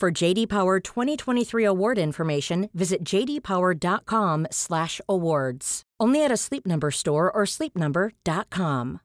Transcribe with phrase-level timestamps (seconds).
[0.00, 5.82] For JD Power 2023 award information, visit jdpower.com/awards.
[6.00, 9.00] Only at a Sleep Number store or sleepnumber.com.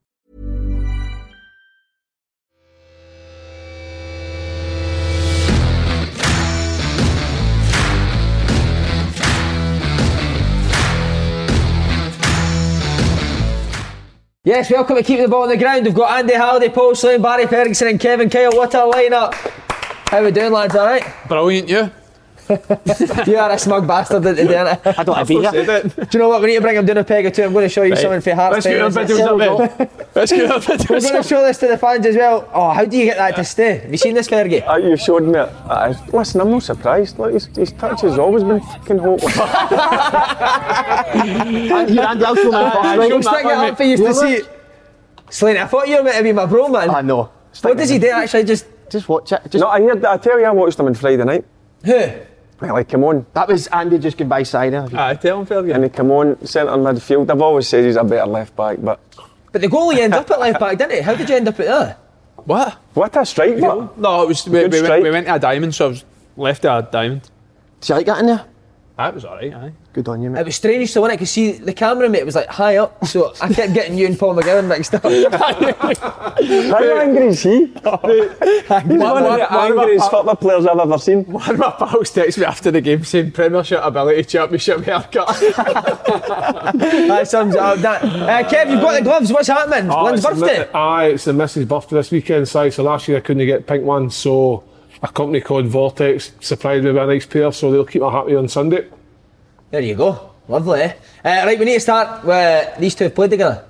[14.44, 15.84] Yes, welcome to Keep the Ball on the Ground.
[15.84, 18.52] We've got Andy Halliday, Paul Slane, Barry Ferguson, and Kevin Kyle.
[18.52, 19.34] What a lineup!
[20.08, 20.74] How we doing, lads?
[20.74, 21.04] All right?
[21.28, 21.90] Brilliant, you.
[23.26, 24.80] you are a smug bastard at the end.
[24.96, 25.50] I don't have beer.
[25.50, 26.40] Do you know what?
[26.40, 27.42] We need to bring him down a peg or two.
[27.42, 28.00] I'm going to show you Right.
[28.00, 28.64] something for Hearts.
[28.64, 29.10] Let's get our fans.
[29.10, 29.90] videos up, mate.
[30.14, 32.48] Let's get our We're going to show this to the fans as well.
[32.54, 33.78] Oh, how do you get that to stay?
[33.78, 34.62] Have you seen this, Fergie?
[34.66, 35.48] Uh, you showed me it.
[35.66, 37.18] Uh, listen, I'm not surprised.
[37.18, 39.36] Look, his, his touch has always been fucking hopeless.
[41.16, 42.98] And here, Andy, I'll show my box, right?
[43.10, 44.42] We'll stick it up for you to see.
[45.30, 46.90] Slane, I thought you were meant to be my bro, man.
[46.90, 47.30] I know.
[47.62, 48.44] what does he do actually?
[48.44, 49.42] Just Just watch it.
[49.50, 50.04] Just, no, I heard.
[50.04, 51.44] I tell you, I watched them on Friday night.
[51.84, 51.92] who?
[52.58, 53.26] Right, like, come on.
[53.34, 54.72] That was Andy just goodbye by side.
[54.72, 55.14] eh?
[55.16, 55.74] Tell him, Fergie.
[55.74, 57.28] And he come on, centre midfield.
[57.30, 58.98] I've always said he's a better left back, but
[59.52, 61.00] But the goalie ended up at left back, didn't he?
[61.02, 61.96] How did you end up at there?
[62.46, 62.78] What?
[62.94, 65.02] what a strike, but No, it was we, Good we, went, strike.
[65.02, 66.04] we went to a diamond, so I was
[66.36, 67.28] left to a diamond.
[67.82, 68.44] Do you like that in there?
[68.96, 69.72] That was alright, aye.
[69.92, 70.40] Good on you, mate.
[70.40, 73.04] It was strange to win it because see the camera mate was like high up,
[73.04, 75.02] so I kept getting you and Paul McGowan mixed up.
[76.70, 77.66] how angry is he?
[77.66, 81.24] He's one of the angriest football players I've ever seen.
[81.24, 85.28] One of my pals texted me after the game saying Premiership ability, Championship haircut.
[85.28, 87.78] that sums it up.
[87.80, 88.02] That.
[88.02, 89.30] Uh, Kev, you've got the gloves.
[89.30, 89.90] What's happening?
[89.90, 90.58] Oh, When's it's the birthday?
[90.60, 92.70] mi- Aye, it's the missus' birthday this weekend, Si.
[92.70, 94.64] So last year I couldn't get pink ones, so
[95.02, 98.34] a company called Vortex supplied me with a nice pair, so they'll keep me happy
[98.36, 98.86] on Sunday.
[99.70, 100.30] There you go.
[100.48, 100.80] Lovely.
[100.82, 100.92] Eh?
[101.24, 103.64] Uh, right, we need to start with these two have played together.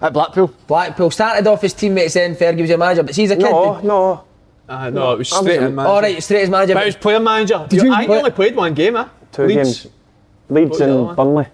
[0.00, 0.52] At Blackpool.
[0.66, 3.42] Blackpool started off as teammates, then Fergie was your manager, but he's a kid.
[3.50, 4.24] No, did- no.
[4.68, 5.86] Aye, no, it was straight in- in, man.
[5.86, 6.74] All right, straight as manager.
[6.74, 7.66] But it was player manager.
[7.68, 9.06] Did you I play- only played one game, eh?
[9.32, 9.56] Two Leeds.
[9.56, 9.86] games.
[10.50, 11.16] Leeds What was the other and?
[11.16, 11.46] Burnley.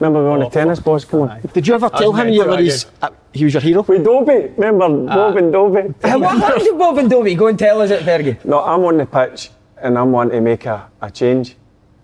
[0.00, 0.84] Remember we were on the Oh, tennis fuck.
[0.84, 1.04] balls?
[1.04, 1.40] Come on.
[1.52, 3.08] Did you ever tell him you were his, uh,
[3.38, 3.82] he was your hero?
[3.82, 4.52] With Dobbie.
[4.56, 5.88] Remember Bob and Dobbie?
[6.18, 7.34] What happened to Bob and Dobbie?
[7.34, 8.44] Go and tell us it, Fergie.
[8.44, 9.50] No, I'm on the pitch
[9.80, 11.56] and I'm wanting to make a, a change.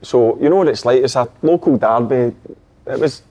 [0.02, 1.02] So, you know what it's like?
[1.02, 2.34] It's a local derby.
[2.86, 3.22] It was.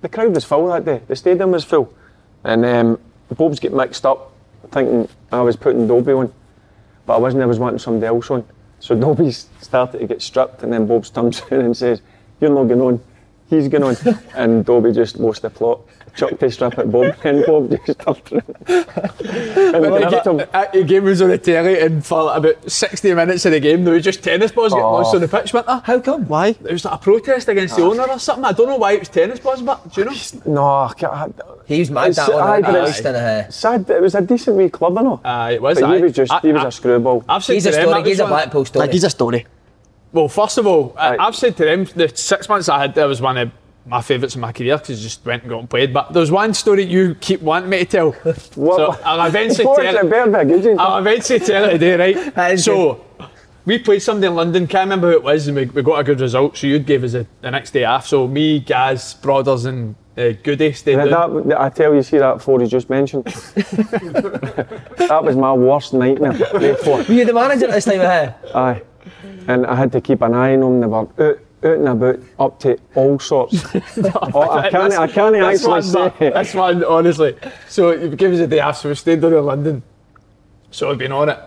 [0.00, 1.00] The crowd was full that day.
[1.06, 1.92] The stadium was full.
[2.44, 3.00] And um,
[3.36, 4.32] Bob's get mixed up,
[4.70, 6.32] thinking I was putting Dobbie on.
[7.06, 8.44] But I wasn't, I was wanting somebody else on.
[8.80, 12.02] So Dobbie started to get stripped, and then Bob's turns around and says,
[12.40, 13.00] You're not going on.
[13.48, 13.96] He's going on.
[14.34, 15.80] and Dobbie just lost the plot.
[16.14, 18.44] Chucked his strip at Bob, and Bob just turned around.
[18.68, 20.40] and Like, gripped him.
[20.52, 23.84] uh, the game was on the telly, and for about 60 minutes of the game,
[23.84, 24.92] there was just tennis balls getting Oh.
[24.94, 25.80] launched on the pitch, weren't there?
[25.84, 26.26] How come?
[26.28, 26.48] Why?
[26.48, 28.44] It was like a protest against the owner or something.
[28.44, 30.12] I don't know why it was tennis balls, but do you know?
[30.44, 31.40] No, I can't.
[31.66, 32.42] He was mad It's- that one.
[32.46, 33.52] aye, but Aye, it's- didn't?
[33.52, 35.20] Sad, it was a decent wee club, I know.
[35.24, 35.80] Aye, it was.
[35.80, 35.96] but aye.
[35.96, 37.24] he was just, he was I- a screwball.
[37.28, 37.86] I've said He's a story.
[37.86, 38.80] that was He's a one- Blackpool story.
[38.86, 39.46] Like, he's a story.
[40.12, 41.26] Well, first of all, I- Aye.
[41.26, 43.50] I've said to them the six months I had there was one of
[43.86, 45.92] my favourites in my career because I just went and got and played.
[45.92, 48.10] But there's one story you keep wanting me to tell.
[48.54, 50.10] What- So I'll eventually tell it it.
[50.10, 50.78] better be a good one?
[50.80, 52.52] I'll eventually tell it today, right?
[52.52, 53.04] is So
[53.64, 56.04] we played somebody in London, can't remember who it was, and we, we got a
[56.04, 56.56] good result.
[56.56, 58.06] So you gave us a, the next day off.
[58.06, 61.34] So me, Gaz, Brothers, and uh, Goody stayed Now down.
[61.34, 63.24] that, that- I tell you, see that four he just mentioned?
[63.24, 66.32] that was my worst nightmare.
[66.54, 68.00] Were you the manager at this time?
[68.00, 68.32] eh?
[68.54, 68.82] Aye.
[69.48, 70.80] And I had to keep an eye on them.
[70.80, 73.64] They were out, out and about, up to all sorts.
[73.74, 76.30] oh, I can't, I can't This actually one, say.
[76.30, 77.36] This one, honestly.
[77.68, 79.82] So it gave us a day off, so we stayed down in London.
[80.70, 81.38] So we've been on it.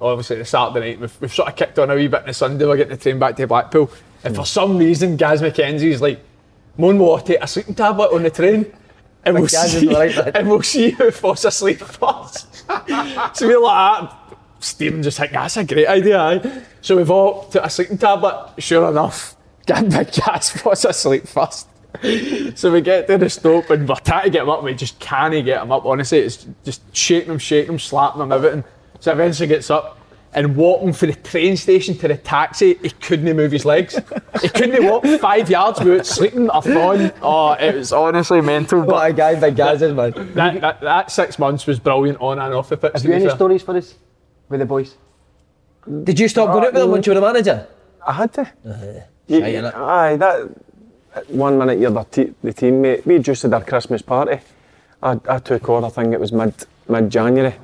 [0.00, 2.34] Obviously, the Saturday night, we've, we've sort of kicked on a wee bit on the
[2.34, 2.66] Sunday.
[2.66, 3.90] We're getting the train back to Blackpool.
[4.22, 4.40] And hmm.
[4.40, 6.20] for some reason, Gaz McKenzie's like,
[6.76, 8.72] Moan will take a sleeping tablet on the train.
[9.24, 10.32] And we'll, Gaz is see, right, lad.
[10.36, 12.64] and we'll see who falls asleep first.
[13.36, 14.24] so we're like that,
[14.64, 16.18] Stephen just like, that's a great idea.
[16.18, 16.62] Aye.
[16.80, 18.54] So we've all took a sleeping tablet.
[18.58, 19.36] Sure enough,
[19.66, 21.68] get big Gaz was asleep first.
[22.56, 24.62] So we get to the stop and we're trying to get him up.
[24.64, 25.84] We just can't get him up.
[25.86, 28.64] Honestly, it's just shaking him, shaking him, slapping him, everything.
[29.00, 29.98] So eventually gets up
[30.32, 32.74] and walking from the train station to the taxi.
[32.82, 33.96] He couldn't move his legs.
[34.42, 37.12] He couldn't walk five yards without sleeping or falling.
[37.22, 38.80] Oh, it was honestly mental.
[38.80, 40.12] What But a guy, big Gaz is, man.
[40.34, 42.92] that, that, that six months was brilliant on and off the pitch.
[42.94, 43.36] Have you any fair.
[43.36, 43.94] stories for us
[44.48, 44.96] with the boys?
[46.02, 47.66] Did you stop going out with them once you were the manager?
[48.06, 48.44] I had to.
[48.44, 49.74] Shite, You- innit?
[49.74, 50.50] aye, that
[51.30, 53.06] one minute you're the, te- the teammate.
[53.06, 54.40] We just had our Christmas party.
[55.02, 55.86] I, I took over.
[55.86, 56.54] I think it was mid
[56.88, 57.54] mid January.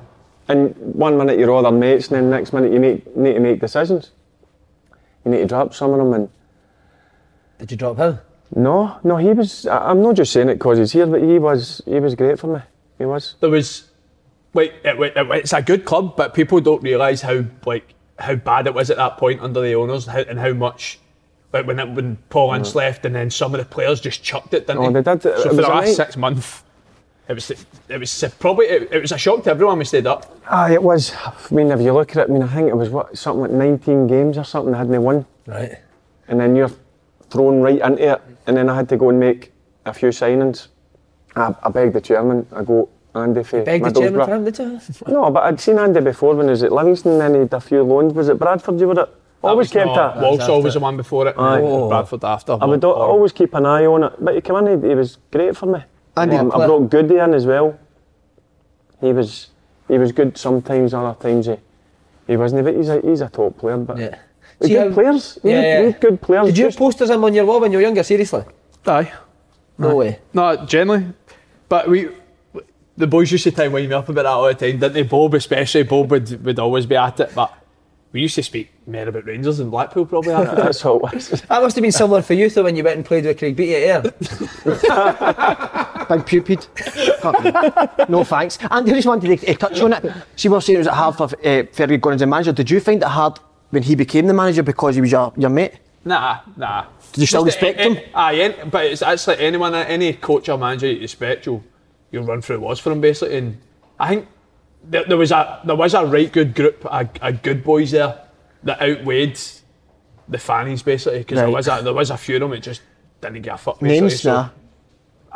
[0.47, 3.39] And one minute you're all their mates, and then next minute you make, need to
[3.39, 4.11] make decisions.
[5.25, 6.13] You need to drop some of them.
[6.13, 6.29] And
[7.59, 8.19] Did you drop him?
[8.55, 9.65] no, no, he was.
[9.67, 11.81] I, I'm not just saying it because he's here, but he was.
[11.85, 12.61] He was great for me.
[12.97, 13.35] He was.
[13.39, 13.89] there was
[14.53, 18.67] wait it, it, it's a good club but people don't realise how like how bad
[18.67, 20.99] it was at that point under the owners how, and how much
[21.53, 22.75] like when it, when Paul Ince mm.
[22.75, 25.21] left and then some of the players just chucked it didn't Oh, they did.
[25.21, 26.63] so It for the last night- six months
[27.27, 27.51] it was
[27.87, 30.83] it was probably it, it was a shock to everyone we stayed up Aye, it
[30.83, 31.13] was.
[31.15, 33.41] I mean, if you look at it, I mean, I think it was what something
[33.43, 34.73] like 19 games or something.
[34.73, 35.25] I hadn't won.
[35.47, 35.77] Right.
[36.27, 36.71] and then you're
[37.29, 38.21] thrown right into it.
[38.47, 39.53] And then I had to go and make
[39.85, 40.67] a few signings.
[41.35, 44.43] I, I begged the chairman, I go, Andy for Begged the chairman Middlesbrough." for him,
[44.43, 44.81] did you?
[45.13, 47.61] No, but I'd seen Andy before when he was at Livingston, then he had a
[47.61, 48.13] few loans.
[48.13, 49.09] Was it Bradford you were at?
[49.49, 50.21] Always was kept not- a.
[50.21, 50.63] Walsall after.
[50.63, 51.59] was the one before it Aye.
[51.59, 54.13] and Bradford after I would al- always keep an eye on it.
[54.19, 55.79] But he came in, he, he was great for me.
[56.15, 57.77] Andy, Um, I brought Goody in as well.
[58.99, 59.47] He was
[59.87, 61.55] he was good sometimes, other times he,
[62.27, 62.63] he wasn't.
[62.63, 63.77] But he's a, he's a top player.
[63.77, 64.15] But Yeah.
[64.59, 65.39] We're See good how- players.
[65.43, 65.85] We Yeah, had- yeah.
[65.91, 66.45] had good players.
[66.47, 68.43] Did you have just- posters in on your wall when you were younger, seriously?
[68.85, 69.11] aye
[69.77, 70.19] No way.
[70.33, 71.05] No, generally.
[71.67, 72.09] But we,
[72.97, 75.03] the boys used to time wind me up about that all the time, didn't they?
[75.03, 77.31] Bob, especially, Bob would, would always be at it.
[77.33, 77.51] But
[78.13, 80.33] we used to speak more about Rangers and Blackpool, probably.
[80.33, 80.55] that.
[80.57, 81.29] That's all it was.
[81.29, 83.55] That must have been similar for you, though, when you went and played with Craig
[83.55, 84.11] Beattie at Air.
[86.09, 86.67] Big pupid.
[88.09, 88.57] no thanks.
[88.69, 90.13] And I just wanted to uh, touch on it.
[90.35, 92.51] See, we were saying it was at hard for uh, Fergie going as a manager.
[92.51, 95.49] Did you find it hard when he became the manager because he was your, your
[95.49, 95.73] mate?
[96.03, 96.85] nah, nah.
[97.13, 98.09] Did you still Just respect a- him?
[98.15, 101.63] Aye, but it's actually anyone, any coach or manager you respect, you'll,
[102.11, 103.37] you'll run through was for him, basically.
[103.37, 103.57] And
[103.99, 104.27] I think
[104.83, 108.19] there, there was a there was a right good group, a, a good boys there
[108.63, 109.39] that outweighed
[110.27, 111.19] the fannies, basically.
[111.19, 112.81] Because there was a there was a few of them that just
[113.21, 113.79] didn't give a fuck.
[113.79, 114.21] basically, Names?
[114.21, 114.49] so Nah.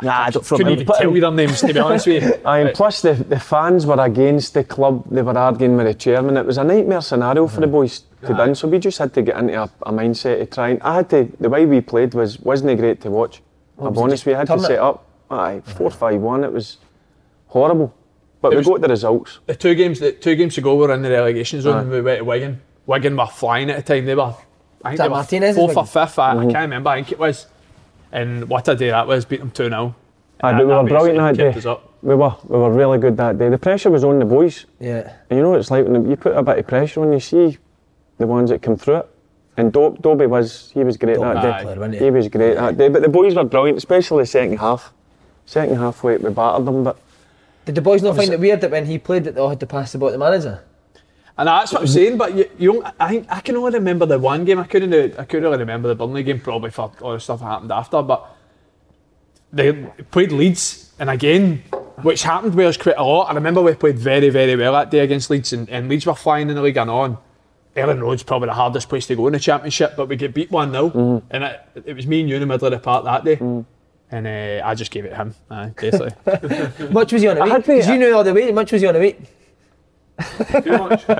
[0.02, 0.80] Nah, I don't from Couldn't him.
[0.82, 2.34] even tell you their names, to be honest with you.
[2.44, 2.74] Aye, and Right.
[2.76, 5.04] plus the, the fans were against the club.
[5.10, 6.36] They were arguing with the chairman.
[6.36, 8.54] It was a nightmare scenario for the boys to win.
[8.54, 10.82] So we just had to get into a, a mindset of trying.
[10.82, 11.32] I had to.
[11.40, 13.40] The way we played was wasn't great to watch.
[13.80, 14.66] I'll be honest, we had to turn it?
[14.66, 15.06] set up.
[15.30, 16.44] Aye, four five one.
[16.44, 16.76] It was
[17.46, 17.94] horrible.
[18.40, 19.38] But It we got the results.
[19.46, 22.00] the two games the two games ago we were in the relegation zone and we
[22.00, 22.60] went to Wigan.
[22.86, 24.06] Wigan were flying at the time.
[24.06, 24.34] They were
[24.84, 26.18] I think that they were Martinez's fourth or fifth.
[26.18, 26.50] I, I mm-hmm.
[26.50, 26.90] can't remember.
[26.90, 27.46] I think it was.
[28.12, 29.94] And what a day that was, beat them 2 0.
[30.42, 31.76] Aye, but we were brilliant that day.
[32.02, 33.48] We were we were really good that day.
[33.48, 34.66] The pressure was on the boys.
[34.78, 35.12] Yeah.
[35.28, 37.20] And you know what it's like when you put a bit of pressure on, you
[37.20, 37.58] see
[38.18, 39.10] the ones that come through it.
[39.56, 41.62] And Do- Dobbie was, he was great that day.
[41.62, 41.98] player, he?
[41.98, 42.88] he was great that day.
[42.88, 44.92] But the boys were brilliant, especially the second half.
[45.46, 46.98] Second half, we, we battered them, but
[47.66, 49.60] Did the boys not find it weird that when he played that they all had
[49.60, 50.62] to pass the ball to the manager?
[51.36, 52.16] And that's what I'm saying.
[52.16, 54.58] But you, you I think I can only remember the one game.
[54.58, 55.18] I couldn't.
[55.18, 58.00] I couldn't really remember the Burnley game, probably for all the stuff that happened after.
[58.02, 58.24] But
[59.52, 59.72] they
[60.12, 61.64] played Leeds, and again,
[62.02, 63.30] which happened with us quite a lot.
[63.30, 66.14] I remember we played very, very well that day against Leeds, and, and Leeds were
[66.14, 67.18] flying in the league and on.
[67.76, 70.50] Elland Road's probably the hardest place to go in the championship, but we get beat
[70.50, 70.90] 1 0.
[70.90, 71.26] Mm-hmm.
[71.30, 73.36] And it, it was me and you in the middle of the park that day.
[73.36, 73.66] Mm.
[74.10, 76.12] And uh, I just gave it him, aye, basically.
[76.90, 77.66] Much was he on a I week?
[77.66, 78.52] Because you knew all the way.
[78.52, 79.18] Much was he on a week?
[80.62, 81.02] Too much.
[81.04, 81.12] he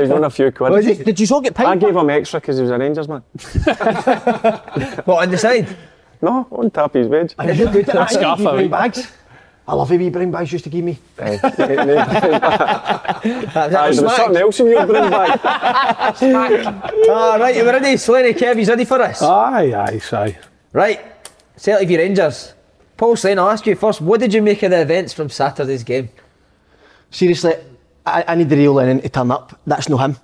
[0.00, 0.84] was on a few quid.
[0.84, 1.66] Did, did you all get paid?
[1.66, 1.80] I paid?
[1.82, 3.22] gave him extra because he was a Rangers man.
[5.04, 5.68] What, on the side?
[6.20, 7.36] No, on top of his wage.
[7.36, 8.70] Did you good at Scarf, wee I mean.
[8.70, 9.12] bags?
[9.68, 10.98] I love the wee brown bags you used to give me.
[11.20, 13.22] Aye, That,
[13.54, 15.40] that there was was something else in your brown bag.
[15.44, 17.96] Ah, right, you ready?
[17.98, 19.22] Slaney Kev, he's ready for us?
[19.22, 20.38] Aye, aye, aye.
[20.72, 21.17] Right,
[21.58, 22.54] Celtic v Rangers.
[22.96, 25.84] Paul Slane, I'll ask you first, what did you make of the events from Saturday's
[25.84, 26.08] game?
[27.10, 27.54] Seriously,
[28.06, 29.58] I, I need the real Lennon to turn up.
[29.66, 30.16] That's not him.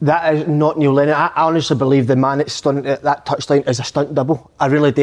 [0.00, 1.14] That is not Neil Lennon.
[1.14, 4.50] I, I honestly believe the man that's stunned at that touchline is a stunt double.
[4.58, 5.02] I really do.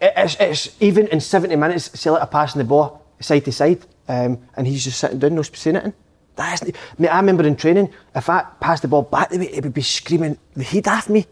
[0.00, 3.84] It- it's, it's even in 70 minutes, Celtic are passing the ball side to side,
[4.08, 5.94] um, and he's just sitting down, no saying anything.
[6.36, 9.50] That is, mate, I remember in training, if I passed the ball back the way,
[9.60, 11.26] would be screaming the heat off me.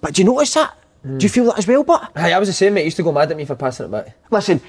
[0.00, 0.76] But do you notice that?
[1.04, 2.10] Do you feel that as well, but?
[2.16, 2.80] Hey, I was the same, mate.
[2.82, 4.16] He used to go mad at me for passing it back.
[4.30, 4.60] Listen,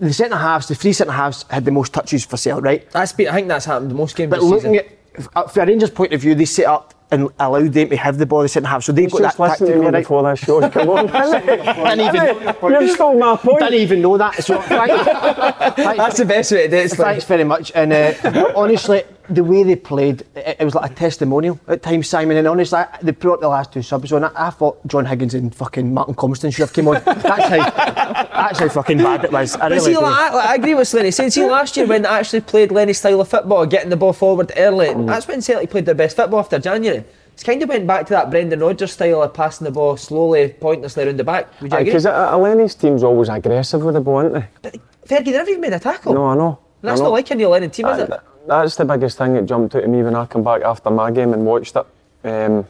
[0.00, 2.90] the centre halves, the three centre halves had the most touches for Celtic, right?
[2.90, 4.86] That's been, I think that's happened the most games But this looking season.
[5.16, 7.96] at uh, from a Rangers point of view, they set up and allowed them to
[7.96, 8.40] have the ball.
[8.42, 10.00] They centre half, so they got that listen to tactical me right.
[10.02, 10.68] before this show.
[10.70, 11.06] Come on.
[11.06, 13.60] Didn't even, You've stole my point.
[13.60, 14.42] didn't even know that.
[14.42, 16.90] So thank- thanks- That's the best way to do it.
[16.92, 17.70] Thanks very much.
[17.74, 22.08] And uh, honestly, the way they played, it, it was like a testimonial at times,
[22.08, 22.36] Simon.
[22.36, 24.24] And honestly, I- they brought the last two subs on.
[24.24, 26.94] I, I thought John Higgins and fucking Martin Compston should have came on.
[27.04, 29.56] That's how, that's how fucking bad it was.
[29.56, 31.10] I really see, like, I, I agree with Slaney.
[31.10, 34.12] Saying, see, last year when they actually played Lenny's style of football, getting the ball
[34.12, 35.06] forward early, Mm.
[35.06, 37.04] that's when Celtic played their best football after January.
[37.32, 40.48] It's kind of went back to that Brendan Rodgers style of passing the ball slowly,
[40.60, 41.48] pointlessly around the back.
[41.62, 41.92] Would you agree?
[41.92, 44.46] Because Lenny's team's always aggressive with the ball, aren't they?
[44.62, 44.74] But
[45.08, 46.14] Fergie, they never even made a tackle.
[46.14, 46.58] No, I know.
[46.82, 47.08] And that's I know.
[47.10, 48.10] not like a Neil Lennon team, is it?
[48.44, 50.90] Th- That's the biggest thing that jumped out at me when I come back after
[50.90, 51.86] my game and watched it.
[52.24, 52.66] Um,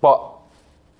[0.00, 0.30] but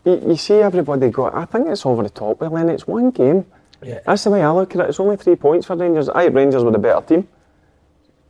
[0.05, 3.11] you, you see everybody go, I think it's over the top with then It's one
[3.11, 3.47] game.
[3.83, 4.01] Yeah.
[4.07, 4.89] That's the way I look at it.
[4.91, 6.09] It's only three points for Rangers.
[6.09, 7.29] I Rangers were the better team.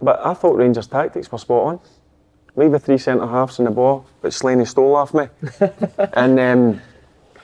[0.00, 1.80] But I thought Rangers' tactics were spot on.
[2.56, 5.28] Leave the three centre halves in the ball, but Slaney stole off me.
[6.14, 6.80] and um,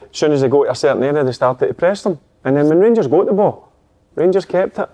[0.02, 2.18] as soon as they go to a certain area, they started to press them.
[2.44, 3.72] And then when Rangers got the ball,
[4.14, 4.88] Rangers kept it.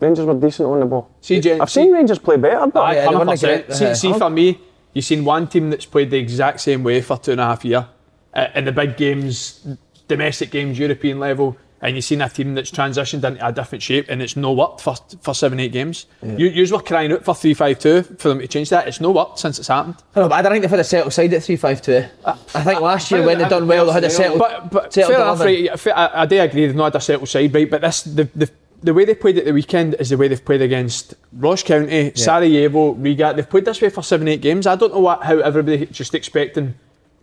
[0.00, 1.10] Rangers were decent on the ball.
[1.20, 3.40] See, Jen- I've seen Rangers play better, but Aye, yeah, they weren't 100%.
[3.66, 3.72] great.
[3.76, 4.58] See, Uh, see for me,
[4.92, 7.64] you've seen one team that's played the exact same way for two and a half
[7.64, 7.86] year
[8.34, 9.66] uh, in the big games,
[10.06, 14.06] domestic games, European level, and you've seen a team that's transitioned into a different shape
[14.08, 16.06] and it's no worked for, for seven, eight games.
[16.22, 18.88] You, you were crying out for 3 5 2 for them to change that.
[18.88, 19.94] It's no worked since it's happened.
[20.16, 22.04] I know, but I don't think they've had a settled side at 3 5 2.
[22.24, 22.32] I
[22.64, 24.40] think last year when they've done well, they had a settled.
[24.40, 27.54] But, but fair enough, right, I, I do agree they've not had a settled side,
[27.54, 27.70] right?
[27.70, 28.50] But this, the, the,
[28.82, 32.12] the way they played at the weekend is the way they've played against Ross County,
[32.14, 33.32] Sarajevo, Riga.
[33.34, 34.66] They've played this way for seven, eight games.
[34.66, 36.74] I don't know what, how everybody just expecting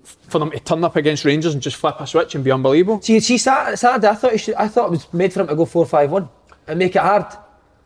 [0.04, 3.02] for them to turn up against Rangers and just flip a switch and be unbelievable.
[3.02, 5.56] See, see Sat- Saturday, I thought, should, I thought it was made for him to
[5.56, 6.30] go 4 5 1
[6.68, 7.26] and make it hard.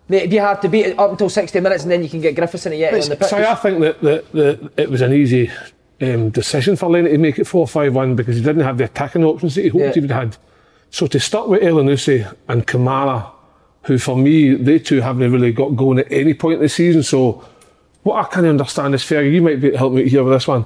[0.07, 2.19] Make it be hard to beat it up until 60 minutes and then you can
[2.21, 3.27] get Griffiths and Ajeti on the pitch.
[3.27, 5.51] So I think that, that, that it was an easy
[6.01, 8.85] um, decision for Lenny to make it 4 5 1 because he didn't have the
[8.85, 9.91] attacking options that he hoped Yeah.
[9.93, 10.37] he would have had.
[10.89, 13.29] So to start with Elyounoussi and Kamara,
[13.83, 17.03] who for me, they two haven't really got going at any point in the season.
[17.03, 17.45] So
[18.03, 20.65] what I can understand is fair, you might be help me here with this one.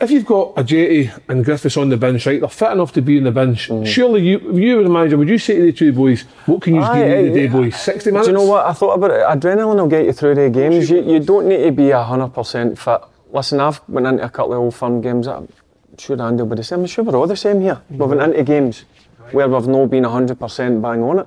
[0.00, 3.18] If you've got Ajeti and Griffiths on the bench, right, they're fit enough to be
[3.18, 3.68] in the bench.
[3.68, 3.86] Mm.
[3.86, 6.74] Surely you, you were the manager, would you say to the two boys, what can
[6.74, 7.74] you Aye, give me eh, aye, today, eh, boys?
[7.74, 8.26] Eh, 60 minutes?
[8.26, 8.66] Do you know what?
[8.66, 9.20] I thought about it.
[9.20, 10.90] Adrenaline will get you through the games.
[10.90, 13.08] You, you don't need to be 100% fit.
[13.30, 15.28] Listen, I've went into a couple of old firm games.
[15.28, 15.48] I'm
[15.96, 16.80] sure Andy will be the same.
[16.80, 17.80] I'm sure we're all the same here.
[17.88, 18.32] We've went mm-hmm.
[18.32, 18.84] into games
[19.30, 21.26] where we've not been 100% bang on it.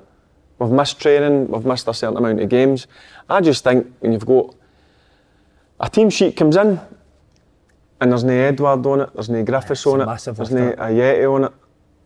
[0.58, 2.86] We've missed training, we've missed a certain amount of games.
[3.28, 4.54] I just think when you've got
[5.80, 6.80] a team sheet comes in
[8.00, 11.34] and there's no Edouard on it, there's no Griffiths a on it, there's no Ajeti
[11.34, 11.52] on it,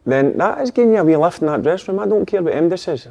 [0.05, 2.05] then that is giving you a wee lift in that dressing room.
[2.05, 3.07] I don't care what MD says.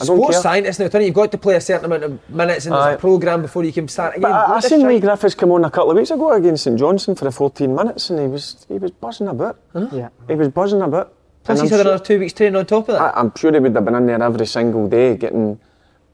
[0.00, 0.42] I don't Sports care.
[0.42, 2.84] scientists now, Tony, you've got to play a certain amount of minutes in Aye.
[2.84, 4.22] there's a programme before you can start again.
[4.22, 4.98] But I, I What seen Lee.
[4.98, 8.10] Griffiths come on a couple of weeks ago against St Johnstone for the 14 minutes,
[8.10, 9.54] and he was he was buzzing a bit.
[9.92, 10.08] Yeah.
[10.26, 11.06] He was buzzing a bit.
[11.44, 13.14] Plus And he's I'm had sure- another two weeks training on top of that.
[13.16, 15.60] I, I'm sure he would have been in there every single day, getting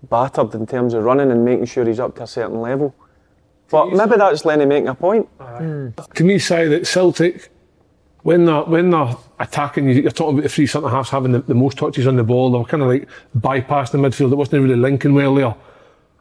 [0.09, 2.95] battered in terms of running and making sure he's up to a certain level.
[3.71, 5.29] But maybe that's Lenny making a point.
[5.41, 5.89] Hmm.
[6.15, 7.51] to me, say that Celtic,
[8.23, 11.39] when they're when they're attacking, you- you're talking about the three centre halves having the,
[11.41, 12.51] the most touches on the ball.
[12.51, 13.09] They were kind of like
[13.39, 14.33] bypassing the midfield.
[14.33, 15.55] It wasn't really linking well there.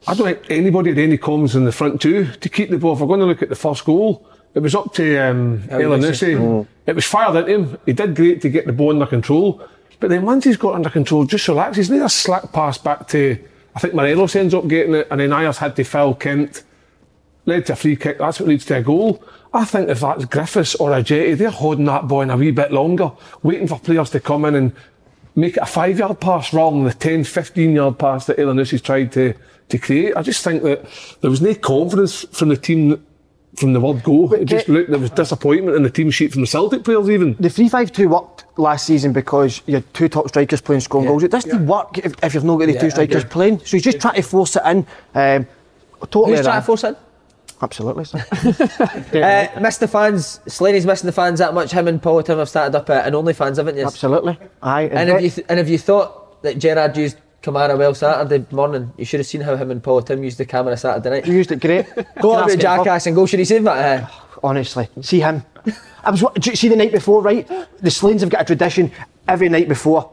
[0.07, 2.93] I don't think anybody had any comments in the front two to keep the ball.
[2.93, 6.67] If we're going to look at the first goal, it was up to um, Elyounoussi.
[6.85, 7.77] It was fired into him.
[7.85, 9.61] He did great to get the ball under control.
[9.99, 11.77] But then once he's got under control, just relax.
[11.77, 13.37] He's near a slack pass back to,
[13.75, 16.63] I think Morelos ends up getting it, and then Ajer's had to foul Kent
[17.45, 18.17] led to a free kick.
[18.17, 19.23] That's what leads to a goal.
[19.53, 22.71] I think if that's Griffiths or Ajeti, they're holding that ball in a wee bit
[22.71, 23.11] longer,
[23.43, 24.73] waiting for players to come in and
[25.35, 28.81] make it a five yard pass rather than the 10, 15 yard pass that Elyounoussi's
[28.81, 29.33] tried to,
[29.69, 30.15] to create.
[30.15, 30.85] I just think that
[31.21, 33.03] there was no confidence from the team
[33.55, 34.31] from the word go.
[34.33, 37.09] It just get- looked, there was disappointment in the team sheet from the Celtic players
[37.09, 37.35] even.
[37.39, 41.07] The 3 5 2 worked last season because you had two top strikers playing scoring
[41.07, 41.23] goals.
[41.23, 43.59] It doesn't work if, if you've not got the Yeah, two strikers playing.
[43.59, 44.85] So he's just trying to force it in.
[45.15, 45.47] Um,
[46.09, 46.87] totally Who's trying to force it?
[46.89, 46.95] in?
[47.61, 48.05] Absolutely.
[48.05, 48.23] sir.
[49.13, 50.39] Uh, missed the fans.
[50.47, 51.71] Slaney's missing the fans that much.
[51.71, 53.85] Him and Paul Tim have started up an OnlyFans, haven't you?
[53.85, 54.37] Absolutely.
[54.61, 54.83] Aye.
[54.83, 58.91] And if you th- and if you thought that Gerard used Kamara well Saturday morning,
[58.97, 61.27] you should have seen how him and Paul Tim used the camera Saturday night.
[61.27, 61.85] you used it great.
[61.95, 62.59] Go Can I on ask about you a favour?
[62.83, 63.25] jackass and go.
[63.25, 64.03] Should he save that?
[64.03, 64.07] Uh,
[64.43, 65.43] Honestly, see him.
[66.03, 66.21] I was.
[66.23, 67.47] wa- do you See the night before, right?
[67.47, 68.91] The Slanes have got a tradition
[69.27, 70.11] every night before,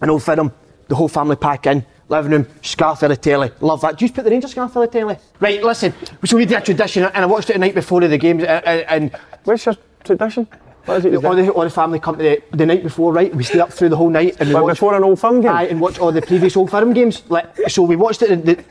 [0.00, 0.52] an old firm.
[0.88, 3.50] The whole family pack in, living room, scarf for the telly.
[3.60, 3.96] Love that.
[3.96, 5.16] Do you just put the Rangers scarf for the telly?
[5.40, 5.62] Right.
[5.62, 5.94] Listen.
[6.24, 8.42] So we did a tradition, and I watched it the night before of the games,
[8.42, 10.46] and, and, and What's your tradition?
[10.84, 11.12] What is it?
[11.12, 13.32] you the, all the family come to the, the night before, right?
[13.34, 15.40] We stay up through the whole night and we But watch, before an old firm
[15.40, 15.52] game?
[15.52, 17.22] aye, and watch all the previous old firm games.
[17.28, 18.44] Like, so we watched it.
[18.44, 18.64] The,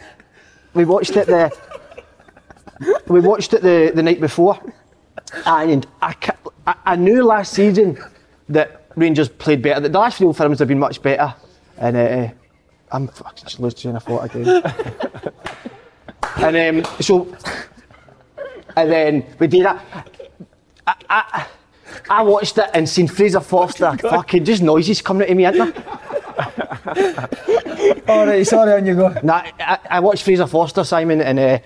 [0.74, 1.52] we watched it the
[3.08, 4.60] we watched it the, the night before,
[5.46, 6.16] and I,
[6.66, 7.98] I, I knew last season
[8.50, 9.88] that Rangers played better.
[9.88, 11.34] The last few films have been much better,
[11.78, 12.30] and uh,
[12.92, 14.64] I'm fucking just losing of thought again.
[16.38, 17.36] and um, so,
[18.76, 20.08] and then we did that.
[20.88, 21.48] I, I,
[22.10, 25.76] I watched it and seen Fraser Forster fucking just noises coming out of me, isn't
[25.76, 27.30] there?
[28.08, 29.16] All right, sorry, on you go.
[29.24, 31.60] Nah, I, I watched Fraser Forster, Simon, and uh,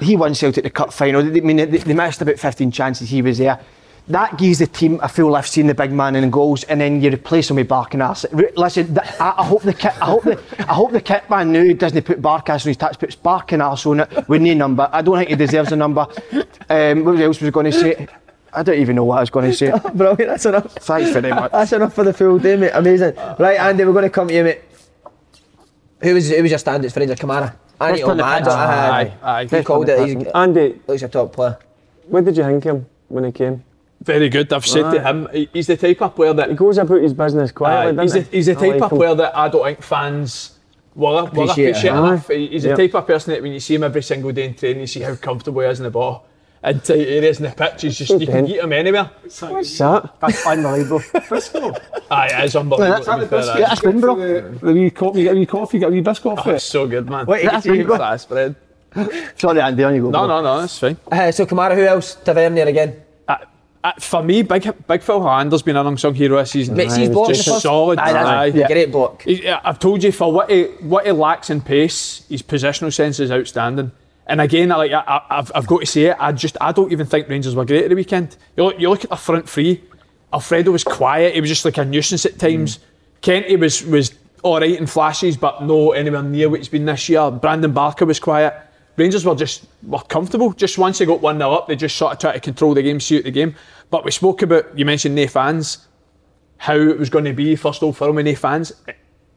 [0.00, 1.22] he won Celtic at the cup final.
[1.22, 3.08] They, I mean, they, they missed about 15 chances.
[3.08, 3.60] He was there.
[4.08, 7.00] That gives the team a full lift, seeing the big man in goals, and then
[7.00, 8.26] you replace him with Barkas.
[8.56, 11.72] Listen, I, I hope the kit, I hope the, I hope the kit man now
[11.72, 14.88] doesn't put Barkas on his touch, puts Barkas on it with no number.
[14.92, 16.06] I don't think he deserves a number.
[16.68, 18.08] Um, what else was I going to say?
[18.54, 19.70] I don't even know what I was going to say.
[19.94, 20.72] Brilliant, that's enough.
[20.72, 21.50] Thanks very much.
[21.52, 22.70] That's enough for the full day, mate.
[22.74, 23.14] Amazing.
[23.38, 24.60] Right, Andy, we're going to come to you, mate.
[26.02, 27.18] Who was who was your standouts for Rangers?
[27.18, 27.54] Kamara.
[27.80, 28.42] Andy First on the O'Mad.
[28.44, 28.52] pitch.
[28.52, 29.44] Aye, aye.
[29.46, 30.06] He called it.
[30.06, 31.58] He's Andy, looks a top player.
[32.08, 33.64] what did you think of him when he came?
[34.02, 34.52] Very good.
[34.52, 37.52] I've said to him, he's the type of player that He goes about his business
[37.52, 38.36] quietly, Aye, he's, doesn't the, he?
[38.36, 38.98] he's the type like of him.
[38.98, 40.58] player that I don't think fans
[40.96, 41.96] will, will Appreciate appreciate, it.
[41.98, 42.30] enough.
[42.30, 42.34] Aye.
[42.34, 42.76] He- He's Yep.
[42.76, 44.86] the type of person that when you see him every single day in training, you
[44.88, 46.26] see how comfortable he is in the ball.
[46.64, 48.46] In tight areas in the pitch, he's just, you can Ten.
[48.46, 49.10] get him anywhere.
[49.40, 50.14] What's that?
[50.20, 51.02] That's unbelievable.
[52.10, 53.04] Aye, it is unbelievable.
[53.04, 53.74] That's to be fair, Yeah, aye.
[53.74, 54.14] that's bro.
[54.16, 56.50] The, the wee coffee, you get a wee coffee, get a wee biscuit off Oh,
[56.50, 56.54] it.
[56.54, 57.26] it's so good, man.
[57.26, 57.98] Wait, That's you- really good.
[58.00, 58.54] That spread.
[59.36, 60.10] Sorry, Andy, on you go.
[60.10, 60.26] No, bro.
[60.28, 60.96] no, no, that's fine.
[61.10, 62.14] Uh, so Kamara, who else?
[62.16, 63.02] Tavernier again.
[63.26, 63.36] Uh,
[63.82, 66.76] uh, for me, Big Big Phil Helander's been an unsung hero this season.
[66.76, 67.62] Mate, see his Aye, block in the just first.
[67.62, 67.98] solid.
[67.98, 68.46] Aye, that's Aye.
[68.60, 69.22] a Great block.
[69.22, 72.92] He, uh, I've told you for what he what he lacks in pace, his positional
[72.92, 73.90] sense is outstanding.
[74.26, 76.16] And again, I like I, I- I've, I've got to say it.
[76.20, 78.36] I just I don't even think Rangers were great at the weekend.
[78.56, 79.82] You look, you look at the front three.
[80.32, 81.34] Alfredo was quiet.
[81.34, 82.78] He was just like a nuisance at times.
[83.20, 87.08] Kenty was was all right in flashes, but no anywhere near what he's been this
[87.08, 87.30] year.
[87.30, 88.54] Brandon Barker was quiet.
[88.96, 90.52] Rangers were just were comfortable.
[90.52, 92.82] Just once they got one 0 up, they just sort of tried to control the
[92.82, 93.54] game, see out the game.
[93.90, 95.86] But we spoke about you mentioned no fans
[96.58, 98.72] how it was going to be first Old Firm with no fans.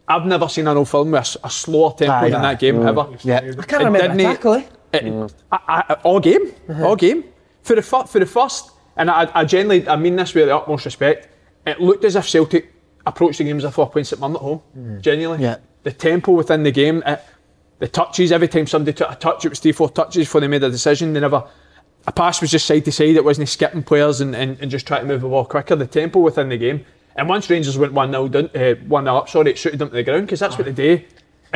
[0.07, 2.51] I've never seen an Old Firm with a slower tempo Aye, than aye.
[2.53, 3.07] that game ever.
[3.23, 3.37] Yeah.
[3.37, 4.63] I can't It remember didn't- a tackle, eh?
[5.03, 6.95] It- I- I- all game, all uh-huh.
[6.95, 7.23] game.
[7.63, 10.55] For the fir- for the first, and I, I genuinely, I mean this with the
[10.55, 11.29] utmost respect.
[11.65, 12.71] It looked as if Celtic
[13.05, 14.61] approached the game as if they were playing St Mirren at home.
[14.77, 15.01] Mm.
[15.01, 15.57] Genuinely, Yeah.
[15.83, 17.21] The tempo within the game, it,
[17.79, 18.31] the touches.
[18.31, 20.69] Every time somebody took a touch, it was three, four touches before they made a
[20.69, 21.13] decision.
[21.13, 21.43] They never.
[22.07, 23.15] A pass was just side to side.
[23.15, 25.75] It wasn't skipping players and, and, and just trying to move the ball quicker.
[25.75, 26.85] The tempo within the game.
[27.15, 29.79] And once Rangers went one 0 down, uh, eh, one 0 up, sorry, it suited
[29.79, 30.75] them to the ground because that's what uh-huh.
[30.75, 31.05] they do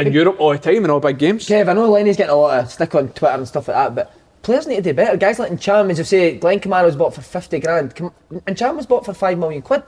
[0.07, 1.47] in Europe all the time in all big games.
[1.47, 3.95] Kev, I know Lenny's getting a lot of stick on Twitter and stuff like that,
[3.95, 5.17] but players need to do better.
[5.17, 7.95] Guys like Ntcham, as you say, Glenn Kamara was bought for 50 grand.
[7.95, 9.83] Kam- Ntcham was bought for 5 million quid.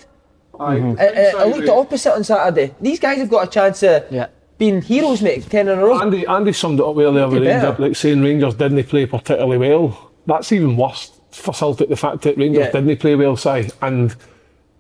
[0.60, 0.80] Aye.
[0.80, 2.76] Uh, uh, I looked the opposite on Saturday.
[2.82, 4.28] These guys have got a chance of Yeah.
[4.58, 6.00] being heroes, mate, 10 in a row.
[6.02, 7.66] Andy, Andy summed it up earlier with Did better.
[7.68, 10.12] Rangers, like saying Rangers didn't play particularly well.
[10.28, 12.72] That's even worse for Celtic, the fact that Rangers Yeah.
[12.72, 13.70] didn't play well, Si.
[13.82, 14.14] And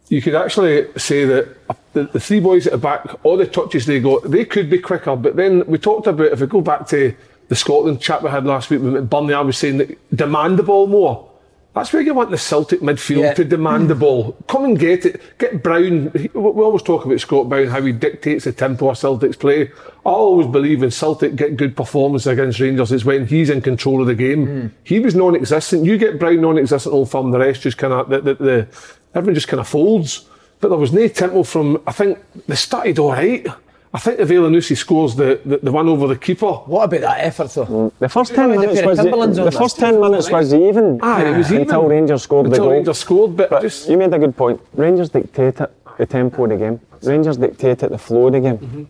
[0.10, 1.48] you could actually say that
[1.94, 4.80] the, the three boys at the back, all the touches they got, they could be
[4.80, 5.16] quicker.
[5.16, 7.16] But then we talked about, if we go back to
[7.48, 10.64] the Scotland chat we had last week with Burnley, I was saying that demand the
[10.64, 11.28] ball more.
[11.74, 13.34] That's where you want the Celtic midfield Yeah.
[13.34, 14.36] to demand the ball.
[14.48, 15.22] Come and get it.
[15.38, 16.12] Get Brown.
[16.14, 19.72] We always talk about Scott Brown, how he dictates the tempo of Celtic's play.
[20.06, 24.02] I always believe when Celtic get good performance against Rangers, it's when he's in control
[24.02, 24.48] of the game.
[24.48, 24.68] Hmm.
[24.84, 25.86] He was non-existent.
[25.86, 28.68] You get Brown non-existent, Old Firm, the rest just kind of the, the, the
[29.16, 30.28] everyone just kind of folds.
[30.62, 31.82] But there was no tempo from.
[31.88, 33.45] I think they started all right.
[33.93, 36.52] I think the Valenusi scores the, the the one over the keeper.
[36.52, 37.65] What about that effort, though?
[37.65, 41.38] Mm, the first 10 minutes was the, the first 10 minutes was even Aye, it
[41.38, 41.63] was even.
[41.63, 42.78] until Rangers scored Until the goal.
[42.78, 44.62] Rangers scored, but, But just you made a good point.
[44.74, 46.80] Rangers dictate it, the tempo of the game.
[47.04, 48.58] Rangers dictate it, the flow of the game.
[48.60, 48.84] Mm-hmm.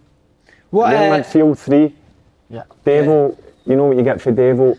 [0.69, 1.95] What, Then uh, midfield three.
[2.51, 2.63] Yeah.
[2.85, 4.77] Devo, you know what you get for Devo.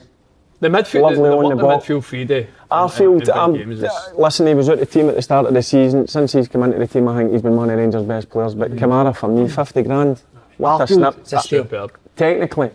[0.62, 1.80] The midfield, Lovely the, the, on the the ball.
[1.80, 2.46] midfield free day.
[2.70, 5.22] Arfield, in- in um, big games is- listen, he was out the team at the
[5.22, 6.06] start of the season.
[6.06, 8.54] Since he's come into the team, I think he's been one of Rangers' best players.
[8.54, 10.22] But Kamara, for me, 50 grand.
[10.58, 11.14] What a Arfield, snap.
[11.18, 11.90] it's a steal.
[12.14, 12.70] Technically,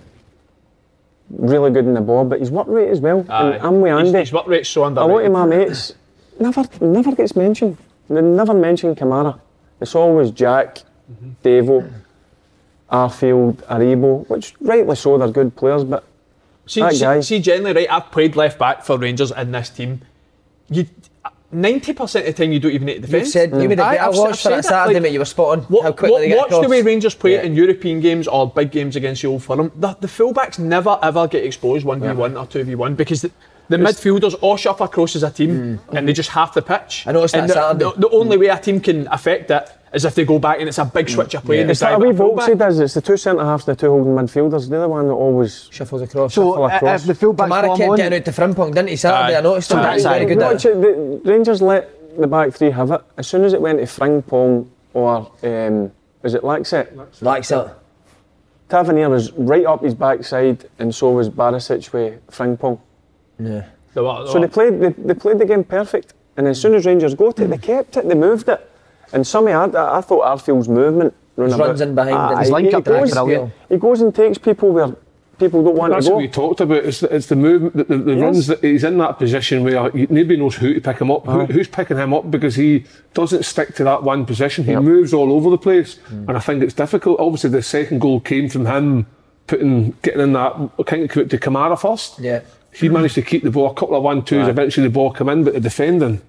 [1.30, 3.26] really good in the ball, but his work rate as well.
[3.30, 3.52] Aye.
[3.54, 4.20] And I'm with His- Andy.
[4.20, 5.26] His work rate's so A lot underrated.
[5.28, 5.94] of my mates
[6.42, 7.78] never never gets mentioned.
[8.10, 9.40] They never mention Kamara.
[9.80, 10.80] It's always Jack,
[11.44, 11.90] Devo,
[12.92, 16.04] Arfield, Aribo, which rightly so, they're good players, but
[16.68, 20.02] See, That see, see, generally, right, I've played left back for Rangers in this team.
[20.70, 20.86] You,
[21.54, 23.24] 90% of the time, you don't even need to defend.
[23.24, 25.14] You've said you made a Aye, better I've- watch I've for that Saturday, like, mate.
[25.14, 25.64] You were spot on.
[25.66, 27.40] What, how quickly what, they get watch the way Rangers play Yeah.
[27.40, 29.72] it in European games or big games against the Old Firm.
[29.76, 33.32] The, the fullbacks never ever get exposed 1v1 or 2v1 because the,
[33.70, 35.98] the midfielders all shuffle across as a team mm.
[35.98, 37.06] and they just half the pitch.
[37.08, 37.86] I noticed that the, Saturday.
[37.86, 38.42] the, the only mm.
[38.42, 41.10] way a team can affect it as if they go back and it's a big
[41.10, 41.62] switch up play.
[41.62, 42.80] and It's they that drive wee it box he does.
[42.80, 44.70] It's the two centre halves and the two holding midfielders.
[44.70, 45.70] They're the one that always.
[45.72, 46.34] Shuffles across.
[46.34, 47.02] So Shuffle uh, across.
[47.02, 48.96] if the fullback Kamara form kept on, getting out to Frimpong, didn't he?
[48.98, 49.40] Saturday, Aye.
[49.40, 49.78] I noticed him.
[49.78, 50.78] So He that's very good Watch it.
[50.78, 53.02] it, the Rangers let the back three have it.
[53.18, 57.22] As soon as it went to Frimpong or um, was it Laxalt?
[57.22, 57.68] Likes it.
[58.70, 62.80] Tavernier was right up his backside, and so was Barisic with Frimpong.
[63.40, 63.66] Yeah.
[63.94, 66.14] They were- they So they played, they, they played the game perfect.
[66.36, 68.70] And as soon as Rangers got it, they kept it, they moved it.
[69.14, 72.38] And some of I, I thought Arfield's movement His running runs in behind ah, and
[72.38, 73.54] aye, his he- link he up there, goes, brilliant.
[73.70, 74.96] he goes and takes people where
[75.40, 76.84] people don't want That's to what we talked about.
[76.84, 78.22] It's the, it's the move, the, the, the Yes.
[78.22, 81.26] runs that he's in that position where you, nobody knows who to pick him up.
[81.26, 81.46] Who, ah.
[81.46, 84.66] who's picking him up because he doesn't stick to that one position.
[84.66, 84.82] He Yep.
[84.82, 86.28] moves all over the place, hmm.
[86.28, 87.20] and I think it's difficult.
[87.20, 89.06] Obviously, the second goal came from him
[89.46, 90.54] putting, getting in that
[90.86, 92.20] kind of to Kamara first.
[92.20, 92.42] Yeah.
[92.74, 94.48] He managed to keep the ball, a couple of one twos.
[94.48, 96.22] Eventually, the ball come in, but the defending.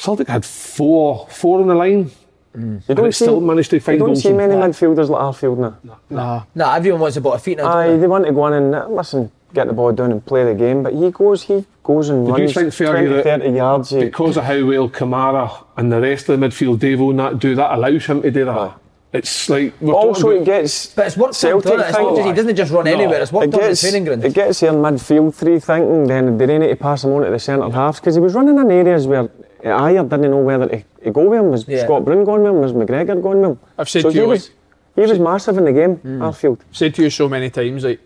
[0.00, 2.10] Celtic had four, four on the line.
[2.56, 4.70] You And it still managed to find you don't see many that.
[4.70, 5.76] midfielders like Arfield now.
[6.08, 6.42] nah.
[6.54, 7.66] Nah, everyone wants to bought a feet now.
[7.68, 10.24] Aye, don't they want to go in and uh, listen, get the ball down and
[10.24, 10.82] play the game.
[10.82, 13.90] But he goes, he goes and Did you runs think, 20, Fergie, that 30 yards.
[13.90, 17.38] he- because of how well Kamara and the rest of the midfield, Devo, and that
[17.38, 18.56] do that, allows him to do that.
[18.58, 18.72] Aye.
[19.12, 21.88] It's like Also, it gets But it's worked Celtic doesn't it?
[21.90, 22.92] It's not just, he doesn't just run No.
[22.92, 23.20] anywhere.
[23.20, 24.24] It's it worked on the gets, training ground.
[24.24, 27.24] it gets here in midfield three thinking, then do they need to pass him on
[27.24, 28.00] to the centre halves?
[28.00, 29.28] Because he was running in areas where
[29.68, 31.50] Ajer didn't know whether to, to go with him.
[31.50, 31.84] Was Yeah.
[31.84, 32.60] Scott Brown going with him?
[32.60, 33.58] Was McGregor going with him?
[33.78, 34.50] I've said so to you, he was,
[34.94, 36.22] he was massive in the game, Hmm.
[36.22, 36.60] Arfield.
[36.72, 38.00] said to you so many times, like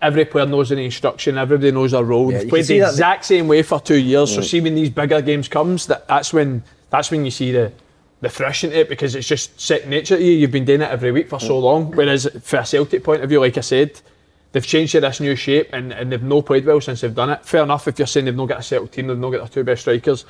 [0.00, 2.32] every player knows an instruction, everybody knows their role.
[2.32, 4.30] Yeah, played can see the that- exact same way for two years.
[4.30, 4.46] So hmm.
[4.46, 7.72] see when these bigger games comes, that, that's when that's when you see the
[8.20, 10.32] the fruition to it because it's just second nature to you.
[10.32, 11.64] You've been doing it every week for so hmm.
[11.64, 11.90] long.
[11.92, 14.00] Whereas for a Celtic point of view, like I said,
[14.52, 17.30] they've changed to this new shape and, and they've not played well since they've done
[17.30, 17.44] it.
[17.44, 19.48] Fair enough if you're saying they've not got a settled team, they've not got their
[19.48, 20.24] two best strikers.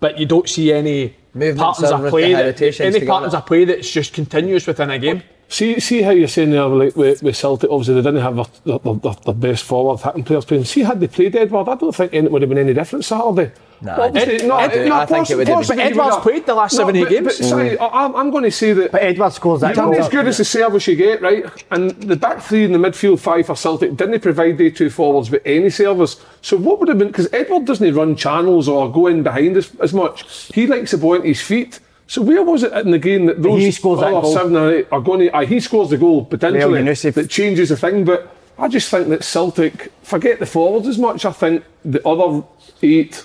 [0.00, 3.90] But you don't see any Movements patterns of play, that, any patterns of play that's
[3.90, 5.22] just continuous within a game.
[5.48, 8.78] See, see how you're saying there, like with, with Celtic, obviously they didn't have their,
[8.78, 10.64] their, their, their best forward hitting players playing.
[10.64, 13.52] See, had they played Edouard, I don't think it would have been any different Saturday.
[13.80, 15.76] Nah, Obviously, Ed- no, Ed- no, I think it would have been.
[15.76, 17.24] But Edouard's have- played the last seven, eight but, games.
[17.26, 19.92] But, sorry, I- I'm, I'm going to say that But Edouard scores that You've done
[19.92, 20.00] goal.
[20.00, 21.44] as good as the service you get, right?
[21.70, 25.30] And the back three and the midfield five for Celtic didn't provide the two forwards
[25.30, 26.20] with any service.
[26.42, 29.70] So what would have been because Edouard doesn't run channels or go in behind as,
[29.80, 30.24] as much.
[30.52, 31.78] He likes the ball at his feet.
[32.08, 34.32] So where was it in the game that those He scores that other goal.
[34.34, 35.30] seven or eight are going to?
[35.30, 37.14] Uh, Aye, he scores the goal potentially Yunusuf.
[37.14, 38.04] that changes the thing.
[38.04, 41.24] But I just think that Celtic forget the forwards as much.
[41.24, 42.42] I think the other
[42.82, 43.24] eight.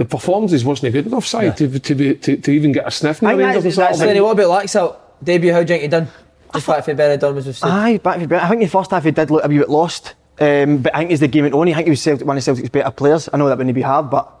[0.00, 3.20] The performances wasn't good enough side to, to, be, to, to even get a sniff.
[3.20, 4.18] in the I think Rangers that's- on that's- Saturday.
[4.18, 4.96] Slenny, what about Laxalt?
[5.22, 6.08] Debut, how do you think he done?
[6.54, 7.68] Just back for Benidorm, as we've said.
[7.68, 10.14] Aye, back to I think the first half he did look a wee bit lost.
[10.40, 11.72] Um, but I think as the game went only.
[11.72, 13.28] I think he was Celtic, one of Celtic's better players.
[13.30, 14.39] I know that wouldn't be hard, but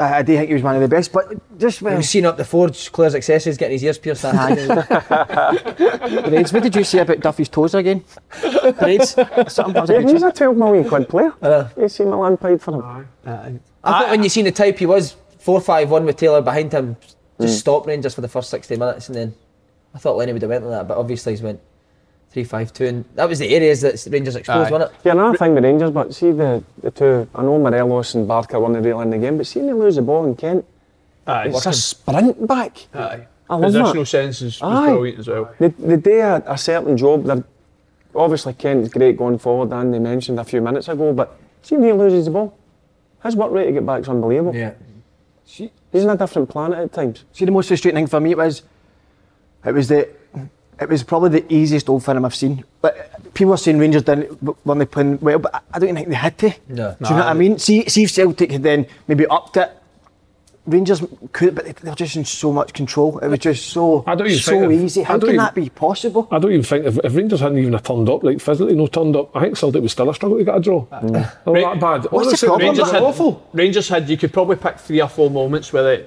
[0.00, 1.12] I, I do think he was one of the best.
[1.12, 4.22] But just well, We've seen up the forge, Claire's accessories, getting his ears pierced.
[4.22, 4.66] Braids,
[6.52, 8.02] what did you say about Duffy's toes again?
[8.78, 9.10] Braids?
[9.48, 11.32] Something was a Yeah, he's a 12 million quid player.
[11.42, 11.68] Uh.
[11.76, 13.08] You see Milan paid for him.
[13.24, 16.72] I thought when you seen the type he was, 4 5 1 with Taylor behind
[16.72, 16.96] him,
[17.40, 19.34] just stop Rangers for the first 60 minutes, and then
[19.94, 21.60] I thought Lenny would have went on that, but obviously he's went
[22.30, 24.70] 3 5 2, and that was the areas that Rangers exposed, Aye.
[24.70, 24.98] wasn't it?
[25.04, 28.60] Yeah, another thing with Rangers, but see the, the two, I know Morelos and Barker
[28.60, 30.64] weren't really in the game, but seeing they lose the ball in Kent,
[31.26, 31.48] Aye.
[31.48, 32.86] it's a sprint back.
[32.94, 33.26] Aye.
[33.48, 34.06] I love Positional that.
[34.06, 34.86] sense is, was Aye.
[34.90, 35.54] brilliant as well.
[35.58, 37.24] They, they do a, a certain job.
[37.24, 37.42] They're,
[38.14, 41.84] obviously, Kent's great going forward, and they mentioned a few minutes ago, but see when
[41.84, 42.56] he loses the ball,
[43.24, 44.54] his work rate to get back is unbelievable.
[44.54, 44.74] Yeah,
[45.44, 47.24] He's on a different planet at times.
[47.32, 48.62] See, the most frustrating thing for me was,
[49.66, 50.08] it was the,
[50.80, 52.64] it was probably the easiest old firm I've seen.
[52.80, 54.26] But people are saying Rangers didn't
[54.64, 56.48] when they playing well, but I- I don't think they had to.
[56.68, 56.96] No.
[57.00, 57.58] Do you know what I mean?
[57.58, 59.70] See, see if Celtic had then maybe upped it.
[60.66, 63.18] Rangers could, but they- they were just in so much control.
[63.18, 65.00] It was just so I don't even so think if- easy.
[65.00, 66.28] I How don't can even- that be possible?
[66.30, 69.16] I don't even think if, if Rangers hadn't even turned up, like physically no turned
[69.16, 70.84] up, I think Celtic was still a struggle to get a draw.
[70.84, 71.12] Mm.
[71.12, 72.12] They're Ra- that bad.
[72.12, 72.68] What's the problem?
[72.68, 73.42] Rangers Rangers had had, awful.
[73.52, 76.06] Rangers had, you could probably pick three or four moments where the,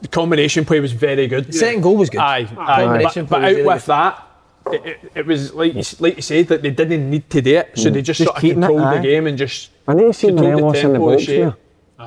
[0.00, 1.46] the, the combination play was very good.
[1.46, 2.20] The second goal was good.
[2.20, 2.66] Aye, ah.
[2.66, 2.84] aye.
[2.84, 3.90] Combination But, but out really with good.
[3.90, 4.26] that,
[4.72, 7.56] it, it, it was like you, like you said that they didn't need to do
[7.56, 7.94] it, so mm.
[7.94, 9.70] they just, Just sort of keeping it, controlled the game and just.
[9.88, 11.36] I need to see controlled Morelos in the tempo, box shape.
[11.36, 11.56] here.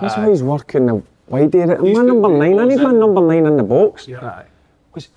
[0.02, 1.78] That's how he's working the wide area.
[1.82, 4.10] My number nine, I need my number nine in the box.
[4.10, 4.46] Aye.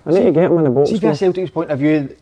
[0.05, 0.89] I need to get him in the box.
[0.89, 1.09] See, here.
[1.09, 2.15] from Celtic's point of view,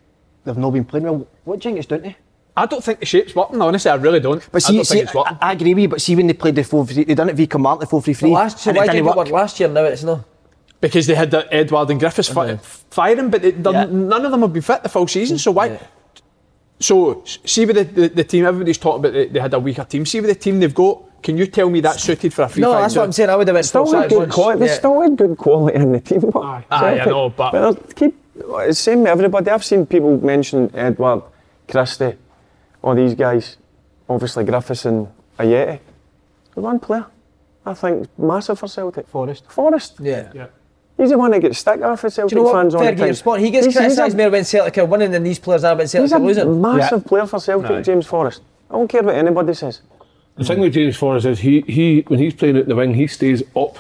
[0.44, 1.28] they've not been playing well.
[1.44, 2.16] What do you think it's down to?
[2.58, 3.62] I don't think the shape's working.
[3.62, 4.46] Honestly, I really don't.
[4.52, 5.38] But I see, don't see think it's working.
[5.42, 7.30] I, I agree with you, but see when they played the 4 3 they done
[7.30, 8.30] it v Command, the 4 3 3.
[8.32, 10.24] Last, so why did it work last year now it's no?
[10.86, 12.58] Because they had the Edouard and Griffiths fi-
[12.98, 13.86] firing, but it, Yeah.
[13.86, 15.38] none of them have been fit the full season.
[15.40, 15.66] So why?
[15.68, 15.78] Yeah.
[16.80, 19.86] So see with the, the, the team, everybody's talking about they, they had a weaker
[19.86, 20.06] team.
[20.06, 22.62] See with the team they've got, Can you tell me that suited for a free
[22.62, 22.82] No, five?
[22.84, 23.30] that's what I'm saying.
[23.30, 24.34] I would have went Still full had good once.
[24.36, 24.60] quality.
[24.60, 24.78] There's Yeah.
[24.78, 26.20] still had good quality in the team.
[26.32, 28.14] But Aye, I Celtic- know, but- there's- keep
[28.70, 29.50] it's same with everybody.
[29.50, 31.22] I've seen people mention Edward,
[31.70, 32.14] Christie,
[32.84, 33.58] all these guys.
[34.10, 35.08] Obviously Griffiths and
[35.40, 35.80] Ajeti.
[36.54, 37.06] The one player,
[37.66, 39.08] I think, massive for Celtic.
[39.08, 39.46] Forrest.
[39.50, 39.96] Forrest.
[40.02, 40.30] Yeah.
[40.34, 40.48] Yeah.
[40.98, 42.80] He's the one that gets stick off of Do Celtic you know fans what?
[42.82, 43.16] all the get your time.
[43.16, 43.40] spot.
[43.40, 45.76] He gets He's- he's a- criticised more when Celtic are winning than these players are
[45.76, 46.62] when Celtic He's are a losing.
[46.62, 47.08] massive Yeah.
[47.10, 47.82] player for Celtic, Aye.
[47.82, 48.42] James Forrest.
[48.72, 49.82] I don't care what anybody says.
[50.38, 53.08] The thing with James Forrest is he, he when he's playing out the wing, he
[53.08, 53.78] stays up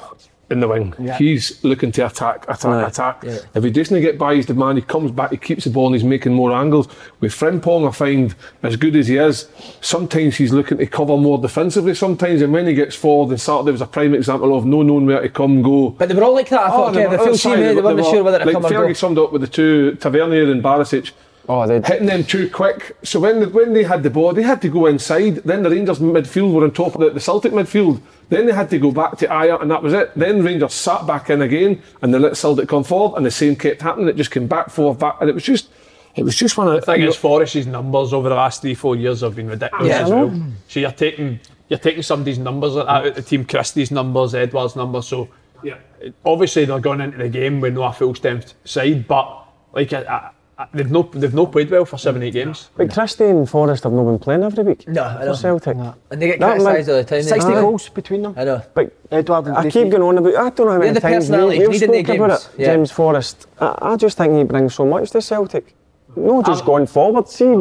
[0.51, 0.93] in the wing.
[0.99, 1.17] Yeah.
[1.17, 2.87] He's looking to attack, attack, Aye.
[2.87, 3.23] attack.
[3.55, 5.95] If he doesn't get by his man, he comes back, he keeps the ball and
[5.95, 6.87] he's making more angles.
[7.19, 9.47] With Frimpong, I find, as good as he is,
[9.81, 13.71] sometimes he's looking to cover more defensively sometimes, and when he gets forward, and Saturday
[13.71, 15.89] was a prime example of no knowing where to come, and go.
[15.89, 16.61] But they were all like that.
[16.61, 18.53] I thought, oh, they okay, the full team, they were- weren't sure whether to like
[18.53, 18.93] come or Fergie go.
[18.93, 21.11] summed up with the two, Tavernier and Barisic,
[21.47, 22.97] Oh, they hitting them too quick.
[23.03, 25.35] So when the, when they had the ball, they had to go inside.
[25.37, 28.01] Then the Rangers midfield were on top of the, the Celtic midfield.
[28.29, 30.11] Then they had to go back to Aya, and that was it.
[30.15, 33.55] Then Rangers sat back in again, and they let Celtic come forward, and the same
[33.55, 34.07] kept happening.
[34.07, 35.69] It just came back forward, back, and it was just,
[36.15, 38.95] it was just one of The thing is, Forrest's numbers over the last three, four
[38.95, 40.41] years have been ridiculous Yeah, as I well.
[40.67, 44.75] So you're taking you're taking somebody's numbers like that out the team, Christie's numbers, Edouard's
[44.75, 45.07] numbers.
[45.07, 45.29] So
[45.63, 45.77] Yeah.
[46.23, 50.03] obviously they're going into the game with no a full strength side, but like I,
[50.03, 50.29] I, I,
[50.73, 52.69] they've no they've no played well for seven eight games.
[52.77, 54.87] But Christie and Forrest have not been playing every week.
[54.87, 55.33] No, I for know.
[55.33, 55.77] Celtic.
[55.77, 57.23] And they get That criticised man- all the time.
[57.23, 57.61] 60 Aye.
[57.61, 58.33] goals between them.
[58.37, 58.61] I know.
[58.73, 60.35] But Edouard and I keep going on about.
[60.35, 62.29] I don't know how many the times we, personalities we've needed in the spoken about
[62.39, 62.49] games.
[62.53, 62.59] it.
[62.61, 62.73] Yeah.
[62.73, 63.47] James Forrest.
[63.59, 65.75] I, I just think he brings so much to Celtic.
[66.15, 66.65] No, just Ah.
[66.65, 67.27] going forward.
[67.27, 67.53] See,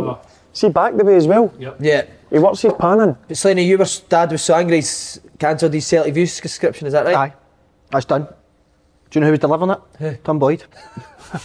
[0.52, 1.52] see back the way as well.
[1.58, 2.02] Yeah.
[2.30, 3.16] He works his pan in.
[3.28, 6.92] But Slaney, you were dad was so angry he's cancelled his Celtic Views subscription, is
[6.92, 7.16] that right?
[7.16, 7.34] Aye.
[7.90, 8.22] That's done.
[9.10, 10.24] Do you know who was delivering it?
[10.24, 10.64] Tom Boyd.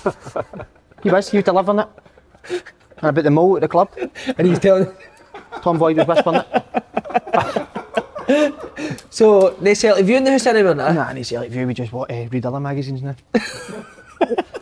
[1.04, 1.30] he was.
[1.30, 1.88] He was delivering it.
[2.50, 2.64] And
[3.10, 3.90] about the mole at the club.
[4.38, 4.94] And he's telling.
[5.62, 7.68] Tom Boyd was whispering it.
[9.10, 10.92] So, no Celtic View in the house anymore now?
[10.94, 13.16] Nah, any Celtic view, we just what, uh, read other magazines now.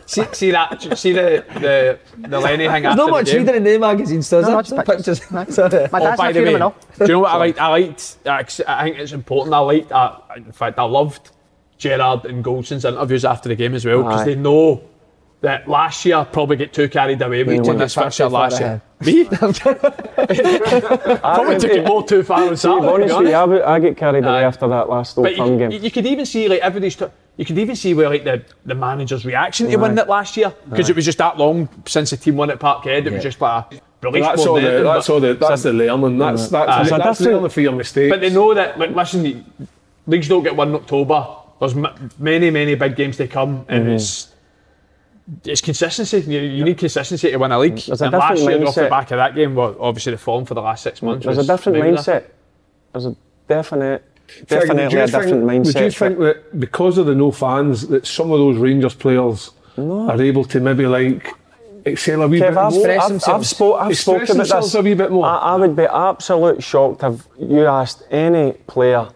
[0.06, 0.80] See, see that?
[0.98, 1.98] See the the
[2.28, 3.40] the Lenny hang There's not much game?
[3.44, 4.62] reading in the magazines, does No, there?
[4.62, 5.20] just Some pictures.
[5.20, 5.54] pictures.
[5.54, 5.86] Sorry.
[5.92, 7.60] My Oh, dad's by not the feeling way, do you know what I liked?
[7.60, 8.16] I liked.
[8.24, 9.52] I I think it's important.
[9.54, 9.92] I liked.
[9.92, 11.30] I, in fact, I loved
[11.76, 14.80] Gerard and Goldson's interviews after the game as well because they know
[15.40, 18.24] that last year probably get too carried away with took winning it this far fixture
[18.24, 18.82] too far last year.
[19.04, 19.24] Me?
[21.18, 22.80] probably took it more too far on To Saturday.
[22.80, 23.64] be to be honest with you, honest.
[23.64, 24.42] I, I get carried away Aye.
[24.42, 25.70] after that last Old But Firm game.
[25.70, 26.96] you, you could even see like everybody's.
[26.96, 30.36] T- you could even see where like the, the manager's reaction to winning it last
[30.36, 33.06] year because it was just that long since the team won at Parkhead.
[33.06, 35.34] It was just like a release that's more all than the, anything, that's all the,
[35.34, 36.18] that's the learning.
[36.18, 36.76] That's, that's, Aye.
[36.76, 38.10] that's, It's a different- learning for your mistakes.
[38.10, 39.44] But they know that, like, listen,
[40.08, 41.28] leagues don't get won in October.
[41.60, 43.92] There's m- many, many big games to come, and Mm-hmm.
[43.92, 44.27] it's
[45.44, 46.20] it's consistency.
[46.20, 47.78] You, you need consistency to win a league.
[47.78, 50.18] There's a and last different year, off the back of that game, well, obviously the
[50.18, 51.26] form for the last six mm, months.
[51.26, 52.00] There's a different maybe that.
[52.00, 52.24] mindset.
[52.92, 54.04] There's a definite,
[54.46, 55.74] definitely would you a think- different mindset.
[55.74, 59.50] Would you think that because of the no fans, that some of those Rangers players
[59.76, 61.28] are able to maybe like
[61.84, 62.86] excel a wee Kev, bit I've, more?
[62.86, 63.60] Express I've, I've, themselves.
[63.62, 64.74] I've spoken about this.
[64.74, 65.26] a wee bit more.
[65.26, 69.08] I, I would be absolute shocked if you asked any player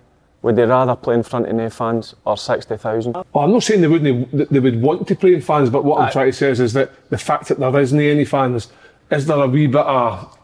[0.43, 3.17] would they rather play in front of no fans or 60,000.
[3.17, 4.51] Oh, I'm not saying they wouldn't.
[4.51, 6.73] They would want to play in fans, but what I'm trying to say is, is
[6.73, 8.69] that the fact that there isn't any fans,
[9.11, 10.37] is there a wee bit of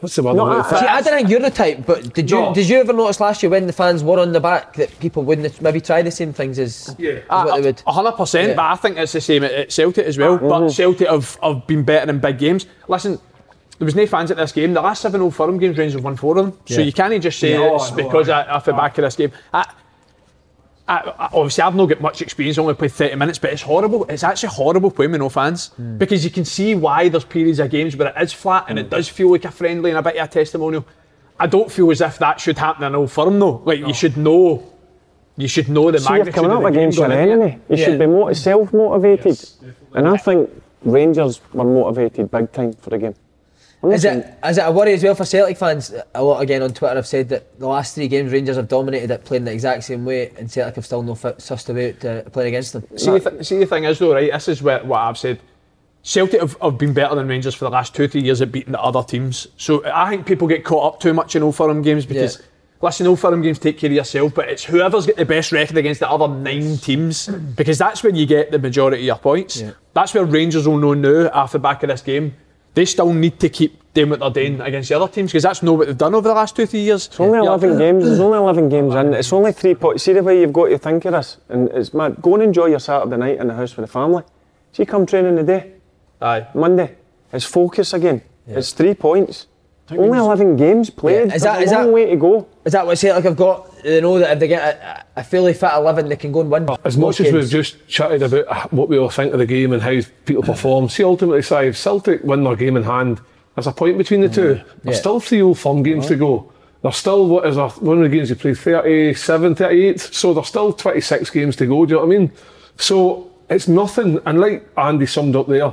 [0.00, 0.34] what's the word?
[0.36, 0.76] No, I'm looking I- for?
[0.78, 2.54] See, I don't think you're the type, but did you No.
[2.54, 5.22] did you ever notice last year when the fans were on the back that people
[5.22, 7.10] wouldn't maybe try the same things as, Yeah.
[7.10, 7.82] as what they uh, would?
[7.86, 8.54] A hundred percent, Yeah.
[8.54, 10.38] but I think it's the same at, at Celtic as well.
[10.38, 10.68] But mm-hmm.
[10.68, 12.66] Celtic have, have been better in big games.
[12.88, 13.18] Listen,
[13.78, 14.74] there was no fans at this game.
[14.74, 16.60] The last seven Old Firm games, Rangers have won four of them.
[16.66, 18.42] So you can't just say No, it's oh, no, because aye.
[18.42, 19.30] I, off the back of this game.
[19.54, 19.72] I,
[20.88, 22.58] I, I- obviously, I've not got much experience.
[22.58, 24.04] I only played 30 minutes, but it's horrible.
[24.06, 25.96] It's actually horrible playing with no fans hmm.
[25.96, 28.84] because you can see why there's periods of games where it is flat and it
[28.84, 28.90] hmm.
[28.90, 30.84] does feel like a friendly and a bit of a testimonial.
[31.38, 33.62] I don't feel as if that should happen in Old Firm though.
[33.64, 34.72] Like you should know,
[35.36, 37.28] you should know the So you're magnitude coming of up the game against your going
[37.28, 37.32] it.
[37.32, 37.58] enemy.
[37.68, 37.84] You Yeah.
[37.84, 39.48] should be moti- self-motivated.
[39.94, 40.50] and I think
[40.82, 43.14] Rangers were motivated big time for the game.
[43.88, 45.94] I'm Is it, is it a worry as well for Celtic fans?
[46.14, 49.10] A lot again on Twitter have said that the last three games Rangers have dominated
[49.10, 52.28] it playing the exact same way and Celtic have still no fit, sussed about uh,
[52.30, 52.84] playing against them.
[52.96, 54.30] See, the th- see, the thing is though, right?
[54.32, 55.40] This is what, what I've said.
[56.02, 58.72] Celtic have, have been better than Rangers for the last two, three years at beating
[58.72, 59.48] the other teams.
[59.56, 62.44] So I think people get caught up too much in Old Firm games because, Yeah.
[62.80, 65.76] listen, Old Firm games take care of yourself, but it's whoever's got the best record
[65.76, 69.60] against the other nine teams because that's when you get the majority of your points.
[69.60, 69.72] Yeah.
[69.92, 72.34] That's where Rangers will know now after the back of this game.
[72.74, 75.62] They still need to keep doing what they're doing against the other teams because that's
[75.62, 77.06] not what they've done over the last two, three years.
[77.08, 77.44] It's only Yeah.
[77.46, 78.04] 11 games.
[78.04, 79.14] There's only 11 games in.
[79.14, 80.04] It's only three points.
[80.04, 81.38] See the way you've got to think of this.
[81.48, 82.22] And it's mad.
[82.22, 84.22] Go and enjoy your Saturday night in the house with the family.
[84.72, 85.72] See, come training today,
[86.22, 86.46] Aye.
[86.54, 86.94] Monday.
[87.32, 88.22] It's focus again.
[88.46, 89.47] It's three points.
[89.90, 91.14] Only 11 games played.
[91.14, 92.46] Yeah, is There's that- a is long that- way to go.
[92.64, 93.12] Is that what say?
[93.12, 93.82] Like I've got?
[93.82, 94.62] They know that if they get
[95.16, 96.68] a, a fully fit 11, they can go and win.
[96.84, 99.46] As most much as we've just chatted about uh, what we all think of the
[99.46, 103.20] game and how people perform, see ultimately, Si, if Celtic win their game in hand,
[103.54, 104.60] there's a point between the two.
[104.82, 105.00] There's Yeah.
[105.00, 106.52] still three old firm games to go.
[106.82, 110.46] There's still, what is there, one of the games you played, 37, 38, so there's
[110.48, 112.32] still 26 games to go, do you know what I mean?
[112.76, 115.72] So it's nothing, and like Andy summed up there,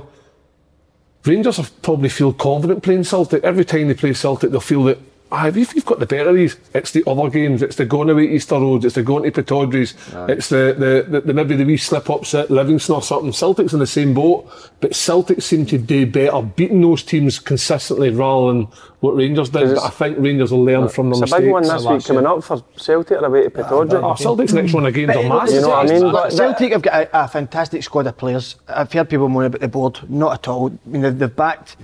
[1.25, 3.43] Rangers have probably feel confident playing Celtic.
[3.43, 4.99] Every time they play Celtic, they'll feel that,
[5.31, 7.61] ah, if you've got the better of these, it's the other games.
[7.61, 9.93] It's the going away Easter Roads, it's the going to Pittodries,
[10.29, 13.31] it's the, the, the, the maybe the wee slip ups at Livingston or something.
[13.31, 14.49] Celtic's in the same boat,
[14.81, 18.67] but Celtic seem to do better beating those teams consistently rather than
[18.99, 19.75] what Rangers did.
[19.75, 22.25] But I think Rangers will learn from their It's a big one this week coming
[22.25, 23.19] up for Celtic.
[23.19, 24.03] They're away to Pittodrie.
[24.03, 25.55] Oh, Celtic's next one again are But massive.
[25.55, 26.11] You know what I mean?
[26.11, 28.55] But Celtic have got a, a fantastic squad of players.
[28.67, 29.99] I've heard people moan about the board.
[30.09, 30.67] Not at all.
[30.67, 31.77] I mean, they've, they've backed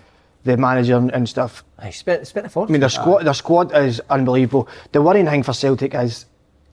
[0.44, 1.64] the manager and, and stuff.
[1.78, 2.72] I spent, spent a I fortune.
[2.72, 4.68] I mean, their squad, their squad is unbelievable.
[4.92, 6.26] The worrying thing for Celtic is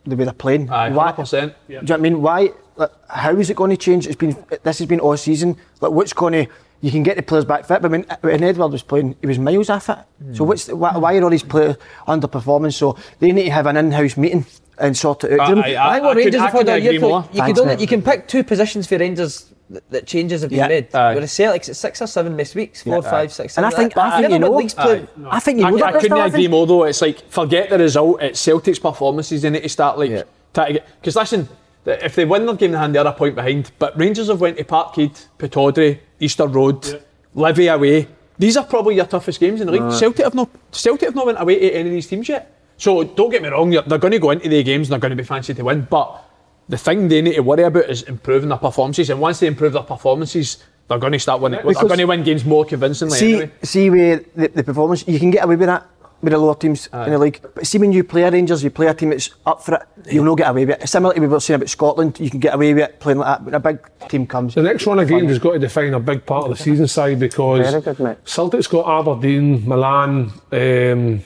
[0.04, 0.70] the way they're playing.
[0.70, 1.30] Aye, Why- 100%.
[1.30, 2.22] Do you know what I mean?
[2.22, 2.50] Why?
[2.76, 4.06] Like, how is it going to change?
[4.06, 5.56] It's been this has been all season.
[5.80, 6.46] Like, what's going to?
[6.80, 9.26] You can get the players back fit, but when, uh, when Edouard was playing, he
[9.26, 9.98] was miles off it.
[10.22, 10.34] Hmm.
[10.34, 11.74] So what's the, why, why are all these players
[12.06, 12.72] underperforming?
[12.72, 14.46] So they need to have an in-house meeting
[14.78, 15.46] and sort it out.
[15.48, 15.88] Do you know- Aye, aye.
[15.88, 17.28] I think what I Rangers could- have had couldn't all year agree more.
[17.32, 20.58] you, could only, you can pick two positions for Rangers that, that changes have been
[20.60, 20.68] Yeah.
[20.68, 20.94] made.
[20.94, 21.14] Aye.
[21.14, 24.20] Whereas Celtic's it's six or seven missed weeks, four, five, six, And I think- I
[24.20, 25.06] think you won know- leagues played.
[25.30, 26.00] I think you I, know I that.
[26.00, 26.50] couldn't agree think.
[26.50, 26.84] more though.
[26.84, 28.22] It's like forget the result.
[28.22, 30.22] It's Celtic's performances they need to start like Yeah.
[30.54, 31.48] try to get because listen,
[31.86, 33.70] if they win their game in hand, they're a point behind.
[33.78, 37.02] But Rangers have went to Parkhead, Pittodrie, Easter Road,
[37.34, 38.08] Livy away.
[38.38, 39.92] These are probably your toughest games in the league.
[39.92, 42.52] Celtic have not Celtic have not went away to any of these teams yet.
[42.76, 45.10] So don't get me wrong, they're going to go into the games and they're going
[45.10, 45.86] to be fancy to win.
[45.90, 46.22] But
[46.68, 49.10] the thing they need to worry about is improving their performances.
[49.10, 51.60] And once they improve their performances, they're going to start winning.
[51.64, 53.18] They're going to win games more convincingly.
[53.18, 53.52] See, anyway.
[53.62, 55.86] see where the, the performance you can get away with that
[56.20, 57.40] with the lower teams in the league.
[57.54, 60.12] But see when you play a Rangers, you play a team that's up for it,
[60.12, 60.88] you'll not get away with it.
[60.88, 63.18] Similar to what we were saying about Scotland, you can get away with it playing
[63.18, 63.44] like that.
[63.44, 63.78] When a big
[64.08, 66.62] team comes, The next one again has got to define a big part of the
[66.62, 68.18] season side because Very good, mate.
[68.24, 71.22] Celtic's got Aberdeen, Milan, um, a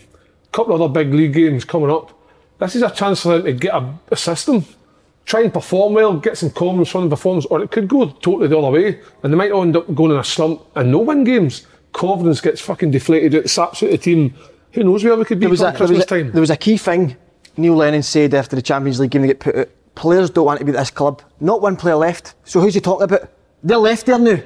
[0.52, 2.18] couple of other big league games coming up.
[2.58, 4.64] This is a chance for them to get a, a system,
[5.24, 8.48] try and perform well, get some confidence from the performance, or it could go totally
[8.48, 11.24] the other way, and they might end up going in a slump and no win
[11.24, 11.66] games.
[11.92, 14.34] Confidence gets fucking deflated, it saps out the team.
[14.72, 16.32] Who knows where we could be there was, a, come there, was Christmas a, time?
[16.32, 17.16] there was a key thing
[17.56, 19.68] Neil Lennon said after the Champions League game they get put out.
[19.94, 21.22] Players don't want to be at this club.
[21.40, 22.34] Not one player left.
[22.44, 23.28] So who's he talking about?
[23.62, 24.38] They're left there now.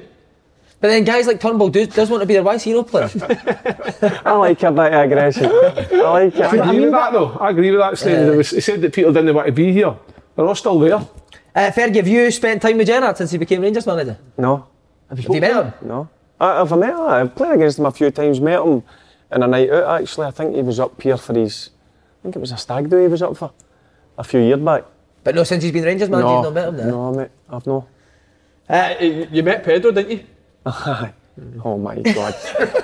[0.79, 3.09] But then guys like Turnbull do, does want to be their wise hero player.
[4.25, 5.45] I like your bit of aggression.
[5.45, 6.41] I like it.
[6.41, 7.29] I agree with that though.
[7.29, 7.97] I agree with that.
[7.97, 9.95] Saying it he said that people didn't want to be here.
[10.37, 10.93] They're all still there.
[10.93, 14.17] uh, Fergie, have you spent time with Gerrard since he became Rangers manager?
[14.37, 14.67] No,
[15.09, 15.73] Have you met him?
[15.81, 16.07] no.
[16.39, 17.01] I, I've met him.
[17.01, 18.39] I've played against him a few times.
[18.39, 18.83] Met him
[19.31, 20.01] in a night out.
[20.01, 21.71] Actually, I think he was up here for his.
[22.19, 23.51] I think it was a stag do he was up for
[24.17, 24.83] a few years back.
[25.23, 26.83] But no, since he's been Rangers manager, you've not met him now.
[26.85, 27.29] no, mate.
[27.49, 27.87] I've no.
[28.69, 30.23] Uh, you you met Pedro, didn't you?
[31.63, 32.35] Oh my god.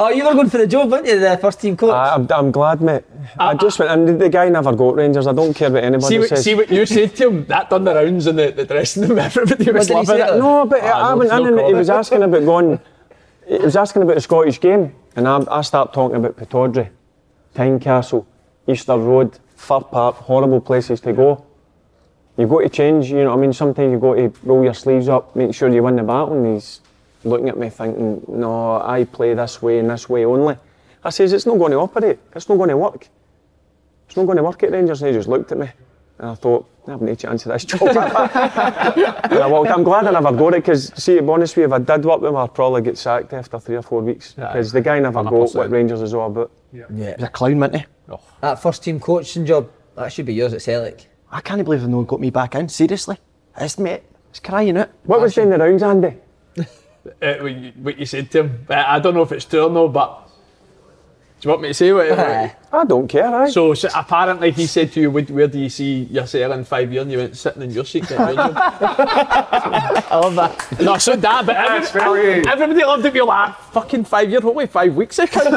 [0.00, 1.90] Oh, you were going for the job, weren't you, the first team coach?
[1.92, 3.02] I, I'm, I'm glad, mate.
[3.38, 5.26] I just went, and the guy never got Rangers.
[5.26, 6.44] I don't care what anybody See what, says.
[6.44, 7.46] see what you said to him?
[7.46, 9.18] That done the rounds in the, the dressing room.
[9.18, 10.38] Everybody was did loving say it.
[10.38, 12.78] No, but Ah, I no, went no in and he was asking about going.
[13.48, 16.90] He was asking about the Scottish game, and I, I start talking about Pittodrie,
[17.54, 18.26] Tynecastle,
[18.68, 21.44] Easter Road, Fir Park, horrible places to go.
[22.36, 23.52] You've got to change, you know what I mean?
[23.52, 26.34] Sometimes you've got to roll your sleeves up, make sure you win the battle.
[26.34, 26.80] And he's
[27.24, 30.56] looking at me thinking, no, I play this way and this way only.
[31.04, 33.08] I says, it's not going to operate, it's not going to work.
[34.06, 35.02] It's not going to work at Rangers.
[35.02, 35.68] And he just looked at me,
[36.18, 37.80] and I thought, I have no chance of this job.
[39.30, 41.62] And I walked, I'm glad I never got it because, see, to be honest with
[41.62, 44.00] you, if I did work with him, I'd probably get sacked after three or four
[44.00, 45.54] weeks because the guy never got 100%.
[45.54, 46.50] what Rangers is all about.
[46.72, 47.86] He was a clown, wasn't he?
[48.10, 48.20] Oh.
[48.40, 51.06] That first team coaching job, that should be yours at Celtic.
[51.30, 52.68] I can't believe they've not got me back in.
[52.70, 53.18] Seriously,
[53.60, 54.90] it's mate, it's crying out.
[55.04, 56.16] What was doing the rounds, Andy?
[57.22, 58.66] Uh, what, you, what you said to him.
[58.68, 60.28] Uh, I don't know if it's true or no, but
[61.40, 62.10] do you want me to say what?
[62.18, 62.56] Aye.
[62.70, 63.48] I don't care, aye.
[63.50, 66.92] so, so apparently he said to you, "Where- "Where do you see yourself in five
[66.92, 68.06] years?" And you went sitting in your seat.
[68.06, 68.52] getting your job.
[70.10, 70.80] I love that.
[70.80, 73.14] no, so that, but That's every, very- everybody loved it.
[73.14, 74.42] You're like, ah, fucking five years.
[74.42, 74.54] What?
[74.54, 75.18] Wait, five weeks?
[75.18, 75.40] ago?"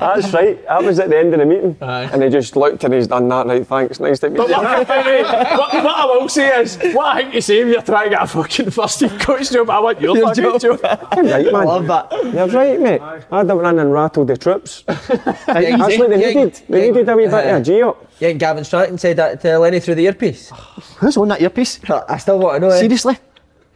[0.00, 0.64] That's right.
[0.66, 1.76] That was at the end of the meeting.
[1.82, 2.04] Aye.
[2.12, 4.56] And he just looked and he's done that, right, thanks, nice to meet But you.
[4.56, 8.04] what, what, what I will say is, what I think you say if you're trying
[8.04, 10.80] to get a fucking first team coach job, I want your fucking job.
[10.82, 11.54] right, man.
[11.54, 12.10] I love that.
[12.32, 13.00] You're right, mate.
[13.30, 14.84] I'd have run and rattled the troops.
[15.70, 16.60] Yeah, That's you- what they yeah, needed.
[16.68, 18.06] They yeah, needed a wee bit uh, of a G up.
[18.18, 20.50] Yeah, and Gavin Strachan said that to Lenny through the earpiece.
[20.98, 21.80] Who's on that earpiece?
[22.08, 22.74] I still want to know.
[22.74, 22.80] eh?
[22.80, 23.18] Seriously?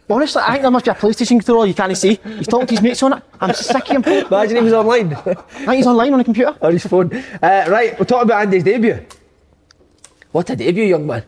[0.09, 2.19] Honestly, I think there must be a PlayStation controller you can't see.
[2.37, 3.23] He's talking to his mates on it.
[3.39, 4.03] I'm sick of him.
[4.05, 6.57] I Imagine he was online I think he's online on a computer.
[6.61, 7.13] on his phone.
[7.41, 9.05] Uh, right, we'll talk about Andy's debut.
[10.33, 11.23] What a debut, young man.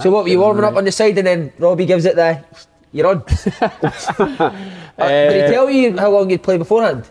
[0.00, 2.44] so what were you warming up on the side and then Robbie gives it the
[2.92, 3.22] you're on.
[4.98, 7.06] Uh, did he tell you how long you'd play beforehand?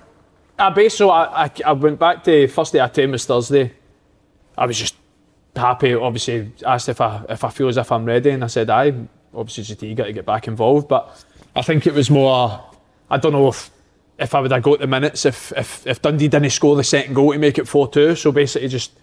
[0.58, 3.74] I so I, I, I went back to first day I trained was Thursday.
[4.58, 4.96] I was just
[5.56, 5.94] happy.
[5.94, 8.94] Obviously, asked if I if I feel as if I'm ready, and I said I.
[9.34, 11.24] Obviously, just eager to get back involved, but
[11.56, 12.64] I think it was more.
[13.10, 13.70] I don't know if
[14.18, 17.16] if I would have got the minutes if if if Dundee didn't score the second
[17.16, 18.16] goal to make it four two.
[18.16, 18.94] So basically, just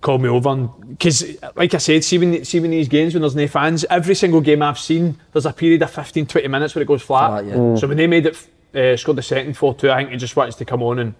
[0.00, 1.24] call me over because
[1.56, 4.42] like I said, see when, see when these games when there's no fans, every single
[4.42, 7.42] game I've seen, there's a period of 15, 20 minutes where it goes flat.
[7.42, 7.74] Flat, yeah.
[7.76, 10.56] So when they made it, uh, scored the second 4-2, I think he just wants
[10.56, 11.14] to come on and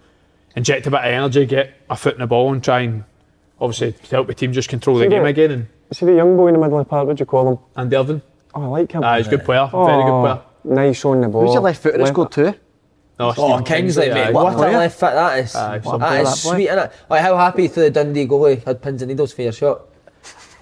[0.55, 3.03] inject a bit of energy, get a foot in the ball and try and
[3.59, 5.51] obviously help the team just control the game the- again.
[5.51, 7.47] And See the young boy in the middle of the park, what do you call
[7.53, 7.59] him?
[7.77, 8.21] Andy Irving,
[8.53, 9.03] Oh, I like him.
[9.03, 10.41] ah, he's a good player, very good player.
[10.63, 11.41] Nice on the ball.
[11.45, 12.53] Who's your left footer that scored two?
[13.19, 14.27] No, Oh, Kingsley, mate.
[14.27, 14.31] aye.
[14.31, 15.55] What a left foot that is.
[15.55, 16.55] Aye, some that player, is that boy.
[16.55, 16.91] sweet, innit?
[17.09, 19.81] Like, how happy for the Dundee goalie had pins and needles for your shot?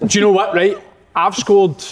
[0.06, 0.76] Do you know what, right?
[1.16, 1.82] I've scored.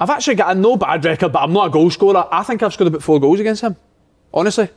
[0.00, 2.26] I've actually got a no bad record, but I'm not a goal scorer.
[2.30, 3.76] I think I've scored about four goals against him.
[4.32, 4.68] Honestly.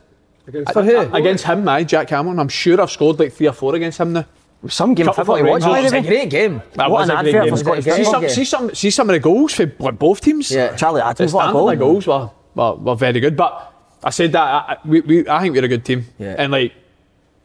[0.72, 0.98] For who?
[1.14, 2.38] Against him, aye, Jack Cameron.
[2.40, 4.24] I'm sure I've scored like three or four against him now.
[4.68, 6.62] Some game of Couple football you of watch, by a great game.
[6.74, 7.50] That What was an a great advert game.
[7.52, 8.12] for Scottish See football.
[8.12, 10.50] some, see some, see some of the goals for both teams.
[10.50, 10.74] Yeah.
[10.76, 11.70] Charlie The Adams, what a goal.
[11.70, 13.36] of goals were, were, were very good.
[13.36, 13.72] But
[14.04, 16.04] I said that I, I- we, we, I think we're a good team.
[16.18, 16.36] Yeah.
[16.38, 16.74] And like,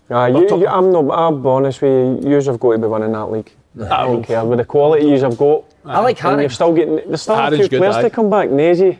[0.09, 1.05] Aye, you, you, I'm not.
[1.09, 2.31] I'll be honest with you.
[2.31, 3.51] Yous have got to be winning that league.
[3.81, 5.65] I don't care with the quality yous have got.
[5.87, 6.43] I uh, like And Harry.
[6.43, 6.95] you're still getting.
[6.95, 8.49] There's still a Harry's few good, players to come back.
[8.49, 8.99] Nazy.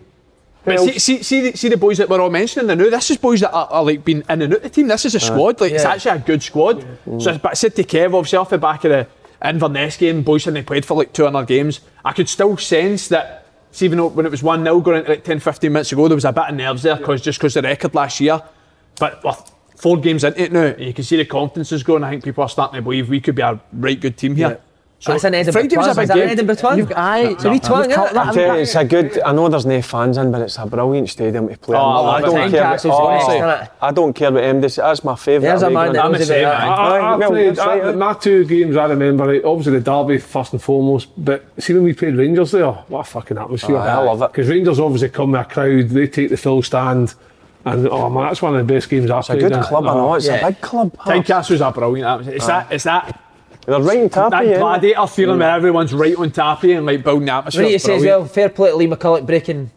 [0.64, 2.68] but see, see, see, the, see the boys that we're all mentioning.
[2.68, 4.88] The new, this is boys that are, are like been in and out the team.
[4.88, 5.60] This is a squad.
[5.60, 6.86] Like it's actually a good squad.
[7.20, 9.08] So, but I said to Kev, obviously off the back of the
[9.44, 11.82] Inverness game, boys hadn't played for like 200 games.
[12.04, 13.46] I could still sense that.
[13.72, 16.08] See, even though when it was 1 0 going into like 10, 15 minutes ago,
[16.08, 18.42] there was a bit of nerves there because just because the record last year.
[19.00, 22.04] But with four games into it now, you can see the confidence is growing.
[22.04, 24.60] I think people are starting to believe we could be a right good team here.
[25.00, 25.14] Yeah.
[25.14, 25.96] That's an Edinburgh Friday was a Twang.
[25.96, 26.30] big Is that an game.
[26.32, 26.78] Edinburgh Twang?
[26.80, 28.36] You've- aye, It's a wee you've twang, caught that.
[28.36, 29.22] You, it's a good.
[29.22, 31.78] I know there's no fans in, but it's a brilliant stadium to play.
[31.78, 32.08] Oh, in.
[32.08, 32.50] I I don't care.
[32.64, 33.86] Tynecastle's what- oh.
[33.88, 34.76] I don't care what MD says.
[34.78, 35.50] That's my favourite.
[35.52, 36.04] There's a away man that.
[36.06, 36.68] I'm knows the same, about man.
[36.70, 36.80] that.
[36.80, 37.96] I, I, Aye, I well, played, that's right, I, yeah.
[37.96, 41.94] my two games I remember, obviously the derby first and foremost, but see when we
[41.94, 43.78] played Rangers there, what a fucking atmosphere.
[43.78, 44.32] Aye, I love it.
[44.32, 47.14] Because Rangers obviously come with a crowd, they take the full stand,
[47.66, 49.92] and oh man, that's one of the best games I've It's a good club, I
[49.92, 50.14] Oh, know.
[50.16, 50.98] It's a big club.
[51.06, 52.36] Tynecastle's a brilliant atmosphere.
[52.36, 53.22] It's that, it's that,
[53.68, 54.58] They're right on top that of you, innit?
[54.58, 54.60] Eh?
[54.60, 57.64] gladiator feeling where everyone's right on top of you and like building the atmosphere.
[57.64, 58.26] What do you say as well?
[58.26, 59.70] Fair play to Lee McCulloch breaking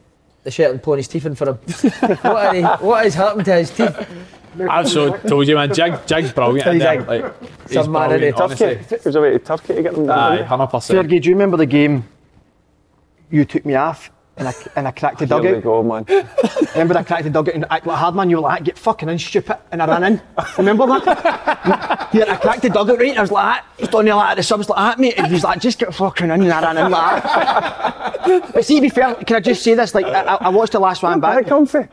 [0.45, 1.55] the shirt and pulling his teeth in for him.
[2.23, 4.09] what, are he, what has happened to his teeth?
[4.61, 5.75] I've so told you, man.
[5.75, 6.67] Jig, Jig's brilliant.
[6.69, 8.41] in He's there, like- like, he's some man in brilliant, it.
[8.41, 8.75] honestly.
[8.77, 8.95] Turkey.
[8.95, 10.09] It was away to Turkey to get them.
[10.11, 10.47] Aye, done.
[10.47, 11.09] hundred percent.
[11.09, 12.05] Fergie, do you remember the game
[13.31, 16.05] you took me off and I, and I cracked the Here we go, man.
[16.73, 18.31] Remember I cracked the dugout and act like a hard man?
[18.31, 19.59] You were like, get fucking in, stupid.
[19.71, 20.23] And I ran in.
[20.57, 22.09] Remember that?
[22.15, 24.37] yeah, I cracked the dugout right and I was like, ah, he's down there like
[24.37, 25.15] the subs like that, mate.
[25.19, 26.43] And he's like, just get fucking in.
[26.43, 27.27] And I ran in like that.
[27.27, 28.51] Ah.
[28.55, 29.95] but see, to be fair, can I just say this?
[29.95, 31.87] Like, I, I watched the last one Back comfy.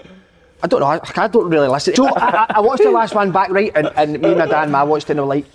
[0.64, 0.88] I don't know.
[0.88, 1.96] I, I don't really listen.
[1.96, 3.72] So I, I- watched the last one back, right?
[3.76, 5.46] And, and me and my dad and I watched it and they were like,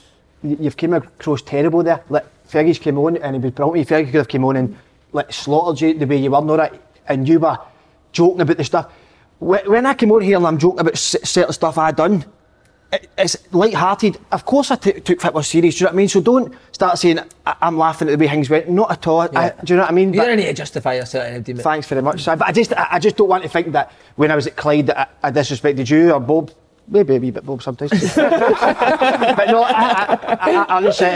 [0.43, 3.89] "You- "You've came across terrible there." Like Fergie's came on and he was brilliant.
[3.89, 4.76] Fergie could have came on and
[5.12, 7.58] like slaughtered you the way you were, that, and you were
[8.12, 8.92] joking about the stuff.
[9.38, 12.24] When, I came over here and I'm joking about certain stuff I done,
[13.16, 14.18] it's light-hearted.
[14.30, 15.76] Of course, I t- took football serious.
[15.76, 16.08] Do you know what I mean?
[16.08, 18.68] So don't start saying I- I'm laughing at the way things went.
[18.68, 19.22] Not at all.
[19.22, 20.12] I, do you know what I mean?
[20.12, 21.44] You But- don't need to justify yourself.
[21.46, 22.32] Thanks very much, mm.
[22.32, 22.36] Si.
[22.36, 24.56] But I just, I, I just don't want to think that when I was at
[24.56, 26.52] Clyde that I, I disrespected you or Bob.
[26.88, 27.90] Maybe a wee bit Bob sometimes.
[28.14, 31.06] but no, I, I, I, I, honestly,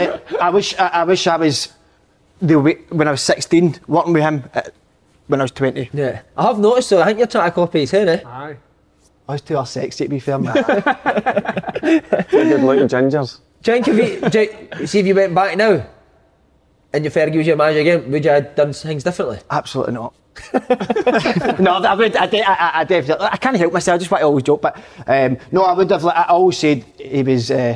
[0.41, 1.73] I wish, I wish I was
[2.41, 4.61] the way, when I was 16 working with him uh,
[5.27, 5.89] when I was 20.
[5.93, 6.21] Yeah.
[6.35, 8.21] I have noticed though, I think you're trying to copy his hair, eh?
[8.25, 8.57] Aye.
[9.29, 10.53] Us two are sexy to be fair, man.
[12.31, 13.39] Good looking gingers.
[13.61, 14.39] Do you think if you, do
[14.79, 15.85] you, see if you went back now
[16.93, 19.39] and your Fergie was your manager again, would you have done things differently?
[19.49, 20.13] Absolutely not.
[21.59, 22.15] no, I would.
[22.15, 23.25] I, de- I, I, I definitely.
[23.25, 23.95] I can't help myself.
[23.95, 24.77] I just want to always joke, but
[25.07, 26.03] um, no, I would have.
[26.03, 27.75] Like, I always said he was uh,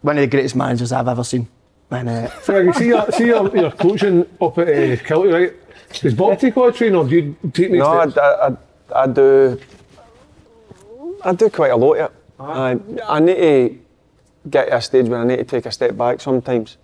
[0.00, 1.48] one of the greatest managers I've ever seen.
[1.90, 5.52] And uh, Fergie, see your, see your, your coaching up at uh, Kelty, right?
[6.00, 8.04] Does Bob take all the training or do you take me No, I.
[8.06, 8.56] I, I,
[8.94, 9.60] I do.
[11.24, 12.12] I do quite a lot of it.
[12.38, 13.78] I, I need to
[14.50, 16.76] get to a stage where I need to take a step back sometimes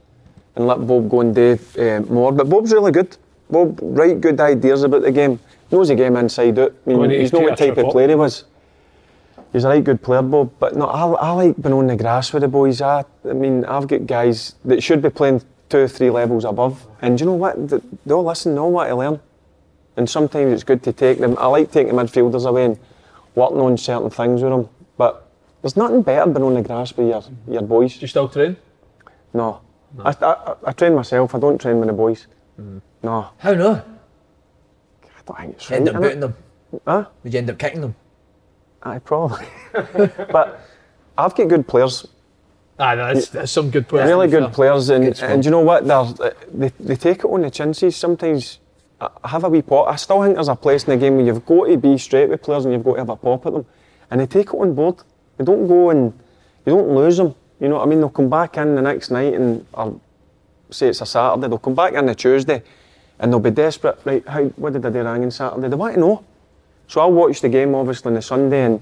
[0.57, 2.33] and let Bob go and do uh, more.
[2.33, 3.17] But Bob's really good.
[3.51, 5.39] Bob, right good ideas about the game.
[5.71, 6.75] Knows the game inside out.
[6.87, 8.45] I mean, he's he's not what type of player he was.
[9.53, 10.53] He's a right good player, Bob.
[10.59, 12.81] But no, I, I like being on the grass with the boys.
[12.81, 16.87] I, I mean, I've got guys that should be playing two or three levels above.
[17.03, 17.69] And you know what?
[17.69, 19.21] They, they all listen, they all want to learn.
[19.97, 21.37] and sometimes it's good to take them.
[21.39, 22.79] I like taking midfielders away and
[23.35, 24.69] working on certain things with them.
[24.97, 25.29] But
[25.61, 27.95] there's nothing better than on the grass with your, your boys.
[27.95, 28.57] Do you still train?
[29.35, 29.61] No.
[30.03, 32.27] I, I, I train myself, I don't train with the boys.
[32.59, 32.79] Mm-hmm.
[33.03, 33.29] No.
[33.39, 33.73] How no?
[33.75, 36.35] I don't think it's End up booting them.
[36.87, 37.05] Huh?
[37.23, 37.95] Would you end up kicking them?
[38.83, 39.47] Aye, probably.
[39.73, 40.61] but
[41.17, 42.07] I've got good players,
[42.79, 44.09] ah, Aye, that's, that's some good players.
[44.09, 44.53] really good fair.
[44.53, 45.87] players, and, Good and you know what?
[45.87, 47.97] They're, they, they take it on the chances.
[47.97, 48.59] Sometimes
[49.01, 49.89] I I have a wee pop.
[49.89, 52.29] I still think there's a place in the game where you've got to be straight
[52.29, 53.67] with players and you've got to have a pop at them.
[54.11, 54.97] And they take it on board.
[55.39, 56.13] They don't go and
[56.67, 57.35] you don't lose them.
[57.61, 58.01] You know what I mean?
[58.01, 60.01] They'll come back in the next night and or
[60.71, 62.63] say it's a Saturday, they'll come back in the Tuesday
[63.19, 63.99] and they'll be desperate.
[64.05, 65.69] Right, how, what did I do wrong on Saturday?
[65.69, 66.25] They want to know.
[66.93, 68.79] So I'll watch the game obviously on the Sunday and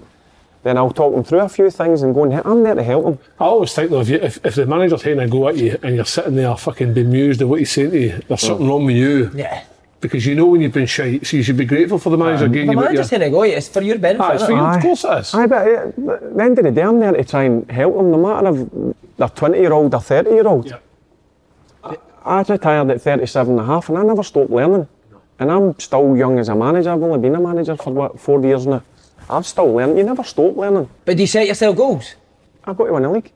[0.65, 3.05] then I'll talk them through a few things and go and I'm there to help
[3.05, 3.19] them.
[3.39, 5.79] I always think though, if, you, if, if the manager's taking a go at you
[5.85, 8.85] and you're sitting there fucking bemused at what he's saying to you, there's something wrong
[8.85, 9.31] with you.
[9.33, 9.63] Yeah.
[10.01, 12.49] Because you know when you've been shite, so you should be grateful for the manager
[12.49, 12.91] getting The you what you're...
[12.95, 14.25] manager's saying to go, it's for your benefit.
[14.25, 14.57] Ah, it's for innit?
[14.57, 14.77] you, Aye.
[14.77, 15.35] of course it is.
[15.35, 18.11] Aye, but at the end of the day, I'm there to try and help them,
[18.11, 20.67] no matter if they're 20 year old or 30 year old.
[20.67, 20.79] Yeah.
[22.25, 24.89] I retired at 37 and a half and I never stopped learning.
[25.41, 26.91] And I'm still young as a manager.
[26.91, 28.83] I've only been a manager for what, four years now.
[29.29, 29.97] I've still learned.
[29.97, 30.89] You never stop learning.
[31.07, 32.15] But do you set yourself goals?
[32.65, 33.33] I've got to win a league.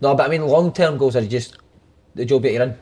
[0.00, 1.58] No, but I mean long term goals are just
[2.14, 2.78] the job that you're in.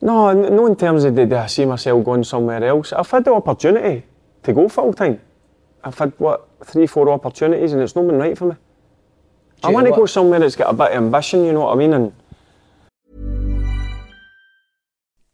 [0.00, 2.94] No, no in terms of did I see myself going somewhere else.
[2.94, 4.04] I've had the opportunity
[4.42, 5.20] to go full time.
[5.82, 8.56] I've had, what, three, four opportunities and it's not been right for me.
[9.62, 11.76] I want to go somewhere that's got a bit of ambition, you know what I
[11.76, 11.92] mean?
[11.92, 12.12] And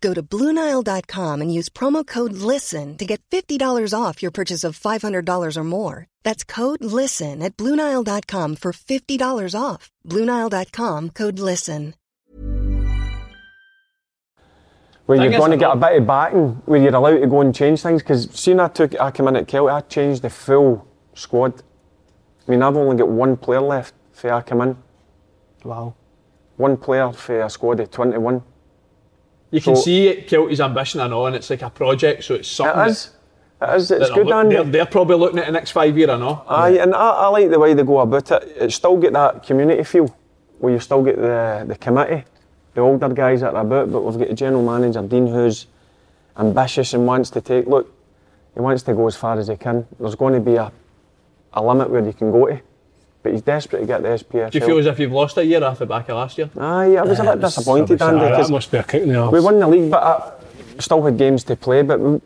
[0.00, 4.78] Go to BlueNile.com and use promo code LISTEN to get $50 off your purchase of
[4.78, 6.06] $500 or more.
[6.22, 9.90] That's code LISTEN at BlueNile.com for $50 off.
[10.06, 11.94] BlueNile.com code LISTEN.
[15.06, 17.40] where you're going to get a know- bit of backing, where you're allowed to go
[17.40, 18.02] and change things.
[18.02, 21.62] Because seeing I took, I came in at Celtic, I changed the full squad.
[22.46, 24.76] I mean, I've only got one player left for I come in.
[25.64, 25.94] Wow.
[26.56, 28.42] One player for a squad of 21.
[29.56, 32.46] You can So- see Kelty's ambition, I know, and it's like a project, so it's
[32.46, 32.78] something.
[32.78, 33.10] It is.
[33.62, 33.90] It is.
[33.90, 36.42] It's good, they're, they're, they're probably looking at the next five year, I know.
[36.46, 38.42] Aye, and I, I like the way they go about it.
[38.60, 40.14] It still get that community feel,
[40.58, 42.24] where you still get the, the committee,
[42.74, 45.68] the older guys that are about, but we've got the general manager, Dean, who's
[46.36, 47.90] ambitious and wants to take, look,
[48.52, 49.86] he wants to go as far as he can.
[49.98, 50.70] There's going to be a,
[51.54, 52.60] a limit where you can go to,
[53.26, 54.50] but he's desperate to get the SPFL.
[54.52, 56.48] Do you feel as if you've lost a year off the back of last year?
[56.56, 59.02] Aye, I was a uh, bit disappointed, Aye, Andy, that 'cause must be a kick
[59.02, 59.32] in the arse.
[59.32, 60.32] we won the league, but I
[60.78, 61.82] still had games to play.
[61.82, 62.20] But we-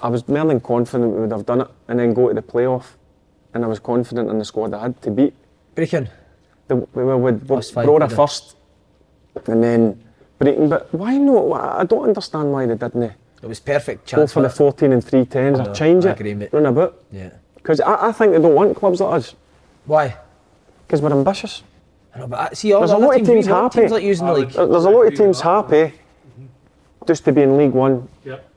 [0.00, 2.40] I was more than confident we would have done it and then go to the
[2.40, 2.84] playoff.
[3.52, 5.34] And I was confident in the squad I had to beat.
[5.74, 6.08] Brechin.
[6.68, 8.56] The, we were with Plus five, Brora first,
[9.46, 10.02] and then
[10.40, 10.70] Brechin.
[10.70, 11.52] But why not?
[11.80, 13.02] I don't understand why they didn't
[13.42, 16.10] It was perfect go for the 14 and three tens I know, or change I
[16.10, 16.20] it.
[16.20, 16.50] agree, mate.
[16.54, 17.02] Run about.
[17.12, 17.30] Yeah.
[17.56, 19.34] Because I, I think they don't want clubs like us.
[19.86, 20.16] Why?
[20.86, 21.62] Because we're ambitious.
[22.14, 23.80] I know, but I- see, all There's the a lot of teams, teams happy.
[23.80, 24.50] Teams like using the league.
[24.50, 25.92] There's a lot of teams happy
[27.06, 28.08] just to be in League One.
[28.24, 28.48] Yep.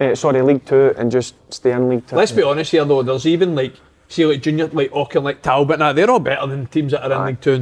[0.00, 2.16] Eh, sorry, League Two, and just stay in League Two.
[2.16, 3.02] Let's be honest here though.
[3.02, 3.74] There's even like
[4.08, 5.78] see like junior like Auckland, like Talbot.
[5.78, 7.52] Now they're all better than teams that are in League Two.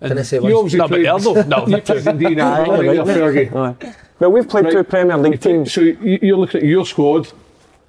[0.00, 0.74] And, Didn't I say You once?
[0.74, 1.44] obviously no, but played, they're.
[1.46, 3.94] No, you played in D9, Aye, right, right, there, Fergie.
[4.20, 4.72] Well, we've played Right.
[4.72, 5.72] two Premier League teams.
[5.72, 7.28] So you- you're looking at your squad,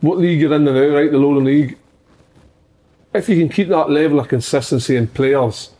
[0.01, 1.11] what league you're in now, right?
[1.11, 1.77] The Lowland League.
[3.14, 5.72] If you can keep that level of consistency in players,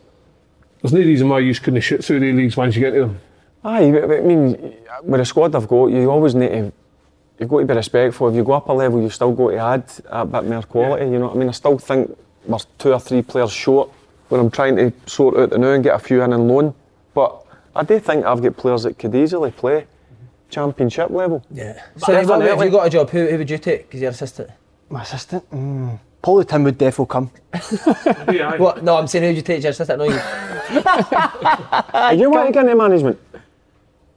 [0.82, 3.00] there's no reason why you just couldn't shoot through the leagues once you get to
[3.00, 3.20] them.
[3.62, 4.74] Aye, but- but I mean,
[5.04, 6.72] with a squad I've got, you always need to.
[7.38, 8.28] You've got to be respectful.
[8.28, 11.04] If you go up a level, you've still got to add a bit more quality.
[11.06, 11.48] You know what I mean?
[11.48, 12.14] I still think
[12.46, 13.90] we're two or three players short
[14.28, 16.74] when I'm trying to sort out the now and get a few in on loan.
[17.14, 17.42] But
[17.74, 19.86] I do think I've got players that could easily play
[20.50, 21.42] championship level.
[21.50, 21.80] Yeah.
[21.96, 23.86] So then if you got a job, who, who would you take?
[23.88, 24.50] Because you're assistant.
[24.90, 25.48] My assistant?
[25.50, 25.98] Mm.
[26.22, 27.30] Paulie Tim would defo come.
[28.58, 28.82] What?
[28.84, 29.98] No, I'm saying who would you take as your assistant?
[29.98, 30.20] No, you.
[31.94, 33.18] Are you want to get into management?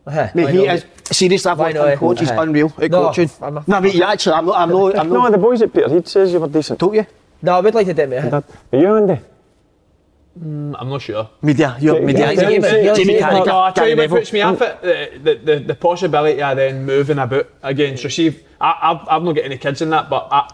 [0.05, 1.49] Uh-huh, Mate, he is seriously.
[1.49, 1.95] I've Why watched not, eh?
[1.95, 2.19] coach.
[2.19, 3.29] He's unreal at No, coaching.
[3.41, 4.55] I'm a- no, but you actually, I'm not.
[4.59, 4.97] I'm not.
[4.97, 5.31] I'm No, not.
[5.31, 6.77] the boys at Peter Heath says you were decent.
[6.79, 7.05] Told you.
[7.41, 8.33] No, I would like to do it, mate.
[8.33, 8.43] Are
[8.73, 9.19] you Andy?
[10.41, 11.29] I'm not sure.
[11.41, 11.77] Media.
[11.79, 12.31] You're Yeah, media.
[12.33, 13.29] yeah, Jamie yeah, yeah, Jamie yeah.
[13.29, 13.45] Carragher.
[13.45, 16.57] No, I tell you what puts me off it, the, the, the, the possibility of
[16.57, 17.95] then moving about again.
[17.97, 20.49] So see, I, I've, I've not got any kids in that, but I,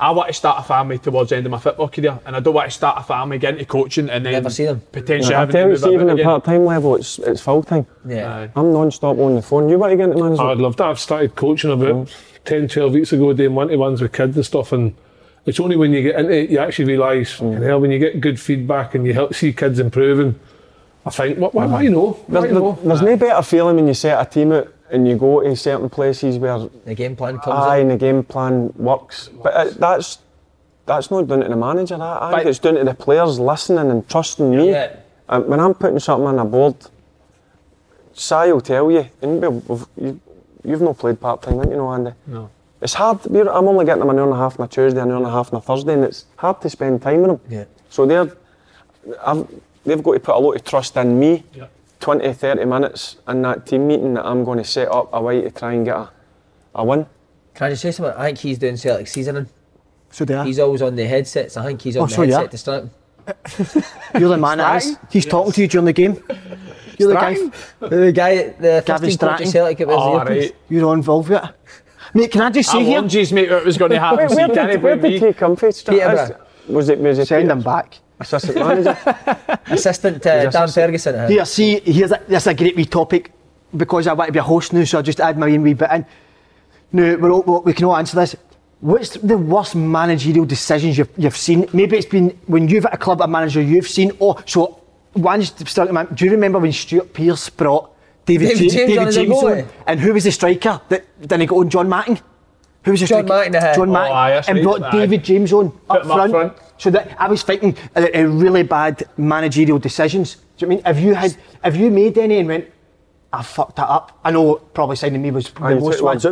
[0.00, 2.40] I want to start a family towards the end of my football career, and I
[2.40, 4.80] don't want to start a family, get into coaching, and then Never see them.
[4.92, 7.62] potentially I having tell to you, move see, even at part-time level, it's it's full
[7.62, 7.86] time.
[8.06, 8.34] Yeah.
[8.34, 8.50] Aye.
[8.56, 9.68] I'm non-stop on the phone.
[9.68, 10.48] You want to get into management?
[10.48, 10.86] I'd love that.
[10.86, 12.10] I've started coaching about
[12.46, 14.94] 10, 12 weeks ago, doing one-to-ones with kids and stuff, and
[15.44, 17.62] it's only when you get into it you actually realise, mm.
[17.62, 20.40] hell, when you get good feedback and you help see kids improving,
[21.04, 22.12] I think, what, why, why you know?
[22.12, 22.78] Why There's, you know?
[22.82, 25.88] there's no better feeling when you set a team out and you go to certain
[25.88, 27.82] places where The game plan comes aye, in.
[27.82, 29.28] and the game plan works.
[29.42, 30.18] But uh, that's
[30.86, 31.96] that's not down to the manager.
[31.98, 34.70] That I think it's down to the players listening and trusting me.
[34.70, 34.96] Yeah.
[35.28, 36.74] Um, when I'm putting something on a board,
[38.12, 39.08] Si will tell you.
[39.22, 39.42] And
[39.96, 40.20] you
[40.64, 42.12] you've not played part time, haven't you, know, Andy?
[42.26, 42.50] No.
[42.82, 43.24] It's hard.
[43.26, 45.26] I'm only getting them an hour and a half on a Tuesday, an hour and
[45.26, 47.40] a half on a Thursday, and it's hard to spend time with them.
[47.48, 47.64] Yeah.
[47.90, 48.32] So they're,
[49.24, 49.46] I've,
[49.84, 51.44] they've got to put a lot of trust in me.
[51.54, 51.66] Yeah.
[52.00, 55.42] 20, 30 minutes in that team meeting that I'm going to set up a way
[55.42, 56.10] to try and get a,
[56.74, 57.06] a win.
[57.54, 58.14] Can I just say something?
[58.16, 59.48] I think he's doing Celtic seasoning.
[60.10, 60.44] So they are.
[60.44, 61.56] He's always on the headsets.
[61.56, 62.38] I think he's on Oh, the so yeah.
[62.40, 62.84] headset to start.
[64.18, 64.96] You're the man that is.
[65.10, 66.22] He's talking to you during the game.
[66.98, 67.34] You're the guy.
[67.80, 69.46] The guy, the Gavin 15 coach Strachan.
[69.46, 70.56] Celtic, it was Oh, the right.
[70.68, 71.50] You're involved with it.
[72.14, 72.92] Mate, can I just I say here?
[72.98, 74.16] warned you, mate, what was going to happen.
[74.18, 75.70] Where, so where you did, where did he come from?
[75.72, 76.40] Peterborough.
[76.68, 77.98] Was it, was it Send Peter- him back.
[78.24, 78.96] Assistant manager?
[79.66, 81.14] Assistant to Dan Ferguson.
[81.14, 83.32] uh, Here, see, here's a, this is a great wee topic
[83.76, 85.74] because I want to be a host now, so I just add my own wee
[85.74, 86.06] bit in.
[86.92, 88.36] Now, we're all, we can all answer this.
[88.80, 91.68] What's the worst managerial decisions you've, you've seen?
[91.72, 94.12] Maybe it's been when you've at a club, a manager you've seen.
[94.20, 94.80] Oh, so
[95.12, 95.40] one.
[95.40, 97.90] Do you remember when Stuart Pearce brought
[98.24, 99.68] David, David James, James David on James on?
[99.86, 101.68] And who was the striker that then he got on?
[101.70, 102.20] John Matting.
[102.84, 103.50] Who was the John striker?
[103.50, 103.74] Matting, uh-huh.
[103.74, 104.12] John Oh, Matting.
[104.16, 104.90] aye, and right, brought aye.
[104.92, 106.30] David James on up him up front.
[106.32, 106.52] front.
[106.78, 110.36] So that I was thinking a, a really bad managerial decisions.
[110.56, 110.96] Do you know what I mean?
[110.96, 112.64] Have you had, have you made any and went,
[113.32, 114.18] I fucked that up?
[114.24, 116.16] I know probably signing me was the Aye, most one.
[116.16, 116.24] it's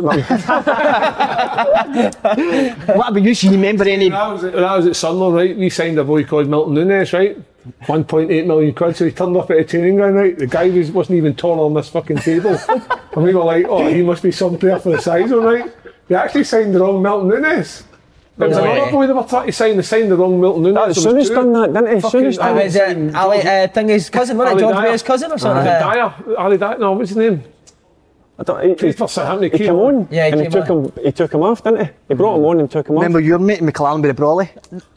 [2.95, 3.35] What about you?
[3.35, 4.09] Do you remember any?
[4.09, 6.47] When I was at, when I was at Sunderland, right, we signed a boy called
[6.49, 7.37] Milton Núñez, right?
[7.83, 10.37] 1.8 million quid, so he turned up at a training ground, right?
[10.37, 12.57] The guy was, wasn't even taller on this fucking table.
[13.13, 15.71] and we were like, oh, he must be some player for the size, all right?
[16.09, 17.83] They actually signed the wrong Milton Núñez.
[18.37, 18.91] There was No another way.
[18.91, 20.73] boy they were trying to sign, they signed the wrong Milton Núñez.
[20.75, 22.09] That, There soon as done that, didn't he?
[22.09, 24.63] Soon as Fucking- done was uh, Ali, uh, thing his cousin, wasn't it?
[24.63, 24.89] Ali George Dyer.
[24.89, 25.67] Weah's cousin or something?
[25.67, 27.43] Ali Dia, Ali Dia, no, what's his name?
[28.39, 29.95] I don't, he, Played for Southampton, he came came on.
[29.95, 30.85] on, Yeah, he and he took on.
[30.85, 30.91] him.
[31.03, 31.91] He took him off, didn't he?
[32.07, 33.01] He brought him on and took him off.
[33.01, 34.49] Remember your mate McClaren with the Brawley?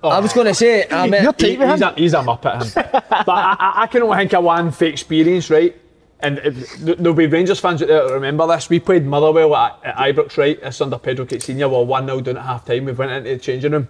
[0.05, 1.83] I was going to say, I mean, You're tight He- he's, him.
[1.83, 2.83] a, he's a muppet, him.
[3.11, 5.75] but I, I, I can only think of one for experience, right?
[6.23, 8.71] And if, there'll be Rangers fans out there that remember this.
[8.71, 10.59] We played Motherwell at, at Ibrox, right?
[10.63, 11.69] It's under Pedro Caixinha.
[11.71, 12.85] Well, 1 0 down at half time.
[12.85, 13.89] We went into the changing room.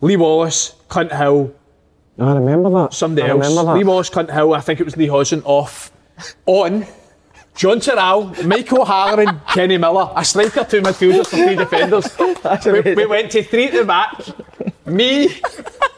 [0.00, 1.54] Lee Wallace, Clint Hill,
[2.18, 2.94] I remember that.
[2.94, 3.46] somebody I else.
[3.46, 3.78] remember that.
[3.78, 5.92] Lee Wallace, Clint Hill, I think it was Lee Hodson off.
[6.46, 6.86] On.
[7.54, 12.06] Jon Toral, Michael Halloran, Kenny Miller, a striker, two midfielders, for three defenders.
[12.84, 14.14] we, we went to three at the back.
[14.86, 15.28] Me,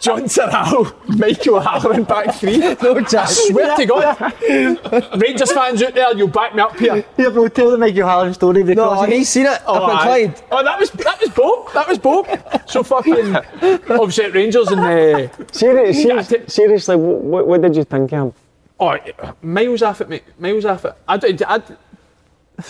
[0.00, 2.58] Jon Toral, Michael Halloran, back three.
[2.58, 3.36] no chance.
[3.48, 5.20] Swear to God.
[5.20, 7.04] Rangers fans out there, you'll back me up here.
[7.16, 8.62] Here, bro, tell the Michael Halloran story.
[8.62, 9.96] No, because he's seen it up in.
[9.98, 10.42] Clyde.
[10.50, 11.72] Oh, that was that was Bob.
[11.74, 12.26] That was Bob.
[12.66, 18.18] So fucking at Rangers and uh, Seriously, seriously, seriously what, what did you think of
[18.28, 18.32] him?
[18.80, 18.96] oh
[19.42, 20.24] miles off it, mate.
[20.38, 20.94] Miles off it.
[21.06, 21.60] I, d- I,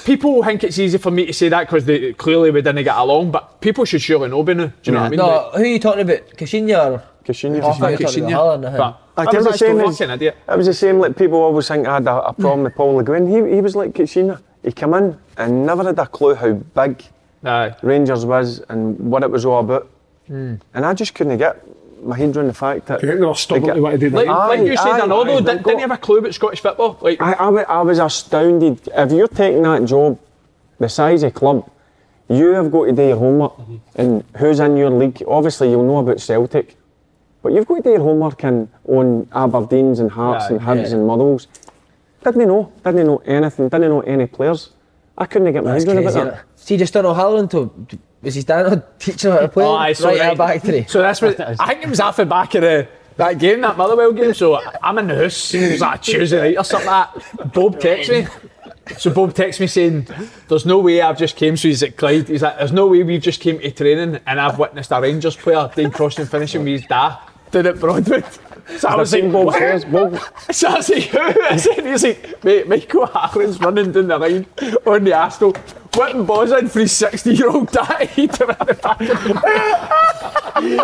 [0.05, 2.97] people think it's easy for me to say that because they clearly we didn't get
[2.97, 4.66] along, but people should surely know by now.
[4.66, 5.18] Do you know what I mean?
[5.18, 6.28] No, who are you talking about?
[6.36, 7.03] Caixinha or?
[7.24, 7.61] Coutinho.
[7.62, 8.78] Oh, I thought you were talking about Haaland, I think.
[8.78, 11.86] But I I was the same as- It was the same like people always think
[11.86, 13.26] I had a, a problem with Paul Le Guen.
[13.26, 14.41] He, he was like Coutinho.
[14.62, 17.05] He came in and never had a clue how big
[17.45, 17.74] Aye.
[17.82, 19.89] Rangers was and what it was all about.
[20.26, 20.55] Hmm.
[20.74, 21.62] And I just couldn't get
[22.03, 23.99] my head around the fact that I think they were stubborn They to want to
[23.99, 24.27] do that.
[24.27, 25.99] Like, like you said, aye, I know aye, though, they've didn't, got- didn't you have
[25.99, 26.99] a clue about Scottish football?
[27.01, 28.89] Like, I, I, I was astounded.
[28.95, 30.19] If you're taking that job,
[30.79, 31.71] the size of club,
[32.29, 33.53] you have got to do your homework.
[33.57, 33.77] Mm-hmm.
[33.95, 35.23] And who's in your league?
[35.27, 36.77] Obviously, you'll know about Celtic,
[37.43, 40.91] but you've got to do your homework and on Aberdeens and Hearts Yeah, and Hibs
[40.91, 40.97] yeah.
[40.97, 41.47] and Motherwells.
[42.25, 44.71] Didn't know, didn't know anything, didn't you know any players.
[45.17, 46.45] I couldn't get my That's head around crazy, about that.
[46.57, 47.99] See, just don't know Haaland to.
[48.23, 49.64] Was his dad teaching him how to play?
[49.64, 50.39] Oh, aye, so right, right.
[50.39, 50.85] back three.
[50.89, 54.12] So that's what I think it was after back of the that game, that Motherwell
[54.12, 54.33] game.
[54.33, 55.55] So I'm in the house.
[55.55, 57.53] It was like a Tuesday night or something like that.
[57.53, 58.27] Bob texts me.
[58.97, 60.07] So Bob texts me saying,
[60.49, 62.29] "There's no way I've just came." So he's at Clyde.
[62.29, 65.37] He's like, "There's no way we've just came to training and I've witnessed a Rangers
[65.37, 67.19] player Dane Crossan finishing with his dad
[67.51, 68.25] did it Broadwood."
[68.79, 70.19] So I was like, Bob says, Bob,
[70.51, 71.87] So I like, who is it?
[71.87, 74.47] He's like, mate, Michael Harlan's running down the line
[74.87, 75.53] on the Astro,
[75.97, 78.99] whipping balls in for his 60 year old daddy to run it back.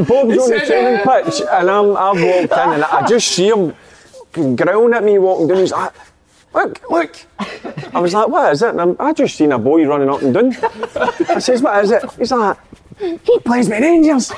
[0.08, 1.22] Bob's on the training ah.
[1.22, 3.74] pitch, and I'm, I've walked in, and I just see him
[4.56, 5.58] growling at me walking down.
[5.58, 5.92] He's like,
[6.54, 9.86] "Look, look!" I was like, "What is it?" And I'm, I just seen a boy
[9.86, 10.56] running up and down.
[11.28, 12.56] I says, "What is it?" He's like,
[12.98, 14.32] "He plays with Rangers."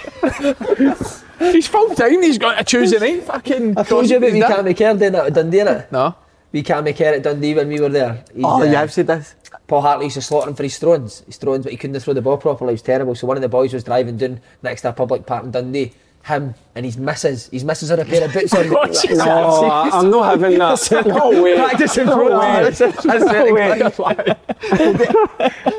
[1.38, 3.76] He's full time, he's got a Tuesday night fucking.
[3.78, 4.52] I told you about He's we done.
[4.52, 5.92] can't make care doing at Dundee, innit?
[5.92, 6.14] No.
[6.52, 8.24] We can't make care at Dundee when we were there.
[8.34, 9.34] He's, Oh, uh, yeah, I've said this.
[9.66, 11.22] Paul Hartley used to slaughter him for his throws.
[11.26, 12.70] His throws, but he couldn't throw the ball properly.
[12.70, 13.14] It was terrible.
[13.14, 15.92] So one of the boys was driving down next to a public park in Dundee.
[16.26, 17.48] Him and his missus.
[17.50, 18.66] His missus had a pair of boots on.
[18.76, 19.16] Oh, Jesus.
[19.18, 21.04] No, I, I'm not having that.
[21.06, 21.54] No way.
[21.54, 22.38] Practicing No pro.
[22.40, 22.46] way.
[22.46, 23.08] I swear to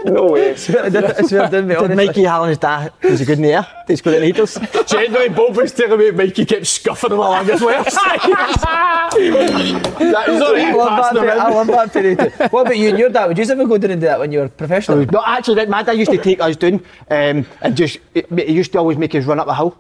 [0.06, 0.52] No way.
[0.52, 0.90] I swear I
[1.28, 1.96] swear to Did honestly.
[1.96, 3.68] Mikey Hallin's dad was a good near?
[3.88, 4.58] Did he score at needles?
[4.88, 8.20] Genuinely, Bob was telling me Mikey kept scuffing him along his left side.
[8.22, 9.10] that
[10.28, 12.20] was I love, passing that, him bit- I love that period.
[12.52, 13.26] What about you and your dad?
[13.28, 15.06] Would you ever go down and do that when you were professional?
[15.06, 16.76] No, actually, my dad used to take us down
[17.10, 19.78] um, and just, he used to always make us run up a hill.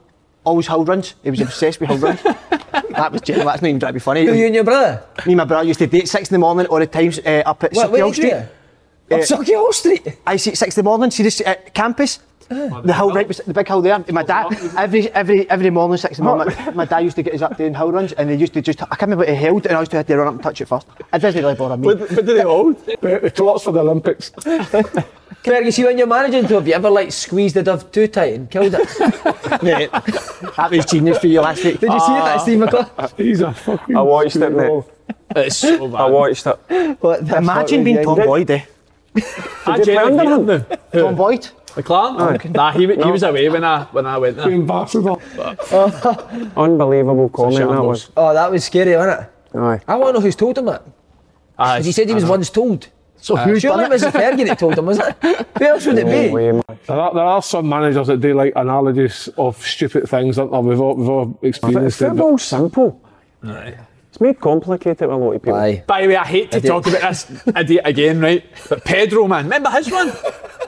[0.47, 1.13] Always hill runs.
[1.23, 2.23] He was obsessed with hill runs.
[2.23, 3.47] that was genuine.
[3.47, 4.25] That's not even trying to be funny.
[4.25, 5.03] Who, you and your brother?
[5.25, 7.43] Me and my brother used to date six in the morning all the times uh,
[7.45, 8.33] up at Sucky what Street.
[8.33, 10.19] Up Sauchiehall Street?
[10.25, 12.19] I see six in the morning, see this uh, campus?
[12.49, 13.95] The hill right, bes- the big hill there.
[13.95, 17.15] And my dad, every every every morning, six in the morning, my, my dad used
[17.17, 19.23] to get us up doing hill runs, and they used to just, I can't remember
[19.25, 20.87] what he held, and I used to have to run up and touch it first.
[21.13, 21.85] It doesn't really bother me.
[21.87, 22.85] What, what did they hold?
[22.85, 24.29] The, the torch for the Olympics.
[25.43, 28.33] Fergie, see when you're managing to have you ever like squeezed the dove too tight
[28.33, 28.79] and killed it?
[29.63, 31.79] Mate, that was genius for you last week.
[31.79, 33.17] Did you see that, Steve McClaw?
[33.17, 33.95] He's a fucking.
[33.95, 34.83] I watched it, mate.
[35.35, 35.95] It's so bad.
[36.01, 36.13] I bad.
[36.13, 36.97] watched it.
[37.01, 38.65] What, the Imagine being were Tom you- Boyd, eh?
[39.15, 41.01] I you play genuinely under him now.
[41.01, 41.47] Tom Boyd?
[41.77, 42.45] McClaren?
[42.45, 44.51] Oh, nah, he, he was away when I when I went there.
[44.51, 45.15] Ambassador.
[46.57, 48.09] Unbelievable comment that was.
[48.17, 49.57] Oh, that was scary, wasn't it?
[49.57, 49.79] Aye.
[49.87, 50.83] I want to know who's told him that.
[51.57, 52.87] Aye, Because he said he was once told.
[53.19, 54.03] So uh, who's Surely done it was?
[54.03, 55.15] Fergie that told him, was it?
[55.57, 56.29] Who else would it be?
[56.37, 60.51] Oh, there are, there are some managers that do like analogies of stupid things, aren't
[60.51, 60.61] there?
[60.61, 62.05] We've all, we've all experienced it.
[62.05, 63.01] but- football's simple.
[64.17, 65.59] It's made complicated with a lot of people.
[65.59, 65.83] Aye.
[65.85, 66.71] By the way, I hate to Idiot.
[66.71, 68.43] talk about this idiot again, right?
[68.67, 70.11] But Pedro, man, remember his one?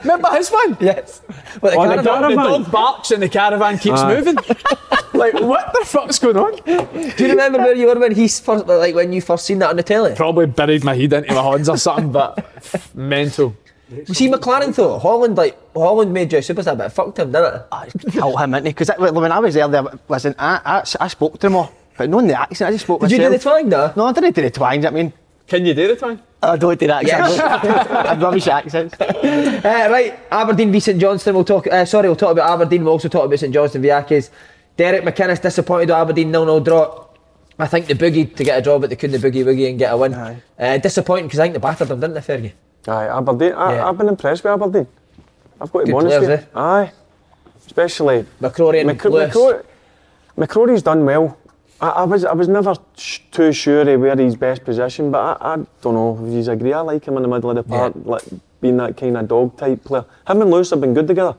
[0.02, 0.76] Remember his one?
[0.80, 1.20] Yes.
[1.60, 2.36] But the Oh, the caravan- caravan.
[2.36, 4.14] The dog barks and the caravan keeps Aye.
[4.14, 4.36] moving.
[5.14, 6.54] like, what the fuck's going on?
[6.64, 9.70] Do you remember where you were when he's first, like when you first seen that
[9.70, 10.14] on the telly?
[10.14, 12.46] Probably buried my head into my hands or something, but
[12.94, 13.56] mental.
[13.90, 17.32] You see McClaren though, Holland like Holland made you a superstar, but it fucked him,
[17.32, 17.62] didn't it?
[17.72, 18.62] I killed him, innit?
[18.62, 22.08] Because when I was there, there listen, I, I, I spoke to him all, but
[22.08, 23.42] not in the accent, I just spoke Did you do the myself.
[23.42, 23.92] twang though?
[23.94, 25.12] No, I didn't do the twangs, I mean,
[25.46, 26.22] Can you do the time?
[26.42, 27.38] I don't do that Yes.
[27.38, 27.90] accent.
[28.08, 28.94] I'm rubbish at accents.
[28.98, 31.34] Uh, right, Aberdeen v St Johnstone.
[31.34, 31.66] We'll talk.
[31.66, 32.82] Uh, sorry, we'll talk about Aberdeen.
[32.84, 34.30] We'll also talk about St Johnstone v Accies.
[34.78, 37.04] Derek McInnes disappointed with Aberdeen 0 0 draw.
[37.58, 39.92] I think they boogied to get a draw, but they couldn't boogie woogie and get
[39.92, 40.14] a win.
[40.14, 40.42] Aye.
[40.58, 42.52] Uh, disappointing because I think they battered them, didn't they, Fergie?
[42.88, 43.52] Aye, Aberdeen.
[43.52, 43.88] I, Yeah.
[43.88, 44.86] I've been impressed with Aberdeen.
[45.60, 46.60] I've got to be Good honest players, with you.
[46.60, 46.92] Aye.
[47.66, 49.34] Especially McCrorie and Mc- Lewis.
[49.34, 49.64] McCrorie,
[50.38, 51.36] McCrorie's done well.
[51.80, 55.18] I, I was I was never sh- too sure of where his best position, but
[55.40, 56.72] I, I don't know if you agree.
[56.72, 58.22] I like him in the middle of the park, like
[58.60, 60.04] being that kind of dog type player.
[60.28, 61.36] Him and Lewis have been good together.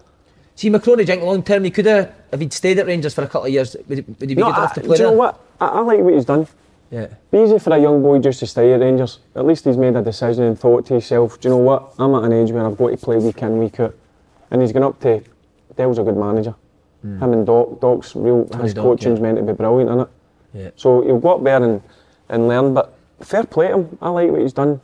[0.56, 3.28] See, McCrorie, think long term he could have, if he'd stayed at Rangers for a
[3.28, 4.98] couple of years, would he, would he be No, good I, enough to do play
[4.98, 5.40] you know what?
[5.60, 6.48] I, I like what he's done.
[6.90, 7.08] Yeah.
[7.32, 9.20] Be easy for a young boy just to stay at Rangers.
[9.34, 11.94] At least he's made a decision and thought to himself, do you know what?
[11.98, 13.96] I'm at an age where I've got to play week in, week out.
[14.50, 15.24] And he's gone up to
[15.78, 16.54] Dell's a good manager.
[17.02, 17.24] Hmm.
[17.24, 19.24] Him and Doc, Doc's real his Doc, coaching's yeah.
[19.24, 20.10] meant to be brilliant, isn't it?
[20.54, 20.72] Yeah.
[20.76, 21.82] So he'll go up there and,
[22.30, 23.98] and learn, but fair play to him.
[24.02, 24.82] I like what he's done.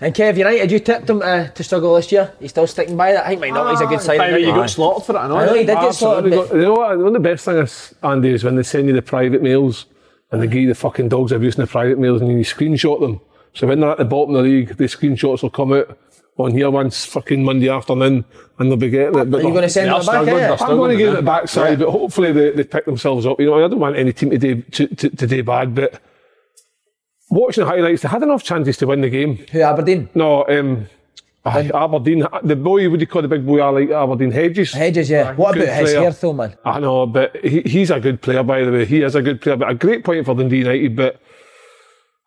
[0.00, 2.32] And Kev United, you tipped him uh, to struggle this year.
[2.40, 3.24] He's still sticking by that.
[3.24, 3.70] I think might not.
[3.70, 4.48] He's a good By the way, signing.
[4.48, 5.36] you got slaughtered for it, I know.
[5.36, 6.32] I know he did get slaughtered.
[6.32, 6.58] Absolutely.
[6.58, 6.98] You know what?
[6.98, 9.86] One of the best things, Andy, is when they send you the private mails
[10.32, 13.00] and they give you the fucking dogs abuse in the private mails and you screenshot
[13.00, 13.20] them.
[13.54, 15.96] So when they're at the bottom of the league, the screenshots will come out
[16.38, 18.24] on here once fucking Monday afternoon
[18.58, 19.30] and they'll be getting it.
[19.30, 20.02] But Are you going to send They're back?
[20.02, 20.50] struggling, eh?
[20.50, 21.12] I'm struggling going to give now.
[21.12, 23.38] it the backside, but hopefully they, they pick themselves up.
[23.38, 26.00] You know, I don't want any team to do, to, to, to do bad, but
[27.30, 29.36] watching the highlights, they had enough chances to win the game.
[29.52, 30.08] Who Aberdeen?
[30.14, 30.86] No, um,
[31.44, 34.72] aye, Aberdeen, the boy, what do you call the big boy, I like Aberdeen Hedges?
[34.72, 35.34] Hedges, yeah.
[35.34, 36.02] What Good about his player.
[36.02, 36.56] hair though, man?
[36.64, 38.84] I know, but he, he's a good player, by the way.
[38.86, 41.20] He is a good player, but a great point for Dundee United, but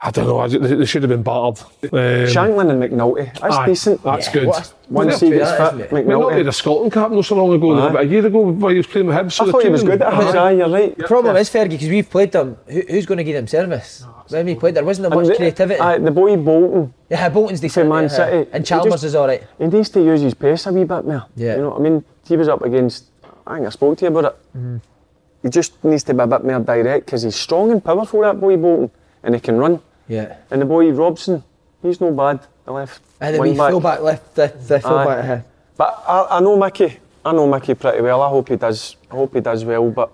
[0.02, 1.64] I don't know, I- they, they should have been battered.
[1.84, 1.90] Um,
[2.28, 3.34] Shankland and McNulty.
[3.40, 4.04] That's aye, decent.
[4.04, 4.48] That's good.
[4.48, 6.06] What a- Once he gets play, fit, isn't it?
[6.06, 7.90] McNulty had a Scotland cap not so long ago, Aye.
[7.90, 9.32] about a year ago, while he was playing with Hibs.
[9.32, 10.98] so I the thought he was good them- at his eye, you're right.
[10.98, 12.58] The problem is Fergie because we've played them.
[12.68, 14.06] Who, who's going to give them service?
[14.28, 15.80] When we played, there wasn't there much the- creativity.
[15.80, 17.88] aye, the boy Bolton, yeah, Bolton's decent.
[17.88, 18.08] Man yeah.
[18.10, 19.44] City, and he Chalmers just- is all right.
[19.58, 21.26] he needs to use his pace a wee bit more.
[21.38, 21.56] Yeah.
[21.56, 22.04] You know what I mean?
[22.28, 23.06] He was up against,
[23.48, 24.58] I think I spoke to you about it.
[24.58, 24.78] Mm-hmm.
[25.44, 28.40] He just needs to be a bit more direct because he's strong and powerful, that
[28.42, 28.92] boy Bolton,
[29.26, 29.82] and he can run.
[30.08, 30.38] Yeah.
[30.52, 31.44] And the boy Robson,
[31.82, 33.02] he's no bad, the left.
[33.20, 33.72] And the wing back.
[33.72, 35.26] fullback left, the, the fullback.
[35.26, 35.42] uh,
[35.76, 37.00] But I, I know Mickey.
[37.26, 38.22] I know Mickey pretty well.
[38.22, 38.96] I hope he does.
[39.12, 39.90] I hope he does well.
[39.90, 40.12] But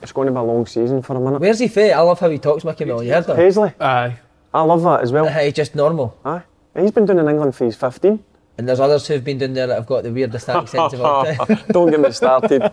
[0.00, 1.40] it's going to be a long season for a minute.
[1.40, 1.92] Where's he fit?
[1.92, 3.02] I love how he talks, Mickey Mill.
[3.02, 3.36] You heard him?
[3.36, 3.72] Paisley.
[3.80, 4.16] Aye.
[4.54, 5.26] I love that as well.
[5.26, 6.16] Uh, he's just normal.
[6.24, 6.42] Aye.
[6.78, 8.22] He's been doing in England for his 15.
[8.58, 11.24] And there's others who've been down there that have got the weirdest accents of all
[11.24, 11.58] time.
[11.70, 12.72] Don't get me started.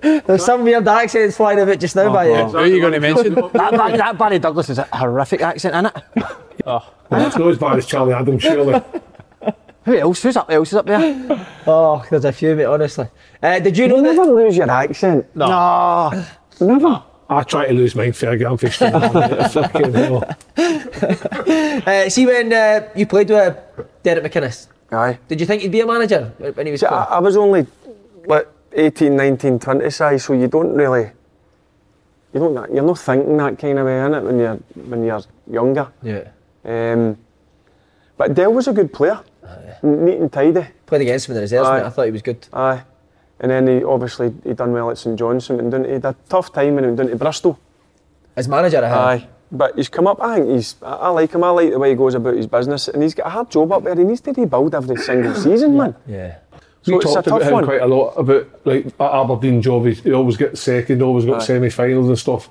[0.00, 2.44] There's some weird accents flying about just now by you.
[2.46, 3.34] Who are you going to mention?
[3.52, 6.24] That, Barry, that Barry Douglas is a horrific accent, isn't it?
[6.64, 8.82] Well, it's not as bad as Charlie Adams, surely.
[9.84, 10.22] Who else?
[10.22, 11.46] Who's up, else is up there?
[11.66, 13.08] Oh, there's a few, mate, honestly.
[13.42, 14.14] Uh, did you know You that?
[14.16, 15.26] never lose your accent.
[15.36, 16.24] No.
[16.60, 17.02] Never.
[17.28, 18.48] I try to lose mine, Fergie.
[18.50, 18.90] I'm fixing.
[18.90, 20.24] Fucking hell.
[21.86, 23.56] Uh, see, when uh, you played with
[24.02, 25.18] Derek McInnes, Aye.
[25.28, 27.04] did you think he'd be a manager when he was See, I?
[27.04, 27.66] I was only
[28.26, 31.10] like 18, 19, 20 size, so you don't really.
[32.32, 32.74] You don't.
[32.74, 35.88] You're not thinking that kind of way in it when you're when you're younger.
[36.02, 36.28] Yeah.
[36.64, 37.18] Um,
[38.16, 39.20] but Dell was a good player.
[39.82, 40.66] Neat and tidy.
[40.86, 41.82] Played against him in the reserves, mate.
[41.82, 42.46] I thought he was good.
[42.52, 42.82] Aye.
[43.40, 46.16] And then he obviously he done well at St Johnstone and done, he had a
[46.28, 47.58] tough time when he went down to Bristol.
[48.34, 48.98] As manager, I had.
[48.98, 49.28] Aye.
[49.52, 51.90] But he's come up, I think he's, I, I like him, I like the way
[51.90, 54.20] he goes about his business and he's got a hard job up there, he needs
[54.22, 55.94] to rebuild every single season, man.
[56.06, 56.38] Yeah.
[56.86, 57.64] We So it's a talked about tough him one.
[57.64, 59.86] quite a lot about like at Aberdeen job.
[59.86, 61.46] He, he always gets second, always got Aye.
[61.46, 62.48] semi-finals and stuff.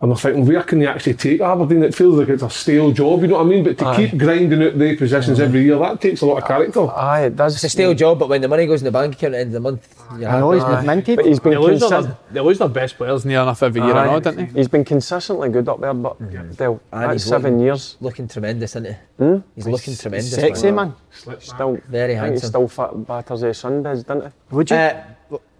[0.00, 1.82] And I'm thinking, where can you actually take Aberdeen?
[1.82, 3.64] It feels like it's a stale job, you know what I mean?
[3.64, 3.96] But to Aye.
[3.96, 6.88] keep grinding out the positions every year, that takes a lot of character.
[6.92, 7.56] Aye, it does.
[7.56, 9.40] It's a stale job, but when the money goes in the bank account at the
[9.40, 10.76] end of the month, you're I know happy.
[10.76, 11.16] he's minted.
[11.16, 13.80] But he's been, They lose, consi- their, they lose their best players near enough every
[13.82, 14.58] year, I know, didn't they?
[14.60, 16.16] he's been consistently good up there, but
[16.52, 17.96] still, And that's seven looking- years.
[18.00, 18.92] looking tremendous, isn't he?
[19.24, 19.36] Hmm?
[19.56, 20.30] He's looking tremendous.
[20.32, 20.94] Sexy, man.
[21.40, 24.54] Still, Very I think he still fat batters his Sundays, doesn't he?
[24.54, 24.76] Would you?
[24.76, 25.02] Uh,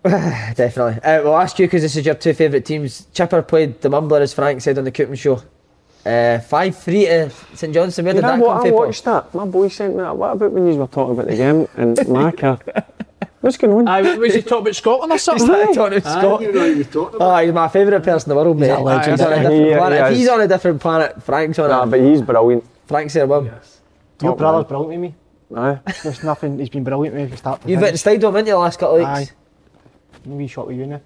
[0.55, 1.03] definitely.
[1.03, 3.07] Uh, we'll ask you because this is your two favourite teams.
[3.13, 5.43] Chipper played the Mumbler, as Frank said on the Coopman show.
[6.07, 8.05] Uh, 5 3 to St Johnstone.
[8.07, 8.59] Where You did know that what?
[8.63, 9.35] come I watched that.
[9.35, 10.17] My boy sent me that.
[10.17, 12.87] What about when you were talking about the game and Maka?
[13.41, 13.89] What's going on?
[13.89, 15.51] Aye, was he talking about Scotland or something?
[15.51, 17.15] I thought it was Scott.
[17.21, 18.71] Oh, he's my favourite person in the world, mate.
[18.71, 19.75] a legend, He's on a different he?
[19.75, 19.99] Planet.
[19.99, 21.87] he If he's on a different planet, Frank's on Nah, a.
[21.87, 22.65] but he's brilliant.
[22.87, 23.45] Frank's there, well.
[23.45, 23.53] Your
[24.19, 25.15] top brother's brilliant with me.
[25.57, 25.79] Aye.
[26.03, 26.59] There's nothing.
[26.59, 28.01] He's been brilliant with me from start to You've been to finish.
[28.01, 29.31] Stadium, haven't you, the last couple of weeks?
[29.31, 29.35] Aye.
[30.29, 31.01] Maybe shot with you now.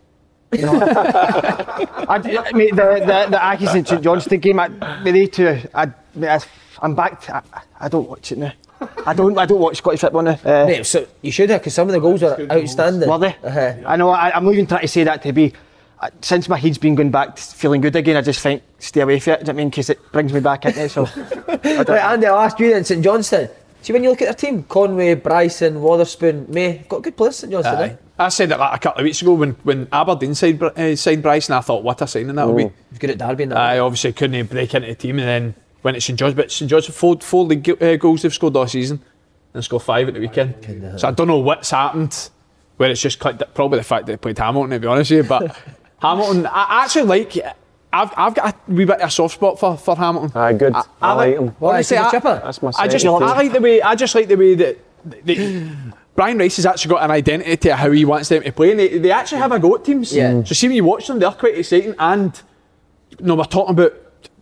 [0.53, 4.69] You know, I, I, mate, the, the, the Accies and St Johnstone game, I,
[5.03, 6.41] with they two, I, mate, I,
[6.83, 7.21] I'm back.
[7.23, 8.53] To, I, I don't watch it now.
[9.07, 9.39] I don't.
[9.39, 10.39] I don't watch Scottish football now.
[10.45, 13.09] Uh, Mate, so you should have, because some of the goals are outstanding.
[13.09, 13.37] Were they?
[13.43, 13.75] Uh-huh.
[13.87, 14.11] I know.
[14.11, 15.53] I, I'm not even trying to say that to be.
[16.01, 19.01] uh, Since my head's been going back to feeling good again, I just think stay
[19.03, 19.37] away from it.
[19.37, 19.71] Do you know what I mean?
[19.71, 20.89] Because it brings me back into it.
[20.91, 21.05] So
[21.65, 23.49] Right, Andy, I'll ask you then, St Johnstone.
[23.83, 27.53] See, when you look at their team, Conway, Bryson, Wotherspoon, May, got good players, St
[27.53, 27.75] Johnstone.
[27.75, 27.89] Aye.
[27.89, 27.97] eh?
[28.19, 31.23] I said it like a couple of weeks ago when, when Aberdeen signed, uh, signed
[31.23, 31.55] Bryson.
[31.55, 32.71] I thought, what a signing that'll be.
[32.91, 33.59] He's good at Derby that.
[33.59, 36.35] I obviously couldn't break into the team and then went to St John's.
[36.35, 39.03] But St John's, four, four league uh, goals they've scored all season
[39.55, 41.01] and scored five at the weekend.
[41.01, 42.31] So I don't know what's happened
[42.77, 43.43] where it's just clicked.
[43.55, 45.29] Probably the fact that they played Hamilton, to be honest with you.
[45.29, 45.57] But
[46.01, 47.37] Hamilton, I I actually like.
[47.93, 50.33] I've, I've got a wee bit of a soft spot for, for Hamilton.
[50.35, 50.75] Aye, good.
[50.75, 51.57] I, I like like- him.
[51.59, 52.41] What, honestly, is he a I- chipper?
[52.45, 53.83] That's my I just, I like the way.
[53.83, 54.79] I just like the way that.
[55.05, 55.77] that
[56.15, 58.81] Brian Rice has actually got an identity to how he wants them to play, and
[58.81, 60.15] they, they actually have a go at teams.
[60.15, 60.33] Yeah.
[60.33, 60.47] Mm.
[60.47, 61.95] So see when you watch them, they're quite exciting.
[61.99, 62.41] And
[63.19, 63.95] you know, we're talking about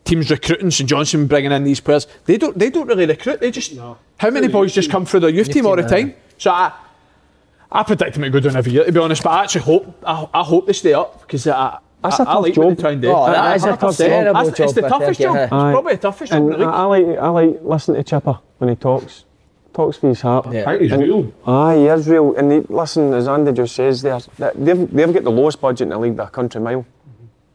[0.04, 2.08] teams recruiting St Johnstone bringing in these players.
[2.24, 2.58] They don't.
[2.58, 3.38] They don't really recruit.
[3.40, 3.74] They just.
[3.74, 3.98] no.
[4.18, 6.14] How many boys just come through their youth, team all the team, time?
[6.38, 6.72] So I.
[7.72, 9.22] I predict them to go down every year, to be honest.
[9.22, 12.26] But I actually hope I, I hope they stay up because I, That's I, a
[12.28, 12.68] I tough like job.
[12.76, 13.08] they try and do.
[13.10, 13.96] Oh, that is a 100%.
[13.96, 15.34] terrible That's- It's the toughest job.
[15.36, 15.42] yeah.
[15.44, 17.06] It's probably the toughest job in And the I, league.
[17.08, 18.38] I like I like listening to Chipper.
[18.58, 19.24] when he talks.
[19.72, 20.46] Talks with his heart.
[20.52, 20.62] Yeah.
[20.62, 21.32] I think he's And- real.
[21.46, 22.34] Aye, he is real.
[22.36, 25.82] And he, listen, as Andy just says there, that they've, they've got the lowest budget
[25.82, 26.84] in the league by a country mile.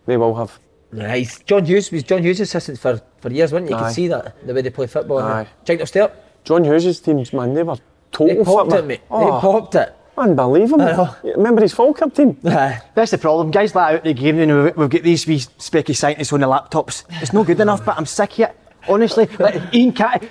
[0.05, 0.57] They will have.
[0.91, 1.39] Nice.
[1.43, 3.75] John Hughes was John Hughes' assistant for, for years, wasn't he?
[3.75, 3.83] You Aye.
[3.87, 5.19] could see that the way they play football.
[5.19, 5.41] Aye.
[5.41, 5.47] Aye.
[5.65, 6.43] Checked step.
[6.45, 7.75] John Hughes' teams, man, they were
[8.11, 8.83] total They popped flipper.
[8.83, 9.01] it, mate.
[9.11, 9.39] Oh, They ah.
[9.41, 9.93] popped it.
[10.17, 10.81] Unbelievable.
[10.81, 11.15] I know.
[11.23, 12.37] Remember his Falkirk team?
[12.45, 12.81] Aye.
[12.93, 13.51] That's the problem.
[13.51, 16.39] Guys like out the game, you know, we've- we've got these wee specky scientists on
[16.41, 17.03] the laptops.
[17.21, 18.55] It's no good enough, but I'm sick of it.
[18.87, 20.23] Honestly, like Ian Cat,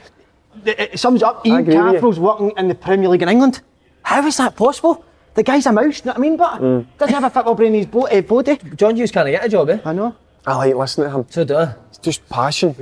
[0.64, 1.44] it sums up.
[1.46, 1.92] Ian agree with you.
[1.94, 3.60] Cathro's working in the Premier League in England.
[4.02, 5.04] How is that possible?
[5.34, 6.36] The guy's a mouse, you know what I mean?
[6.36, 6.86] But Mm.
[6.98, 8.58] doesn't have a football brain in his uh, body.
[8.76, 9.78] John Hughes can't get a job, eh?
[9.84, 10.14] I know.
[10.46, 11.26] Oh, I like listening to him.
[11.30, 11.74] So do I.
[11.88, 12.72] It's just passion.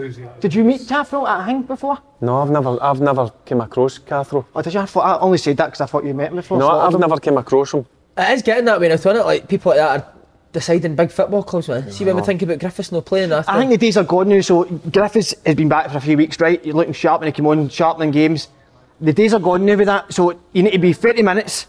[0.40, 1.98] Did you meet Cathro at a hang before?
[2.20, 4.44] No, I've never, I've never came across Cathro.
[4.54, 4.80] Or did you?
[4.80, 6.58] I, thought, I only said that because I thought you met him before.
[6.58, 7.86] No, so I I've never came across him.
[8.16, 9.24] It is getting that way now, isn't it?
[9.24, 10.12] Like people like that are
[10.52, 11.90] deciding big football clubs, man.
[11.90, 13.50] See when we think about Griffiths not playing after.
[13.50, 14.40] I think the days are gone now.
[14.40, 16.62] So Griffiths has been back for a few weeks, right?
[16.64, 18.48] You're looking sharp when he came on, sharpening games.
[19.00, 20.12] The days are gone now with that.
[20.12, 21.66] So you need to be 30 minutes,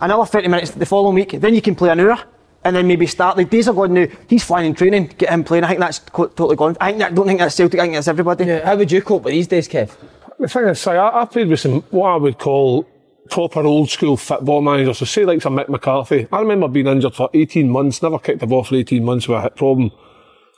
[0.00, 1.40] another 30 minutes the following week.
[1.40, 2.18] Then you can play an hour,
[2.64, 3.36] and then maybe start.
[3.36, 4.06] The days are gone now.
[4.28, 5.64] He's flying in training, get him playing.
[5.64, 6.76] I think that's co- totally gone.
[6.80, 7.80] I think that, don't think that's Celtic.
[7.80, 8.44] I think that's everybody.
[8.44, 9.96] Yeah, How would you cope with these days, Kev?
[10.38, 12.86] The thing is, say, I, I played with some what I would call
[13.30, 14.98] proper old school football managers.
[14.98, 16.26] So say like some Mick McCarthy.
[16.32, 19.38] I remember being injured for 18 months, never kicked the ball for 18 months with
[19.38, 19.90] a hip problem.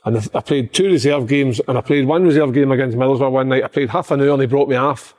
[0.05, 3.31] And I I played two reserve games and I played one reserve game against Middlesbrough
[3.31, 3.63] one night.
[3.63, 5.13] I played half an hour and he brought me half.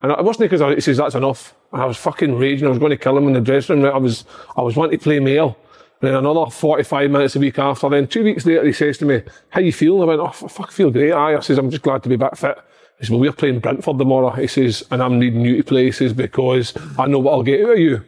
[0.00, 1.54] And it wasn't because he says that's enough.
[1.72, 2.66] And I was fucking raging.
[2.66, 3.94] I was going to kill him in the dressing room.
[3.94, 4.24] I was,
[4.56, 5.56] I was wanting to play male.
[6.02, 7.88] And then another 45 minutes a week after.
[7.88, 10.02] Then two weeks later, he says to me, how you feeling?
[10.02, 11.12] I went, oh, fuck, I feel great.
[11.12, 11.36] Aye.
[11.36, 12.58] I says, I'm just glad to be back fit.
[12.98, 14.30] He says, well, we're playing Brentford tomorrow.
[14.30, 15.84] He says, and I'm needing you to play.
[15.86, 18.04] He says, because I know what I'll get out of you.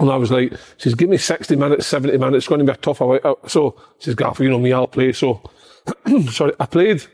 [0.00, 2.36] And I was like, he says, give me 60 minutes, 70 minutes.
[2.38, 3.24] It's going to be a tough out.
[3.24, 5.12] Uh, out." So, he says, Gaffer, you know me, I'll play.
[5.12, 5.40] So,
[6.30, 7.04] sorry, I played.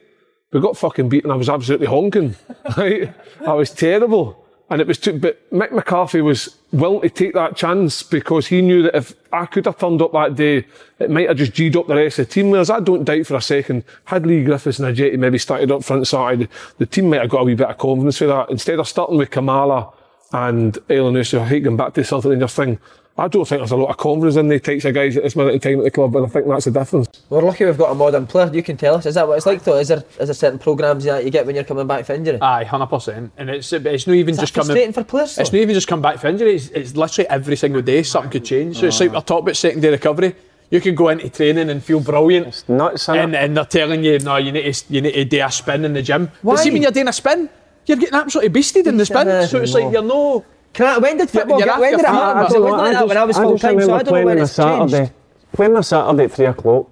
[0.53, 1.31] We got fucking beaten.
[1.31, 2.37] I was absolutely honking.
[2.77, 3.15] Right?
[3.47, 4.40] I was terrible.
[4.71, 8.63] And it was too, but Mick McCarthy was willing to take that chance because he
[8.63, 10.65] knew that if I could have turned up that day,
[11.01, 12.51] it might have just G'd up the rest of the team.
[12.51, 15.83] Whereas I don't doubt for a second, had Leigh Griffiths and Ajeti maybe started up
[15.83, 16.49] front side,
[16.79, 18.49] the team might have got a wee bit of confidence for that.
[18.51, 19.93] Instead of starting with Klimala
[20.33, 22.79] and Elyounoussi, going back to the Celtic Rangers thing,
[23.21, 25.37] I don't think there's a lot of confidence in the types of guys at this
[25.37, 27.07] minute in time at the club, and I think that's the difference.
[27.29, 28.51] We're lucky we've got a modern player.
[28.51, 29.05] You can tell us.
[29.05, 29.77] Is that what it's like though?
[29.77, 32.41] Is there is there certain programmes that you get when you're coming back for injury?
[32.41, 33.31] Aye, hundred percent.
[33.37, 34.93] And it's it's not even Is just coming.
[34.95, 35.37] for players?
[35.37, 36.55] It's not even just come back for injury.
[36.55, 38.79] It's, it's literally every single day something could change.
[38.79, 40.35] So it's like we're talking about secondary recovery.
[40.71, 44.21] You can go into training and feel brilliant, It's nuts, and, and they're telling you,
[44.21, 46.31] no, you need to you need to do a spin in the gym.
[46.41, 46.55] Why?
[46.55, 47.51] But see, when you're doing a spin,
[47.85, 49.27] you're getting absolutely beasted in the spin.
[49.49, 50.43] So it's like you're no.
[50.73, 51.75] Can I, when did football you're get?
[51.75, 52.35] off When your did it feet, happen?
[52.37, 52.45] man.
[52.45, 54.25] Because it wasn't like that when I was full just time, so I don't know
[54.25, 54.93] when on a it's changed.
[54.93, 55.13] Saturday,
[55.53, 56.91] playing on a Saturday at three o'clock,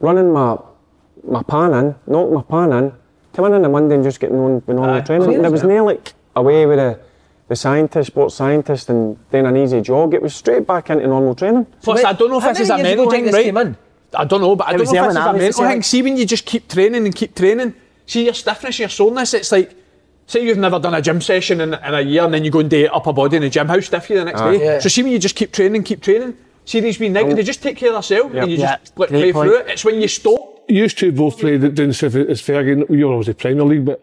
[0.00, 0.58] running my
[1.24, 2.92] my pan in, knock my pan in,
[3.34, 5.00] coming in on Monday and just getting on with normal Aye.
[5.00, 5.26] training.
[5.26, 5.68] Clear And it was that.
[5.68, 7.00] near like away with the
[7.48, 10.12] the scientist, sports scientist, and then an easy jog.
[10.14, 11.66] It was straight back into normal training.
[11.82, 13.74] Plus, I don't know if How this is a years mental thing, right?
[14.14, 15.38] I don't know, but I It don't was know if the this is a Ellen
[15.38, 15.82] mental thing.
[15.82, 17.74] See, when you just keep training and keep training,
[18.04, 19.76] see your stiffness, your soreness, it's like,
[20.26, 22.60] say you've never done a gym session in, in a year and then you go
[22.60, 24.64] and do upper body in the gym, how stiff are you the next day?
[24.64, 24.78] Yeah.
[24.80, 27.34] So see when you just keep training, keep training, see these wee nights, oh.
[27.34, 29.48] they just take care of themselves and you Yeah, just like, play point.
[29.48, 29.68] through it.
[29.68, 30.64] It's when you stop.
[30.68, 32.88] You two both played it down south as Fergie.
[32.90, 34.02] You were obviously Premier League, but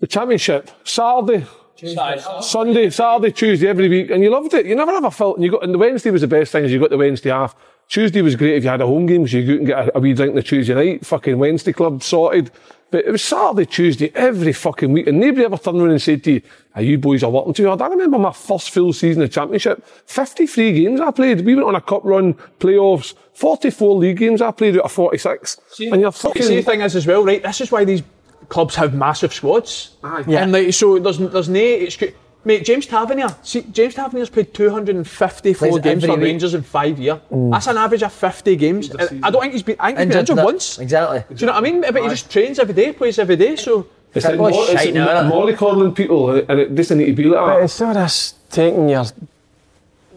[0.00, 1.46] the Championship, Saturday,
[1.76, 2.20] Tuesday.
[2.40, 4.66] Sunday, Saturday, Tuesday, every week, and you loved it.
[4.66, 6.72] You never ever felt, and you got, and the Wednesday was the best thing, is
[6.72, 7.54] you got the Wednesday half.
[7.88, 9.88] Tuesday was great if you had a home game, so you go out and get
[9.88, 12.50] a, a wee drink on the Tuesday night, fucking Wednesday club sorted.
[12.92, 16.22] But it was Saturday, Tuesday, every fucking week, and nobody ever turned around and said
[16.24, 16.42] to you,
[16.74, 17.80] are you boys are working too hard?
[17.80, 21.40] I remember my first full season of Championship, 53 games I played.
[21.40, 25.58] We went on a cup run, playoffs, 44 league games I played out of 46.
[25.80, 26.42] and you're fucking...
[26.42, 27.42] See, the thing is as well, right?
[27.42, 28.02] This is why these
[28.50, 29.96] clubs have massive squads.
[30.26, 30.42] Yeah.
[30.42, 32.12] And like, so there's there's no excuse.
[32.44, 36.24] Mate, James Tavernier, see, James Tavernier's played 254 Plays games for week.
[36.24, 37.18] Rangers in five years.
[37.30, 37.52] Mm.
[37.52, 38.90] That's an average of 50 games.
[39.22, 40.78] I don't think he's been, I think he's been injured no- once.
[40.78, 41.24] Exactly.
[41.28, 41.80] Do you know what I mean?
[41.82, 43.86] But he just trains every day, plays every day, so.
[44.14, 47.06] It's like, Football's mo- it's shite like now, mollycoddling people, uh, and it doesn't need
[47.06, 47.62] to be like But that.
[47.64, 48.12] it's sort of
[48.50, 49.04] taking your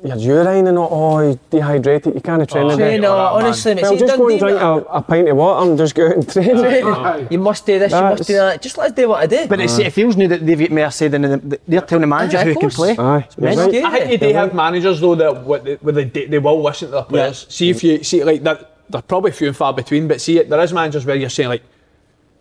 [0.05, 2.89] your urine and all, oh, you're dehydrated, you can't train Oh, today.
[2.89, 3.81] Train, no, honestly, mate.
[3.83, 6.15] Well, see, just go and drink a, a pint of water and just go out
[6.15, 6.61] and train.
[6.61, 8.61] mate, You must do this, you must do that.
[8.61, 9.47] Just let us do what I do.
[9.47, 12.07] But it's, it feels new that they've got more say than the, they're telling the
[12.07, 12.95] manager Aye, who can play.
[12.97, 13.57] Aye, right.
[13.57, 16.89] I think you do have managers though that what they, where they, they will listen
[16.89, 17.45] to their players.
[17.49, 18.71] See if you see like that.
[18.87, 21.63] They're probably few and far between, but see there is managers where you're saying like,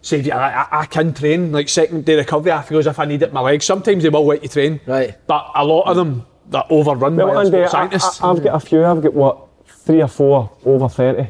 [0.03, 2.53] say yeah, I, I, I can train like second day recovery.
[2.53, 3.65] I feel as if I need it my legs.
[3.65, 5.17] Sometimes they will let you train, Right.
[5.27, 8.22] But a lot of them they're overrun Well, by Andy, their uh, I, sports scientists.
[8.22, 8.84] I, have got a few.
[8.84, 11.28] I've got what three or four over 30.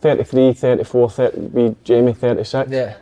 [0.00, 2.70] 33, 34, 30, be Jamie 36.
[2.70, 2.96] Yeah.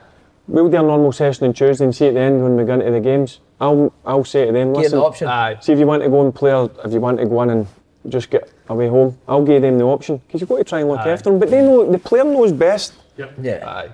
[0.46, 2.74] we'll do a normal session on Tuesday and see at the end when we go
[2.74, 3.40] into the games.
[3.58, 5.28] I'll I'll say to them, Give them listen, the option.
[5.28, 5.58] Aye.
[5.60, 7.50] see if you want to go and play or if you want to go in
[7.50, 7.66] and
[8.08, 10.88] just get away home, I'll give them the option because you've got to try and
[10.90, 11.10] look Aye.
[11.10, 11.38] after them.
[11.38, 12.92] But they know the player knows best.
[13.16, 13.66] Yeah.
[13.66, 13.90] Aye.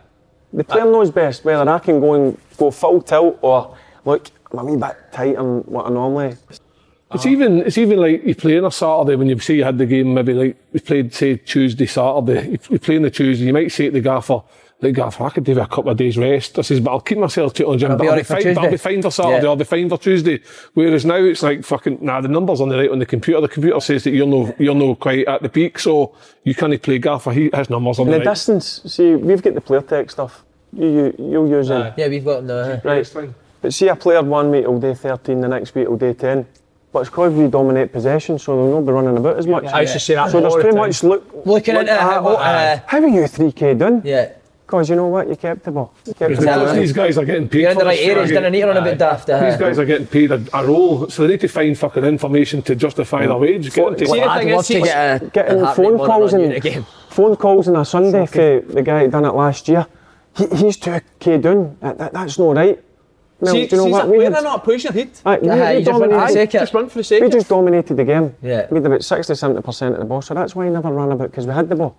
[0.52, 4.58] The player knows best whether I can go and go full tilt or look, I'm
[4.58, 6.36] a wee bit tight on what I normally.
[7.14, 9.78] It's even it's even like you play on a Saturday when you say you had
[9.78, 13.46] the game maybe like you played say Tuesday Saturday you, you play on the Tuesday
[13.46, 14.42] you might say to the gaffer
[14.80, 17.00] like gaffer I could do with a couple of days rest I says but I'll
[17.00, 18.76] keep myself to on gym I'll but be I'll, be for fine, but I'll be
[18.76, 19.48] fine for Saturday Yeah.
[19.50, 20.40] I'll be fine for Tuesday
[20.74, 23.48] whereas now it's like fucking nah the numbers on the right on the computer the
[23.48, 26.98] computer says that you're no you're no quite at the peak so you can't play
[26.98, 29.80] gaffer he has numbers on And the the right distance, see, we've got the player
[29.82, 30.42] tech stuff.
[30.72, 31.76] You, you you'll use it.
[31.76, 32.64] Uh, yeah, we've got them now.
[32.64, 32.80] huh?
[32.82, 33.32] Right.
[33.62, 36.44] But see a player one week will day 13, the next week will day 10.
[36.96, 39.64] But it's because we dominate possession, so they'll not be running about as much.
[39.66, 40.78] I used to say that So there's all the too time.
[40.78, 41.30] much look.
[41.44, 44.00] Looking look into at how, what- uh, How are you 3k doing?
[44.02, 44.30] yeah.
[44.66, 45.28] Because you know what?
[45.28, 45.92] You kept the ball.
[46.06, 46.74] You kept the ball.
[46.74, 48.34] these guys are getting paid You're in the right this areas, faggot.
[48.34, 49.28] didn't need to run a bit daft.
[49.28, 52.02] uh, These guys are getting paid a, a role, so they need to find fucking
[52.04, 53.74] information to justify their wage.
[53.74, 55.74] Get them to- See, the I'd thing love is, to see, get a, Getting a
[55.74, 59.10] phone calls and you in a phone calls on a Sunday for the guy who
[59.10, 59.86] done it last year.
[60.34, 61.76] He, he's 2k down.
[61.82, 62.82] That, that, that's not right.
[63.38, 64.08] Well, see, do you know what?
[64.08, 65.10] we're had- not a pushing ahead.
[65.26, 67.28] Aye, we- Aye, we just went for the dominated- Just run for the sake We
[67.28, 68.34] just dominated the game.
[68.42, 68.66] Yeah.
[68.70, 71.30] We had about 60 70% of the ball, so that's why I never ran about
[71.30, 71.96] because we had the ball.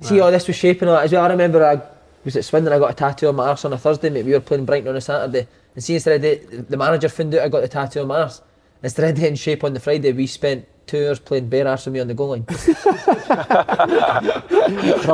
[0.00, 1.22] See how this was shaping all that as well.
[1.24, 1.82] I remember I
[2.24, 4.24] was at Swindon, I got a tattoo on my arse on a Thursday, mate.
[4.24, 5.46] We were playing Brighton on a Saturday.
[5.74, 8.22] And see, instead of the, the manager found out I got the tattoo on my
[8.22, 8.40] arse,
[8.82, 11.94] instead of getting shape on the Friday, we spent two hours playing bare arse with
[11.94, 12.44] me on the goal line.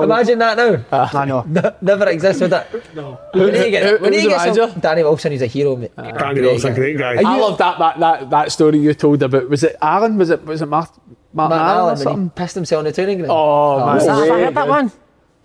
[0.03, 0.85] Imagine that now.
[0.91, 1.19] Ah.
[1.19, 1.43] I know.
[1.47, 2.69] Ne- Never existed that.
[2.95, 3.21] No.
[3.35, 4.81] We need to get, Who- we need who's get some.
[4.81, 5.93] Danny Wilson, he's a hero, mate.
[5.99, 6.11] Ah.
[6.13, 7.17] Danny Wilson's a great guy.
[7.17, 9.49] I love that, that that that story you told about.
[9.51, 10.17] Was it Alan?
[10.17, 11.01] Was it was it Martin?
[11.35, 13.31] Martin Martin Allen or Allen, when he pissed himself on the training ground.
[13.33, 13.97] Oh, oh man.
[13.99, 14.87] is that- I heard that one.
[14.87, 14.93] Are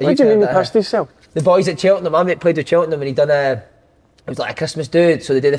[0.06, 0.60] What do you mean he heard that?
[0.62, 1.10] pissed himself?
[1.10, 4.30] Uh, the boys at Cheltenham, my mate played with Cheltenham and he done a, it
[4.30, 5.58] was like a Christmas dude, so they did the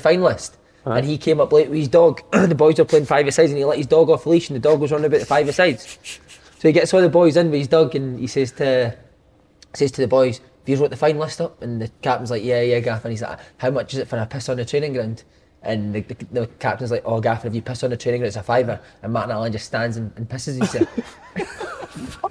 [0.85, 0.99] finalist.
[0.99, 2.23] And he came up late with his dog.
[2.33, 4.61] the boys were playing five sides and he let his dog off leash and the
[4.61, 5.99] dog was running about the five sides.
[6.59, 8.97] So he gets all the boys in with his dog and he says to
[9.75, 11.63] says to the boys, Have you wrote the fine list up?
[11.63, 13.05] And the captain's like, Yeah, yeah, Gaff.
[13.05, 15.25] And he's like, How much is it for a piss on the training ground?
[15.63, 18.29] And the, the, the captain's like, Oh, Gaff, if you piss on the training ground,
[18.29, 18.81] it's a fiver.
[19.03, 20.89] And Martin Allen just stands and, and pisses himself.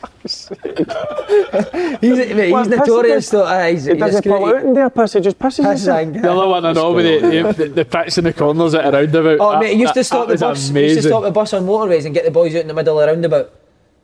[0.40, 0.50] he's,
[2.02, 3.44] mate, Well, he's notorious, his- though.
[3.46, 6.00] Uh, he's, He he's doesn't pull out in there, piss, he just pisses Pisses himself.
[6.02, 8.86] and- The other one I know with the, the, the pits in the corners at
[8.86, 9.38] a roundabout.
[9.40, 10.70] Oh, That- mate, he used to stop the bus.
[10.70, 12.74] He used to stop the bus on motorways and get the boys out in the
[12.74, 13.54] middle of the roundabout.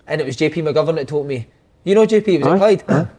[0.08, 1.48] And it was JP McGovern that told me.
[1.84, 3.10] You know JP, was Aye, it Clyde?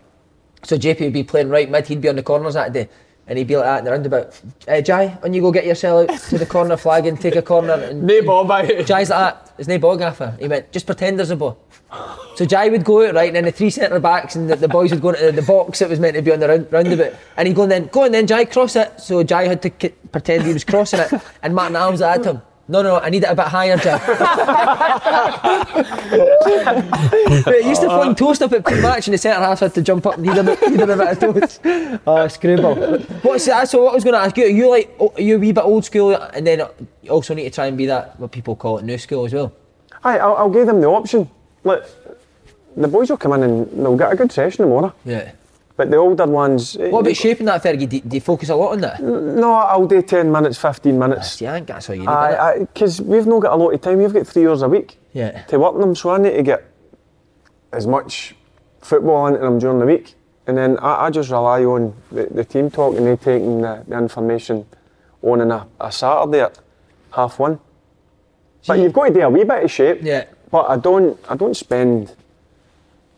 [0.65, 2.89] So JP would be playing right mid, he'd be on the corners that day.
[3.29, 4.41] And he'd be like that in the roundabout.
[4.66, 7.43] Uh, Jai, when you go get yourself out to the corner flag and take a
[7.43, 7.74] corner.
[7.74, 9.53] And No ball by Jai's like that.
[9.57, 10.35] There's no ball gaffer.
[10.41, 11.59] He went, just pretend there's a ball.
[12.37, 14.68] So Jai would go out, right, and then the three centre backs and the, the
[14.68, 17.14] boys would go into the box that was meant to be on the round, roundabout.
[17.37, 19.01] And he'd go and then, go on then, Jai, cross it.
[19.01, 21.12] So Jai had to k- pretend he was crossing it.
[21.43, 22.43] And Martin Allen was like that to him.
[22.71, 23.97] No, no, I need it a bit higher, Jai.
[27.47, 29.83] Mate, he used to fling toast up at pre-match and the centre half had to
[29.83, 31.61] jump up and he'd have, he'd have a bit of toast.
[32.07, 32.75] Oh, screwball.
[33.23, 33.69] What's that?
[33.69, 35.53] So what I was going to ask you, are you like, are you a wee
[35.53, 36.62] bit old school and then
[37.03, 39.33] you also need to try and be that, what people call it, new school as
[39.33, 39.53] well?
[40.05, 41.29] Aye, I'll, I'll give them the option.
[41.64, 41.87] Look,
[42.77, 44.93] the boys will come in and they'll get a good session tomorrow.
[45.05, 45.33] Yeah.
[45.79, 46.76] But the older ones.
[46.76, 47.89] eh, What about shaping that, Fergie?
[47.89, 49.01] Do, do you focus a lot on that?
[49.01, 51.41] No, I'll do 10 minutes, 15 minutes.
[51.41, 52.74] Yeah, I think that's how you need it.
[52.74, 53.99] Because we've not got a lot of time.
[53.99, 55.43] We've got three hours a week Yeah.
[55.45, 56.64] to work on them, so I need to get
[57.72, 58.35] as much
[58.81, 60.16] football into them during the week.
[60.49, 63.85] And then I, I just rely on the, the team talk and they taking the,
[63.87, 64.66] the information
[65.22, 66.59] on on a, a Saturday at
[67.12, 67.61] half one.
[68.66, 70.01] But you've got to do a wee bit of shape.
[70.03, 70.24] Yeah.
[70.51, 71.16] But I don't.
[71.29, 72.16] I don't spend.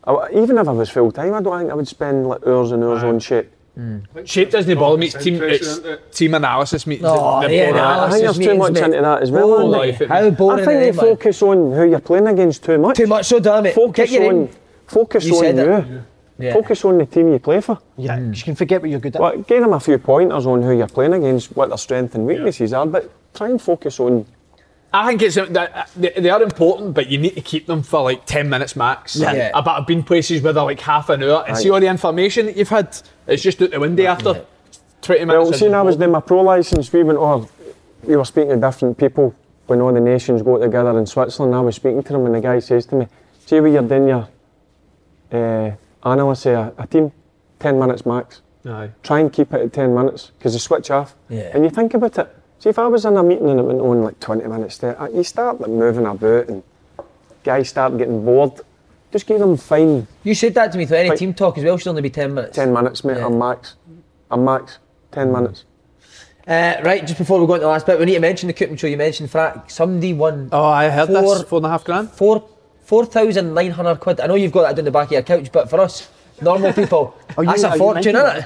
[0.05, 2.73] I, even if I was full time, I don't think I would spend like hours
[2.73, 3.51] and hours on shape.
[3.79, 4.27] Mm.
[4.27, 5.07] Shape doesn't bother me.
[5.07, 6.13] It's team, it's it?
[6.13, 7.09] team analysis meetings.
[7.09, 8.07] Oh, that- yeah, that bore no, me.
[8.07, 9.53] I think there's too much meetings, into that as well.
[9.53, 10.95] Oh, isn't life, How I think are they they, man?
[10.95, 12.97] focus on who you're playing against too much.
[12.97, 13.75] Too much so, damn it.
[13.75, 14.49] Focus Get on.
[14.87, 16.03] Focus You on you.
[16.39, 16.55] Yeah.
[16.55, 17.79] Focus on the team you play for.
[17.99, 19.21] Yeah, you can forget what you're good at.
[19.21, 22.27] Well, give them a few pointers on who you're playing against, what their strengths and
[22.27, 24.27] weaknesses are, but try and focus on.
[24.93, 28.03] I think it's that they, they are important, but you need to keep them for
[28.03, 29.17] like ten minutes max.
[29.17, 29.33] Yeah.
[29.33, 29.51] Yeah.
[29.55, 31.87] I bet I've been places where they're like half an hour, and see all the
[31.87, 32.97] information that you've had.
[33.27, 34.45] It's just out the window after
[35.03, 35.45] twenty minutes.
[35.45, 36.93] Well, is see, I was doing my pro license.
[36.93, 37.47] We went over,
[38.03, 39.35] we were speaking to different people
[39.67, 41.55] when all the nations go together in Switzerland.
[41.55, 43.07] I was speaking to them, and the guy says to me,
[43.47, 44.29] "See, when you're doing your
[45.33, 45.71] uh,
[46.03, 47.13] analysis of a, a team,
[47.61, 48.43] 10 minutes max.
[48.67, 48.91] Aye.
[49.03, 51.15] Try and keep it at 10 minutes because they switch off.
[51.29, 51.51] Yeah.
[51.55, 52.37] And you think about it.
[52.61, 55.01] See, if I was in a meeting and it went on like 20 minutes, there,
[55.01, 56.63] uh, you start like, moving about and
[57.43, 58.53] guys start getting bored.
[59.13, 61.65] Just give them fine You said that to me, so any Like- team talk as
[61.65, 62.55] well should only be 10 minutes.
[62.57, 63.17] 10 minutes, mate.
[63.17, 63.27] Yeah.
[63.27, 63.75] I'm max.
[64.31, 64.79] I'm max.
[65.11, 65.65] ten minutes.
[66.47, 68.47] Uh, right, just before we go on to the last bit, we need to mention
[68.47, 68.87] the Coopman show.
[68.87, 69.69] You mentioned Frack.
[69.71, 71.43] Somebody won Oh, I heard Four- this.
[71.45, 72.11] Four and a half grand.
[72.11, 72.45] four
[72.85, 74.21] four thousand nine hundred quid.
[74.21, 76.09] I know you've got that down the back of your couch, but for us
[76.41, 78.45] normal people, Are you- that's are a fortune, isn't it?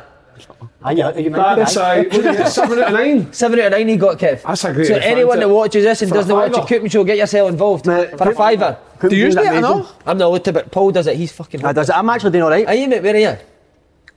[0.82, 2.02] Aye, yeah, are you That's aye.
[2.02, 3.32] what did you get, seven out of nine.
[3.32, 4.43] Seven out of nine he got, Kev.
[4.43, 5.52] That's a great So response, anyone that it.
[5.52, 6.69] watches this and For a doesn't watch the fiver.
[6.85, 8.78] Coopman show, get yourself involved Mate, for a fiver.
[9.01, 9.89] Do you usually it or no?
[10.06, 11.16] I'm not looked at it, but Paul does it.
[11.16, 11.65] He's fucking.
[11.65, 11.97] Aye, does it?
[11.97, 12.66] I'm actually doing all right.
[12.66, 13.02] Are you mate?
[13.02, 13.36] Where are you?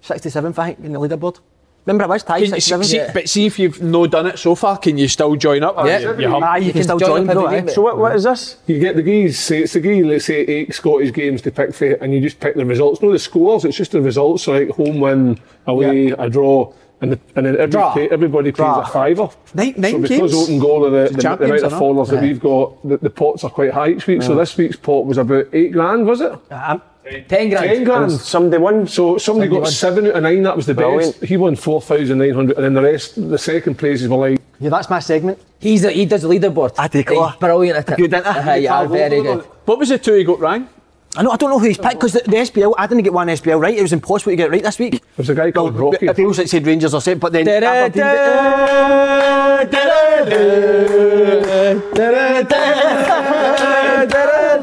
[0.03, 1.39] 67th, I think, in the leaderboard.
[1.87, 2.85] Remember I was tied Can you, see, 67th?
[2.85, 3.11] see- Yeah.
[3.13, 5.75] but see if you've no done it so far, can you still join up?
[5.85, 5.99] Yeah.
[5.99, 7.73] You- ah, you hum- Aye, you, can still join join, up bro, every eh?
[7.73, 8.57] So what, what is this?
[8.67, 11.73] You get the guys, say it's the guy, let's say eight Scottish games to pick
[11.73, 13.01] for, and you just pick the results.
[13.01, 17.13] No, the scores, it's just the results, so like home win, away, a draw, and,
[17.13, 17.93] the, and then every Draw.
[17.93, 18.81] pay, everybody pays Draw.
[18.81, 19.29] a fiver.
[19.53, 20.33] Nine- nine so because games?
[20.35, 21.79] open goal of the, the, the champions amount of or not?
[21.79, 24.23] followers that we've got, the, the pots are quite high each week.
[24.23, 26.31] So this week's pot was about eight grand, was it?
[26.33, 26.81] Uh, I'm-
[27.27, 27.65] Ten grand.
[27.69, 28.03] Ten grand.
[28.11, 28.87] And somebody won.
[28.87, 30.43] So somebody got seven out of nine.
[30.43, 31.19] That was the Brilliant.
[31.19, 31.29] best.
[31.29, 34.41] He won four thousand nine hundred, and then the rest, the second places were like
[34.59, 35.39] Yeah, that's my segment.
[35.59, 36.73] He's a, he does the leaderboard.
[36.77, 37.33] I take it He's all.
[37.39, 37.97] brilliant at it.
[37.97, 38.29] Good, isn't he?
[38.39, 39.41] Uh-huh, Aye, yeah, very good.
[39.65, 40.69] What was the two he got wrong?
[41.15, 43.13] I know, I don't know who he's picked because the, the SPL, I didn't get
[43.13, 43.75] one SPL right.
[43.75, 45.01] It was impossible to get it right this week.
[45.15, 46.05] there's a guy called Well, Rocky.
[46.05, 48.03] it feels like said Rangers or something, but then Da-da, Aberdeen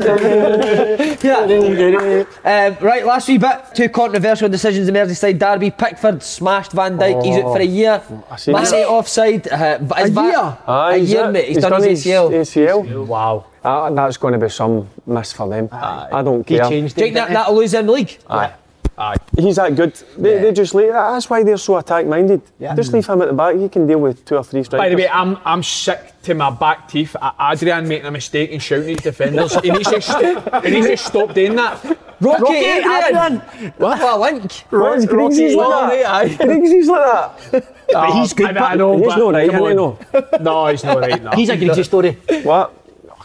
[1.25, 2.25] Yeah.
[2.45, 3.61] Um, right, last wee bit.
[3.75, 5.71] Two controversial decisions in Merseyside derby.
[5.71, 7.23] Pickford smashed Van Dijk.
[7.25, 8.03] He's out for a year.
[8.31, 9.49] I seen Mane offside.
[9.49, 10.59] Uh, v- A year?
[10.67, 11.33] Aye, a he's year, it.
[11.33, 11.45] mate.
[11.49, 12.31] He's, done, his ACL.
[12.31, 13.07] ACL.
[13.07, 13.47] Wow.
[13.65, 15.69] Ah, that's going to be some miss for them.
[15.73, 16.69] I don't He care.
[16.69, 18.19] changed Do you think that, that'll lose them the league?
[18.29, 18.53] Aye.
[18.97, 19.17] Aye.
[19.37, 19.95] He's that good.
[20.17, 20.43] They, Yeah.
[20.43, 20.93] they just leave.
[20.93, 22.43] That's why they're so attack minded.
[22.59, 22.75] Yeah.
[22.75, 23.57] Just leave him at the back.
[23.57, 24.85] He can deal with two or three strikers.
[24.85, 28.53] By the way, I'm I'm sick to my back teeth at Adrian making a mistake
[28.53, 29.55] and shouting at his defenders.
[29.61, 31.83] he, needs to st- he needs to stop doing that.
[32.21, 33.43] Rocky, Rocky, Adrian.
[33.43, 33.73] Adrian.
[33.77, 34.53] What a link.
[34.71, 36.39] What is Griggsy's like that?
[36.41, 37.75] Griggsy's like that.
[37.93, 40.43] But he's ah, good, I, I but know, He's not right, come isn't he, on.
[40.45, 41.23] No, he's not right.
[41.23, 41.31] No.
[41.33, 42.13] he's a greasy story.
[42.43, 42.73] What?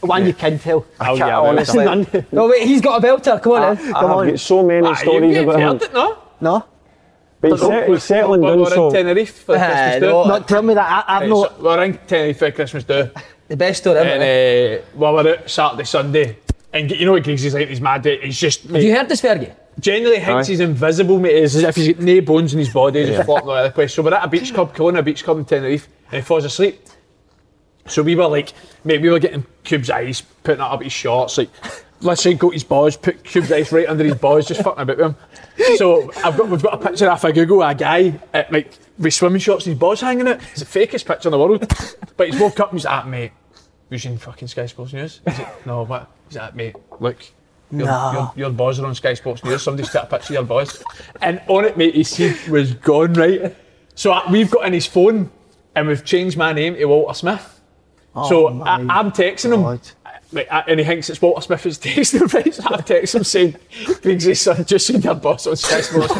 [0.01, 0.85] One you can tell.
[0.99, 1.85] Oh, can't yeah, honestly.
[1.85, 2.07] None.
[2.31, 3.41] No, wait, he's got a belter.
[3.41, 3.93] Come on, then.
[3.93, 4.29] I have on.
[4.29, 5.75] got so many Aye, stories you've about him.
[5.89, 6.17] it, no?
[6.41, 6.65] No.
[7.41, 8.93] But he's, set, he's settling We're, down we're in.
[8.93, 10.23] Tenerife for Aye, Christmas no.
[10.23, 10.29] do.
[10.29, 11.05] Not tell me that.
[11.07, 11.45] I, I've Right, no.
[11.45, 13.09] so we're in Tenerife for Christmas do.
[13.47, 14.09] The best story ever.
[14.09, 16.37] And uh, well, we're out Saturday, Sunday.
[16.71, 18.05] And you know what Griggs is like, he's mad.
[18.05, 19.53] He's just, Have you heard this, Fergie?
[19.79, 20.51] Generally, thinks Aye.
[20.51, 21.33] he's invisible, mate.
[21.35, 23.67] It's as if he's got no bones in his body, He's just flopping all over
[23.69, 23.93] the place.
[23.93, 26.45] So we're at a beach club, calling a beach club in Tenerife, and he falls
[26.45, 26.79] asleep.
[27.89, 28.53] So we were like,
[28.83, 31.49] mate, we were getting Cube's ice, putting it up his shorts, like,
[32.01, 34.81] let's say go to his balls, put Cube's ice right under his balls, just fucking
[34.83, 35.15] about with him.
[35.77, 39.13] So I've got, we've got a picture off a Google, a guy at, like with
[39.13, 40.39] swimming shorts and his balls hanging out.
[40.53, 41.67] It's the fakest picture in the world.
[42.17, 44.93] But he's woke up and he's like, ah, mate, have you seen fucking Sky Sports
[44.93, 45.21] News?
[45.27, 46.09] He's like, no, what?
[46.27, 47.17] He's like, ah, mate, look.
[47.71, 48.11] Your, No.
[48.13, 49.61] your, your boys are on Sky Sports News.
[49.61, 50.83] Somebody's took a picture of your boys.
[51.21, 53.55] And on it, mate, his head was gone, right?
[53.95, 55.29] So I, we've got in his phone
[55.75, 57.58] and we've changed my name to Walter Smith.
[58.27, 59.61] So oh I, I'm texting him.
[59.61, 59.81] God.
[60.31, 62.53] Like, and he thinks it's Walter Smith who's texting him, right?
[62.53, 63.55] So I text him saying,
[64.01, 66.13] Griggs' son, just seen your boss on Sky Sports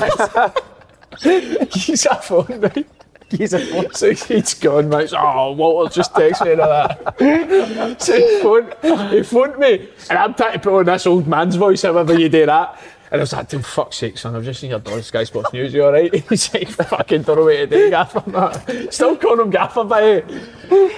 [1.75, 2.87] He's a phone, right?
[3.29, 3.93] He's a phone.
[3.93, 5.13] So he's gone, mate.
[5.15, 8.01] Oh, Walter just texted me all that.
[8.01, 11.55] so he phoned, he phoned me, and I'm trying to put on this old man's
[11.55, 12.81] voice, however you do that.
[13.11, 15.51] And I was like, "For fuck's sake, son, I've just seen your dog Sky Sports
[15.51, 16.13] News, you alright?
[16.29, 18.23] He's like, fucking don't know what to do, Gaffer.
[18.29, 20.25] man." Still calling him Gaffer, by it.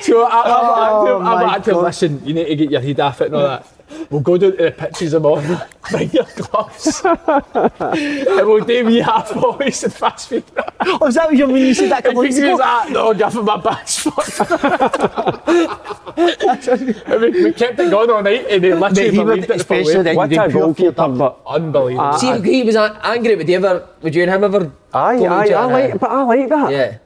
[0.03, 1.83] So I, I'm oh him, I'm to him, God.
[1.83, 3.67] listen, you need to get your head off it and all that.
[4.09, 5.57] We'll go down to the pitches of morning,
[5.89, 10.43] bring your gloves, and we'll do me half voice and fast feed.
[10.81, 11.68] Oh, is that what you mean?
[11.68, 12.51] You said that a And couple weeks ago?
[12.51, 14.41] was like, no, Gaffer, my back's fucked.
[17.07, 19.49] I mean, we kept it going all night and he literally Mate, he would, believed
[19.49, 19.55] it.
[19.61, 20.03] especially way.
[20.03, 22.13] then, What a do pure goalkeeper, but Unbelievable.
[22.18, 23.35] See, he was angry.
[23.35, 23.88] Would you ever?
[24.01, 24.72] Would you and him ever?
[24.93, 26.72] aye, aye, I like, but I like that.
[26.72, 26.97] Yeah.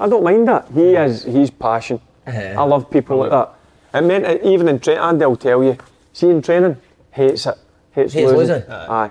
[0.00, 0.66] I don't mind that.
[0.74, 2.00] He is, he's passion.
[2.26, 2.40] Uh-huh.
[2.58, 3.54] I love people like that.
[3.94, 5.76] It meant even in training, Andy will tell you.
[6.14, 6.76] See in training,
[7.10, 7.58] hates it,
[7.90, 8.54] hates, Hates losing.
[8.56, 8.70] losing.
[8.70, 9.10] Aye.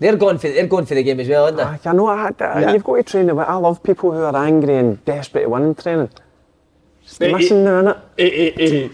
[0.00, 1.62] They're going for they're going for the game as well, aren't they?
[1.62, 2.06] Aye, I know.
[2.06, 3.38] I, I, You've got to train them.
[3.38, 6.10] I love people who are angry and desperate to win in training.
[7.04, 8.00] It's It- missing there, innit?
[8.16, 8.92] It, it, it,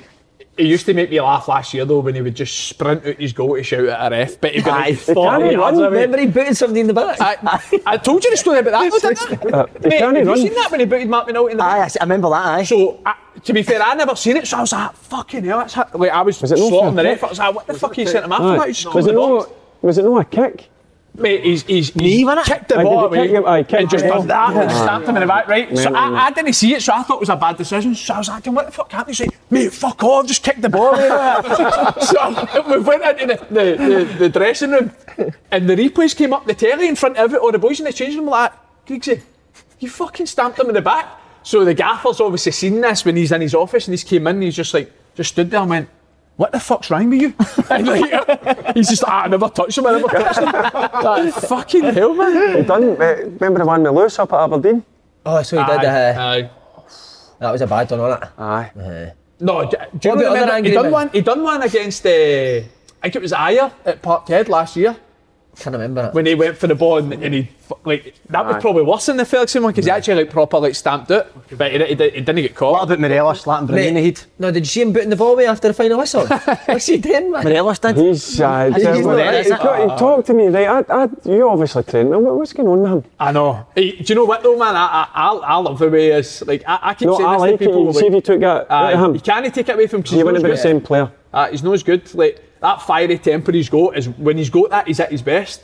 [0.56, 3.16] it used to make me laugh last year though when he would just sprint out
[3.20, 4.94] his goal to shout at a ref, but he'd be like Aye.
[4.96, 5.94] 40 can't yards run, away.
[6.02, 7.18] Remember he booted somebody in the back.
[7.20, 8.90] I, I told you the story about that.
[9.02, 9.08] though,
[9.38, 9.58] didn't I?
[9.60, 11.62] Uh, he Mate, can't have you seen that when he booted Mark Minout in the
[11.64, 12.64] Aye, I s- I remember that, aye.
[12.64, 13.14] So, I,
[13.46, 15.88] to be fair, I never seen it, so I was like, fucking hell, that's ha-.
[15.94, 17.24] like, I was, Was it no the fair ref.
[17.24, 18.56] I was like, what the fuck are you sent him after Aye.
[18.58, 18.66] that?
[18.68, 19.48] He just Was it the box.
[19.50, 19.56] no?
[19.82, 20.68] Was it no a kick?
[21.18, 22.50] Mate, he's, he's, he's Knee, wasn't it?
[22.52, 23.46] kicked the Aye, ball away kick him?
[23.46, 24.10] Aye, kicked and just him.
[24.10, 25.68] done that and stabbed him in the back, right?
[25.68, 27.94] So Mental, I, I didn't see it, so I thought it was a bad decision.
[27.94, 29.16] So I was like, what the fuck happened?
[29.16, 31.08] He's like, mate, fuck off, just kick the ball away.
[32.02, 34.92] so we went into the, the, the, the dressing room
[35.50, 37.86] and the replays came up the telly in front of it, all the boys in
[37.86, 38.52] the changing room were like,
[38.86, 39.22] Griggsy,
[39.80, 41.06] You fucking stamped him in the back.
[41.46, 44.34] So the gaffer's obviously seen this when he's in his office and he's came in
[44.34, 45.88] and he's just like, just stood there and went,
[46.36, 47.34] what the fuck's wrong with you?
[47.70, 50.46] and like, he's just, "Ah, I never touched him, I never touched him.
[51.04, 52.56] like, fucking hell, man.
[52.56, 52.82] He done.
[53.00, 54.84] uh, Remember the one with Lewis up at Aberdeen?
[55.24, 55.84] Oh, so he did.
[55.84, 56.50] Uh, Aye.
[57.38, 58.28] that was a bad one, wasn't it?
[58.38, 59.12] Aye.
[59.38, 60.92] No, do, do you What know remember, he done men?
[60.92, 61.08] one.
[61.10, 62.04] He done one against.
[62.04, 62.62] Uh, I
[63.04, 64.96] think it was Ayer at Parkhead last year
[65.58, 66.14] Can't remember it.
[66.14, 67.48] when he went for the ball and, and he
[67.84, 68.60] like that was Aye.
[68.60, 71.26] probably worse than the Ferguson one because he actually like proper like stamped it,
[71.56, 72.82] but he, he, did- he didn't get What caught.
[72.84, 74.20] about Morelos slapping Bruni in the head?
[74.38, 76.26] No, did you see him booting the ball away after the final whistle?
[76.66, 77.42] What's he doing, man?
[77.42, 77.96] Morelos did.
[77.96, 78.40] He's.
[78.40, 80.48] Uh, he's he, not there, is he, got- he talked to me.
[80.48, 82.22] Right, I, I, you obviously trained him.
[82.22, 83.10] What- What's going on with him?
[83.18, 83.66] I know.
[83.74, 84.76] Hey, do you know what though, man?
[84.76, 87.32] I I, I, I love the way is like I, I keep No, saying I
[87.32, 87.58] this like to it.
[87.66, 87.80] people.
[87.80, 89.14] You like, see if you took that out of Aye, him.
[89.14, 90.62] you can't take it away from him 'cause You he's wouldn't not be the good.
[90.62, 91.10] same player.
[91.32, 92.14] Uh, he's not as good.
[92.14, 95.62] Like that fiery temper he's got is when he's got that, he's at his best.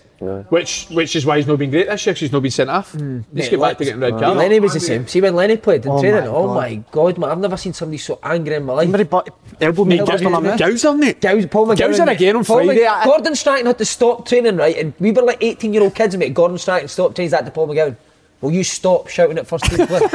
[0.54, 2.14] Which which is why he's not been great this year.
[2.14, 2.92] 'cause he's not been sent off.
[2.92, 3.22] Hmm.
[3.32, 4.38] Let's get back to getting red card.
[4.38, 5.08] Lenny was the same.
[5.08, 6.54] See when Lenny played in Oh training, my oh God.
[6.54, 7.30] my god, man!
[7.30, 8.86] I've never seen somebody so angry in my life.
[8.86, 9.30] Remember he butt-
[9.60, 9.96] elbowed me.
[9.98, 10.56] Mate, elbowed me on?
[10.58, 11.20] Gowser, mate.
[11.20, 11.78] Gowser, Paul McGowan.
[11.78, 12.84] Gowser again on Paul Friday.
[12.84, 14.76] Mc- Gordon Strachan had to stop training, right?
[14.78, 16.34] And we were like 18 year old kids, and mate.
[16.34, 17.96] Gordon Strachan stopped training that to Paul McGowan.
[18.42, 20.00] Will you stop shouting at first team play?
[20.00, 20.06] Do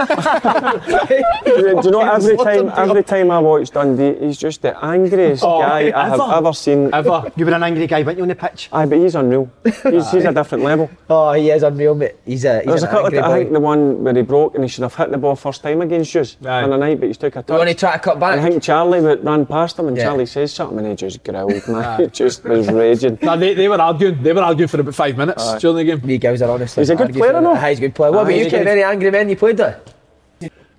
[1.16, 5.44] you, do you know every time every time I watch Dundee, he's just the angriest
[5.46, 6.34] Oh, guy I have ever.
[6.34, 6.94] ever seen.
[6.94, 7.32] Ever.
[7.38, 8.70] You were an angry guy, weren't you, on the pitch?
[8.74, 9.50] Aye, but he's unreal.
[9.64, 10.90] He's, he's a different level.
[11.10, 12.16] Oh, he is unreal, mate.
[12.26, 14.22] He's a he's There's a an couple of, angry I think the one where he
[14.24, 16.64] broke and he should have hit the ball first time against you Aye.
[16.64, 17.58] on the night, but he's took a touch.
[17.58, 18.38] When he tried to cut back.
[18.38, 20.04] I think Charlie ran past him and Yeah.
[20.04, 22.00] Charlie says something and he just growled, man.
[22.02, 23.18] He just was raging.
[23.22, 24.22] No, they, they were arguing.
[24.22, 26.06] They were arguing for about five minutes during the game.
[26.06, 26.82] Me Gowser, honestly.
[26.82, 27.56] He's a good player, for- though.
[27.56, 28.12] He's a good player.
[28.18, 28.58] What Aye, about you, he's Kev?
[28.60, 28.68] good.
[28.68, 29.94] Any angry men you played with?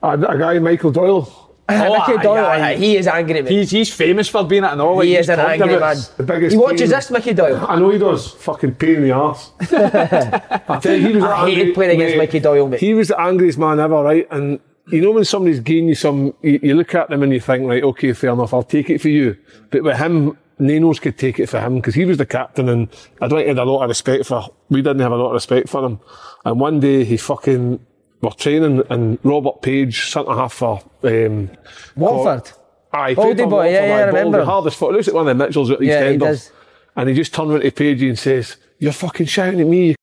[0.03, 2.71] A, a guy, Michael Doyle, Oh, Mickey Doyle, aye.
[2.71, 3.51] aye, he is angry, mate.
[3.53, 5.01] He's, he's famous for being at an all.
[5.01, 5.97] he like, is he's an angry man.
[6.17, 6.53] the biggest.
[6.53, 6.89] He watches pain.
[6.91, 7.67] this, Mickey Doyle.
[7.69, 8.31] I know he does.
[8.33, 9.51] Fucking pain in the arse.
[9.61, 12.81] I tell you, he was I angry- playing against mate, Mickey Doyle, mate.
[12.81, 14.27] He was the angriest man ever, right?
[14.31, 14.61] And
[14.91, 17.69] you know when somebody's giving you some, you, you look at them and you think,
[17.69, 19.37] right, okay, fair enough, I'll take it for you.
[19.71, 22.89] But with him, Nanos could take it for him because he was the captain and
[23.21, 25.69] I don't had a lot of respect for, we didn't have a lot of respect
[25.69, 26.01] for him.
[26.45, 27.85] And one day he fucking,
[28.21, 31.51] were training and Robert Page, centre half for, um,
[31.97, 32.53] Watford.
[32.93, 34.47] Aye, Baldy boy, yeah, yeah, I remember him.
[34.47, 34.93] hardest foot.
[34.93, 36.51] Looks like one of the Mitchells at Yeah, he does.
[36.97, 39.89] And he just turned around to Pagey and says, You're fucking shouting at me.
[39.89, 39.97] He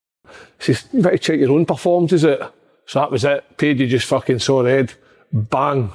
[0.59, 2.53] says, You better check your own performances out.
[2.85, 3.57] So that was it.
[3.57, 4.93] Pagey just fucking saw red.
[5.33, 5.91] Bang.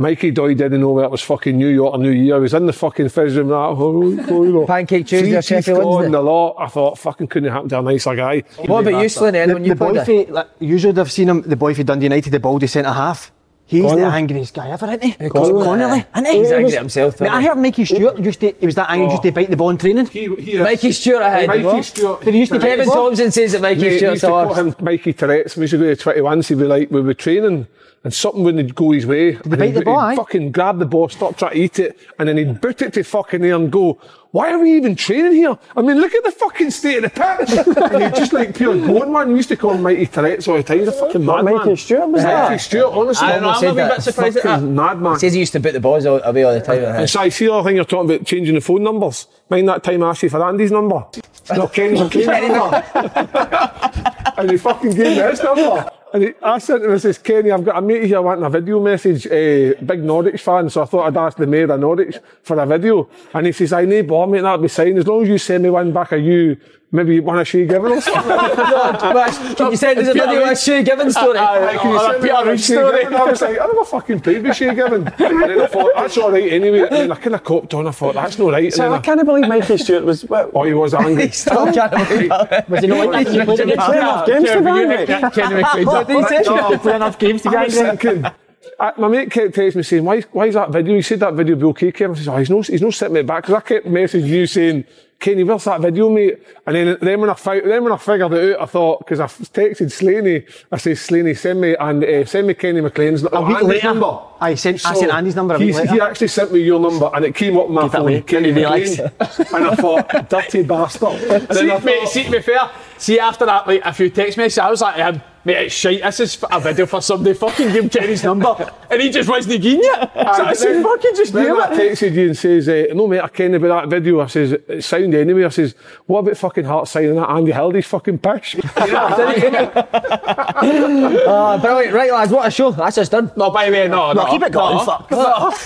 [0.00, 2.36] Mikey Doy didn't know where it was fucking New York or New Year.
[2.36, 3.48] He was in the fucking fizz room.
[3.48, 4.66] That, oh, oh, oh, you know.
[4.66, 6.12] Pancake Tuesday or Sheffield Wednesday.
[6.12, 6.56] the lot.
[6.58, 8.42] I thought, fucking couldn't happen to a nicer guy.
[8.64, 10.24] What about you, Slinny, then, The, when you the played boy there?
[10.26, 12.90] for, like, you would have seen him, the boy for Dundee United, the baldy centre
[12.90, 13.30] half.
[13.66, 14.00] He's Connolly.
[14.00, 15.28] the angriest guy ever, isn't he?
[15.28, 15.64] Connolly.
[15.64, 16.38] Connolly, isn't he?
[16.38, 18.74] He's He angry was- at himself, Mate, I heard Mikey Stewart used to, he was
[18.76, 19.32] that angry, used to oh.
[19.32, 20.06] bite the ball in training.
[20.06, 21.46] He, he, Mikey Stewart ahead.
[21.46, 21.84] Mikey what?
[21.84, 22.22] Stewart.
[22.22, 22.94] Did he used to Kevin What?
[22.94, 24.58] Thompson says that Mikey Mate, we Stewart's used to a call horse.
[24.58, 25.56] him Mikey Tourette's.
[25.56, 26.40] We used to go to 21.
[26.40, 27.68] He'd be like, we were training
[28.02, 29.32] and something wouldn't go his way.
[29.32, 30.16] Did they bite the ball, aye?
[30.16, 33.04] fucking grab the ball, stop trying to eat it, and then he'd boot it to
[33.04, 34.00] fucking there and go,
[34.32, 35.58] why are we even training here?
[35.76, 37.76] I mean, look at the fucking state of the pitch.
[37.92, 39.28] and he'd just like pure going, man.
[39.28, 40.78] We used to call him Mikey Tourette's all the time.
[40.78, 41.66] He's a fucking What, madman.
[41.66, 42.60] Mikey Stewart was Mikey that?
[42.60, 43.26] Stewart, honestly.
[43.26, 43.96] I don't know, I'm a said wee that.
[43.96, 44.48] bit surprised at that.
[44.60, 45.18] Fucking madman.
[45.18, 46.78] Says he used to boot the balls all- away all the time.
[46.78, 47.06] And uh-huh.
[47.08, 49.26] so I see the other thing you're talking about changing the phone numbers.
[49.48, 51.04] Mind that time I asked you for Andy's number?
[51.56, 52.76] No, Kenny's, Kenny's number.
[54.36, 55.90] and he fucking gave me his number.
[56.12, 58.80] And I sent him and says, Kenny, I've got a mate here wanting a video
[58.80, 62.58] message, uh, big Norwich fan, so I thought I'd ask the mayor of Norwich for
[62.58, 63.08] a video.
[63.32, 64.98] And he says, I need bother, mate, that'll be fine.
[64.98, 66.56] As long as you send me one back of you,
[66.92, 69.56] maybe one of Shay Given or something.
[69.56, 71.38] Can you send us a video of a Shay Given story?
[71.38, 73.02] Like, can you send me Peter one of Reid Shea story.
[73.02, 73.14] Given?
[73.14, 75.12] I was like, I never fucking played with Shay Given.
[75.30, 76.80] And then I thought, that's all right anyway.
[76.80, 78.72] And then I kind of copped on, I thought, that's not right.
[78.72, 80.24] So I I, can't believe Mikey Stewart was.
[80.24, 81.30] What, oh, he was angry.
[81.30, 82.68] Still can't believe it.
[82.68, 83.32] Was he not like that?
[83.32, 85.06] He played against games to Van, mate.
[85.06, 88.30] Kenny McQuaid's He played enough games to I get was angry.
[88.78, 90.94] I, my mate kept texting me saying, why, why is that video?
[90.94, 92.16] He said that video will be okay, Kevin.
[92.16, 93.44] I said, oh, he's no, he's no sitting me back.
[93.44, 94.84] Because I kept messaging you saying,
[95.20, 96.38] Kenny, where's that video, mate?
[96.66, 99.20] And then, then when I fi- then when I figured it out, I thought, because
[99.20, 103.40] I texted Slaney, I said, Slaney, send me, and, uh, send me Kenny McLean's A
[103.42, 104.18] week later, number.
[104.40, 105.86] I sent, I sent Andy's number later.
[105.92, 108.22] He actually sent me your number and it came up my Keep phone.
[108.22, 108.98] Kenny McLean.
[109.00, 111.20] and I thought, dirty bastard.
[111.30, 112.70] And then See, I mate, thought, see, to be fair,
[113.00, 115.74] see after that, like a few text messages, I was like, to him, mate, it's
[115.74, 116.02] shite.
[116.02, 117.34] This is a video for somebody.
[117.34, 120.10] Fucking give Kenny's number, and he just wasn't giving it.
[120.12, 123.20] So I said, fucking just Then do I texted you and says, uh, no mate,
[123.20, 124.20] I ken about that video.
[124.20, 125.44] I says, it sound anyway.
[125.44, 125.74] I says,
[126.06, 128.56] what about fucking Hart signing that Andy Hildy's fucking pish?
[128.76, 130.36] Oh,
[131.60, 131.94] brilliant.
[131.94, 132.70] Right, lads, what a show.
[132.72, 133.32] That's us done.
[133.36, 134.26] No, by the way, no, no.
[134.26, 134.84] keep it going, no.
[134.84, 135.06] fuck.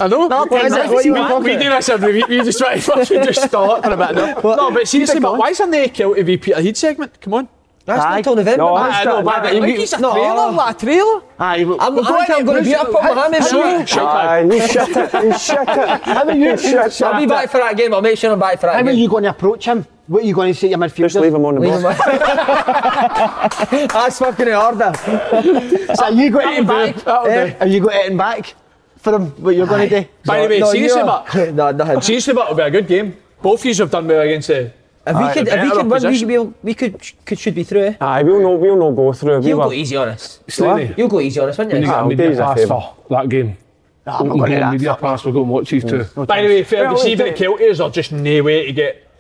[0.01, 0.29] I know.
[0.29, 0.89] No, what is it?
[0.89, 2.29] What you we, we do this every week.
[2.29, 4.15] We just try to fucking just start for a bit.
[4.15, 7.21] No, no but seriously, but why isn't there a Kelty v Peterhead segment?
[7.25, 7.49] Come on.
[7.87, 8.09] That's Aye.
[8.09, 8.63] not until November.
[8.65, 8.83] No, man.
[8.91, 10.13] that's I know, that- but that- like, it's a no.
[10.15, 11.23] trailer, like a trailer.
[11.39, 13.45] Aye, well, I'm, well, I think I'm going to be up on Mohammed.
[13.45, 14.09] Sure, sure.
[14.09, 16.03] Aye, you shit it, you shit it.
[16.03, 17.29] How are you, Shit I'll be it.
[17.29, 17.93] back for that game.
[17.93, 18.85] I'll make sure I'm back for that game.
[18.87, 19.03] how are game.
[19.03, 19.87] you going to approach him?
[20.07, 20.97] What are you going to say to your midfielder?
[21.13, 21.93] Just leave him on the Leave ball.
[21.93, 21.99] him
[23.89, 24.93] That's fucking in order.
[25.95, 28.55] So are you going to That'll do, that'll eh, Are you going to back
[28.97, 29.27] for him?
[29.43, 30.09] What you're going to do?
[30.25, 32.01] By the way, No, seriously, you but are- no, nothing.
[32.01, 33.17] seriously, but it'll be a good game.
[33.43, 34.73] Both of you have done well against the.
[35.07, 36.29] If we Aye, could, if we better could win, we, opposition.
[36.29, 37.83] we'll, we could, could, should be through.
[37.83, 37.95] Eh?
[38.01, 39.41] Aye, we'll no, we'll no go through.
[39.41, 40.41] We You'll were, go easy on us.
[40.49, 41.93] Slaney, You'll go easy on us, wouldn't you you?
[41.93, 42.69] I'll do you a pass favour.
[42.69, 43.57] for that game.
[44.07, 44.73] No, I'm not We'll going go to that.
[44.73, 45.99] media pass, we'll go and watch these two.
[45.99, 46.27] Mm.
[46.27, 48.67] By the way, fair Well, to see it- even the Kelties are just no way
[48.67, 49.11] to get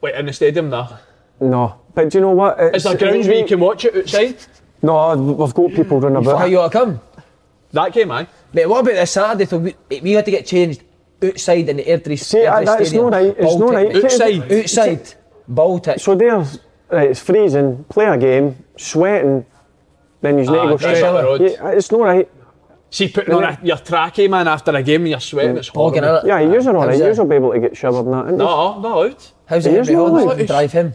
[0.00, 0.98] like, in the stadium now.
[1.40, 2.58] No, but do you know what?
[2.74, 4.36] Is there grounds where you can watch it outside?
[4.82, 6.50] No, we've got people running How about.
[6.50, 7.00] you ought to come?
[7.72, 8.26] That game, aye.
[8.52, 9.44] Mate, what about this Saturday?
[9.46, 10.82] So we, we had to get changed
[11.22, 13.10] outside in the Airdrie See, Airdrie aye, that's Stadium.
[13.10, 13.94] not right, it's not Baltic.
[13.94, 14.04] right.
[14.04, 14.52] Outside.
[14.52, 15.14] Outside.
[15.48, 16.00] Baltic.
[16.00, 16.58] So there's,
[16.90, 19.44] right, it's freezing, play a game, sweating,
[20.20, 21.02] then you need to Ah, go drive straight.
[21.08, 21.40] up road.
[21.42, 22.30] Yeah, it's not right.
[22.90, 26.04] See, putting on a, your trackie, man, after a game and you're sweating, it's Bogging,
[26.04, 26.28] horrible.
[26.28, 26.28] innit?
[26.28, 27.00] Yeah, you're alright.
[27.00, 28.18] How's You're be able to get showered and that.
[28.26, 28.36] ain't you?
[28.38, 29.32] No, not out.
[29.46, 30.46] How's it Here's Henry no Holmes way.
[30.46, 30.94] drive him?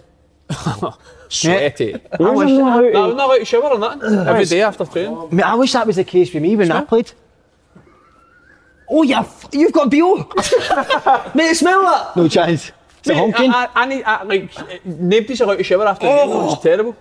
[1.29, 1.95] Sweaty.
[2.19, 4.17] You're wish- not out No, to- I'm not allowed to shower or nothing.
[4.27, 5.27] Every day after training.
[5.31, 7.11] Mate, I wish that was the case with me when I played.
[8.89, 10.15] Oh, yeah, f- you've got BO.
[11.35, 12.15] Mate, smell that.
[12.15, 12.71] No chance.
[12.99, 13.51] It's a Mate, honking.
[13.51, 16.51] I, I, I need, I, like, nobody's allowed to shower after training.
[16.51, 16.95] It's terrible.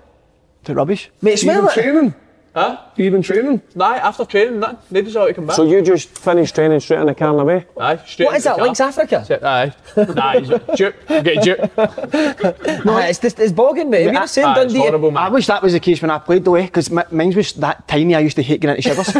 [0.60, 1.10] It's rubbish.
[1.22, 1.74] Mate, smell Even it.
[1.74, 2.14] training?
[2.54, 2.78] Huh?
[2.96, 3.62] You even training?
[3.74, 4.78] Nah, after training, nothing.
[4.90, 5.54] they allowed to come back.
[5.56, 7.66] So you just finished training straight in the car and away?
[7.78, 8.88] aye, straight What is that, the Lynx car.
[8.88, 9.40] Africa?
[9.42, 9.72] Aye.
[10.14, 10.96] Nah, he's a juke.
[11.06, 12.84] Get a juke.
[12.84, 14.06] No, it's just it's bogging, mate.
[14.06, 14.78] Have you seen Aye, it's Dundee?
[14.88, 16.64] horrible, I wish that was the case when I played though, eh?
[16.64, 18.14] Because mine was that tiny.
[18.14, 19.12] I used to hate getting into showers.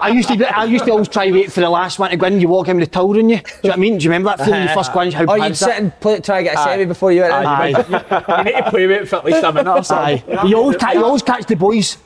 [0.00, 2.26] I used to, I used to always try wait for the last one to go
[2.26, 2.40] in.
[2.40, 3.36] You walk in with a towel on you.
[3.36, 3.98] Do you know what I mean?
[3.98, 4.62] Do you remember that feeling?
[4.62, 6.62] You first go in, how Or you'd bad's sit and play, try to get a
[6.62, 7.46] semi before you went in.
[7.46, 7.68] Aye.
[7.68, 10.38] You need to play with it for at least a minute or something.
[10.38, 10.46] Aye.
[10.46, 11.98] You always, you always catch the boys.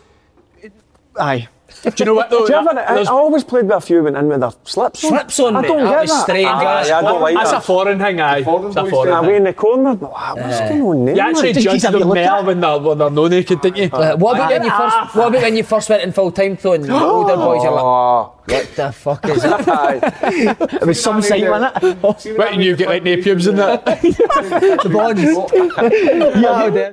[1.19, 1.49] Aye.
[1.85, 2.47] Do you know what though?
[2.47, 5.05] Do you ever, I, I always played with a few went in with their slips
[5.05, 5.11] on.
[5.11, 6.23] Slips on, I don't That get that.
[6.23, 8.39] strange, Aye, that's- I don't like That's a foreign thing, aye.
[8.39, 9.37] It's a foreign Away thing.
[9.37, 9.95] in the corner.
[9.95, 11.15] Wow, what's going on there?
[11.15, 13.11] You actually Just judge keep having a them look more at- when they're, when they're
[13.11, 13.91] no naked, didn't you?
[13.93, 14.97] Uh, what about when you first?
[15.15, 17.75] What about when you first went in full time though, and the older boys are
[17.75, 20.57] like, "What the fuck is that?" aye.
[20.81, 22.39] It was some sight, wasn't it?
[22.39, 23.85] Right, and you get like no pubes in that.
[24.83, 25.23] the bonds.
[26.41, 26.93] yeah,